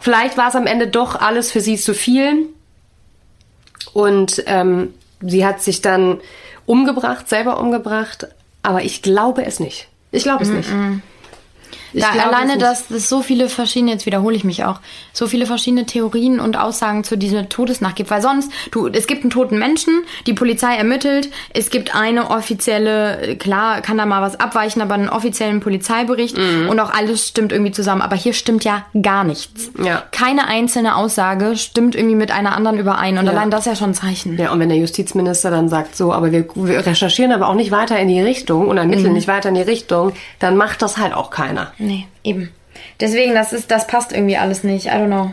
vielleicht 0.00 0.36
war 0.38 0.48
es 0.48 0.54
am 0.54 0.66
Ende 0.66 0.88
doch 0.88 1.14
alles 1.14 1.52
für 1.52 1.60
sie 1.60 1.76
zu 1.76 1.94
viel 1.94 2.46
und 3.92 4.42
ähm, 4.46 4.94
sie 5.20 5.44
hat 5.44 5.62
sich 5.62 5.82
dann 5.82 6.20
umgebracht, 6.64 7.28
selber 7.28 7.60
umgebracht, 7.60 8.28
aber 8.62 8.82
ich 8.82 9.02
glaube 9.02 9.44
es 9.44 9.60
nicht. 9.60 9.88
Ich 10.10 10.22
glaube 10.22 10.42
es 10.42 10.48
mm 10.48 10.52
-mm. 10.52 10.56
nicht. 10.56 10.70
Ich 11.92 12.02
ja, 12.02 12.10
alleine, 12.10 12.58
dass 12.58 12.90
es 12.90 13.08
so 13.08 13.22
viele 13.22 13.48
verschiedene, 13.48 13.92
jetzt 13.92 14.06
wiederhole 14.06 14.36
ich 14.36 14.44
mich 14.44 14.64
auch, 14.64 14.80
so 15.12 15.26
viele 15.26 15.46
verschiedene 15.46 15.86
Theorien 15.86 16.40
und 16.40 16.56
Aussagen 16.56 17.04
zu 17.04 17.16
dieser 17.16 17.48
Todesnacht 17.48 17.96
gibt. 17.96 18.10
Weil 18.10 18.22
sonst, 18.22 18.50
du, 18.70 18.88
es 18.88 19.06
gibt 19.06 19.22
einen 19.22 19.30
toten 19.30 19.58
Menschen, 19.58 20.02
die 20.26 20.34
Polizei 20.34 20.76
ermittelt, 20.76 21.30
es 21.54 21.70
gibt 21.70 21.94
eine 21.94 22.30
offizielle, 22.30 23.36
klar, 23.36 23.80
kann 23.80 23.98
da 23.98 24.06
mal 24.06 24.22
was 24.22 24.38
abweichen, 24.38 24.82
aber 24.82 24.94
einen 24.94 25.08
offiziellen 25.08 25.60
Polizeibericht 25.60 26.36
mhm. 26.36 26.68
und 26.68 26.80
auch 26.80 26.92
alles 26.92 27.28
stimmt 27.28 27.52
irgendwie 27.52 27.72
zusammen. 27.72 28.02
Aber 28.02 28.16
hier 28.16 28.32
stimmt 28.32 28.64
ja 28.64 28.84
gar 29.00 29.24
nichts. 29.24 29.70
Ja. 29.82 30.02
Keine 30.12 30.46
einzelne 30.46 30.96
Aussage 30.96 31.56
stimmt 31.56 31.94
irgendwie 31.94 32.16
mit 32.16 32.30
einer 32.30 32.54
anderen 32.54 32.78
überein. 32.78 33.18
Und 33.18 33.26
ja. 33.26 33.32
allein 33.32 33.50
das 33.50 33.60
ist 33.60 33.66
ja 33.66 33.76
schon 33.76 33.90
ein 33.90 33.94
Zeichen. 33.94 34.36
Ja, 34.38 34.52
und 34.52 34.60
wenn 34.60 34.68
der 34.68 34.78
Justizminister 34.78 35.50
dann 35.50 35.68
sagt 35.68 35.96
so, 35.96 36.12
aber 36.12 36.32
wir, 36.32 36.46
wir 36.54 36.86
recherchieren 36.86 37.32
aber 37.32 37.48
auch 37.48 37.54
nicht 37.54 37.70
weiter 37.70 37.98
in 37.98 38.08
die 38.08 38.20
Richtung 38.20 38.68
und 38.68 38.78
ermitteln 38.78 39.08
mhm. 39.08 39.14
nicht 39.14 39.28
weiter 39.28 39.48
in 39.48 39.54
die 39.54 39.62
Richtung, 39.62 40.12
dann 40.38 40.56
macht 40.56 40.82
das 40.82 40.98
halt 40.98 41.14
auch 41.14 41.30
keiner. 41.30 41.72
Nee, 41.78 42.06
eben. 42.24 42.50
Deswegen, 43.00 43.34
das 43.34 43.52
ist, 43.52 43.70
das 43.70 43.86
passt 43.86 44.12
irgendwie 44.12 44.36
alles 44.36 44.64
nicht. 44.64 44.86
I 44.86 44.90
don't 44.90 45.06
know. 45.06 45.32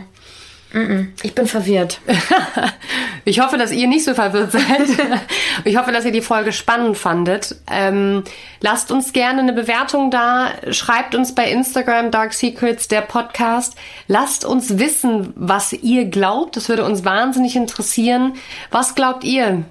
Ich 1.22 1.34
bin 1.34 1.46
verwirrt. 1.46 2.00
ich 3.24 3.40
hoffe, 3.40 3.56
dass 3.56 3.72
ihr 3.72 3.86
nicht 3.86 4.04
so 4.04 4.14
verwirrt 4.14 4.52
seid. 4.52 4.62
Ich 5.64 5.78
hoffe, 5.78 5.90
dass 5.90 6.04
ihr 6.04 6.12
die 6.12 6.20
Folge 6.20 6.52
spannend 6.52 6.98
fandet. 6.98 7.56
Ähm, 7.68 8.22
lasst 8.60 8.92
uns 8.92 9.12
gerne 9.14 9.40
eine 9.40 9.54
Bewertung 9.54 10.10
da. 10.10 10.50
Schreibt 10.70 11.14
uns 11.14 11.34
bei 11.34 11.50
Instagram 11.50 12.10
Dark 12.10 12.34
Secrets, 12.34 12.88
der 12.88 13.00
Podcast. 13.00 13.74
Lasst 14.06 14.44
uns 14.44 14.78
wissen, 14.78 15.32
was 15.34 15.72
ihr 15.72 16.04
glaubt. 16.04 16.56
Das 16.56 16.68
würde 16.68 16.84
uns 16.84 17.04
wahnsinnig 17.04 17.56
interessieren. 17.56 18.34
Was 18.70 18.94
glaubt 18.94 19.24
ihr? 19.24 19.64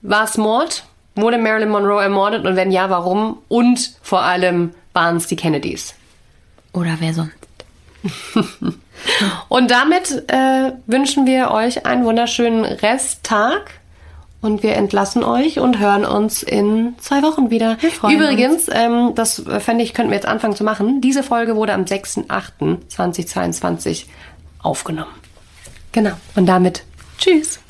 War 0.00 0.24
es 0.24 0.38
Mord? 0.38 0.84
Wurde 1.16 1.38
Marilyn 1.38 1.70
Monroe 1.70 2.02
ermordet? 2.02 2.46
Und 2.46 2.56
wenn 2.56 2.70
ja, 2.70 2.88
warum? 2.88 3.38
Und 3.48 3.96
vor 4.00 4.22
allem 4.22 4.70
waren 4.92 5.16
es 5.16 5.26
die 5.26 5.36
Kennedys? 5.36 5.94
Oder 6.72 6.96
wer 7.00 7.14
sonst? 7.14 7.34
und 9.48 9.70
damit 9.70 10.28
äh, 10.28 10.72
wünschen 10.86 11.26
wir 11.26 11.50
euch 11.50 11.84
einen 11.86 12.04
wunderschönen 12.04 12.64
Resttag. 12.64 13.80
Und 14.40 14.62
wir 14.64 14.74
entlassen 14.74 15.22
euch 15.22 15.60
und 15.60 15.78
hören 15.78 16.04
uns 16.04 16.42
in 16.42 16.96
zwei 16.98 17.22
Wochen 17.22 17.50
wieder. 17.50 17.78
Übrigens, 18.10 18.66
ähm, 18.72 19.12
das 19.14 19.44
fände 19.60 19.84
ich, 19.84 19.94
könnten 19.94 20.10
wir 20.10 20.16
jetzt 20.16 20.26
anfangen 20.26 20.56
zu 20.56 20.64
machen. 20.64 21.00
Diese 21.00 21.22
Folge 21.22 21.54
wurde 21.54 21.74
am 21.74 21.84
6.8.2022 21.84 24.06
aufgenommen. 24.60 25.14
Genau. 25.92 26.14
Und 26.34 26.46
damit 26.46 26.82
tschüss. 27.18 27.61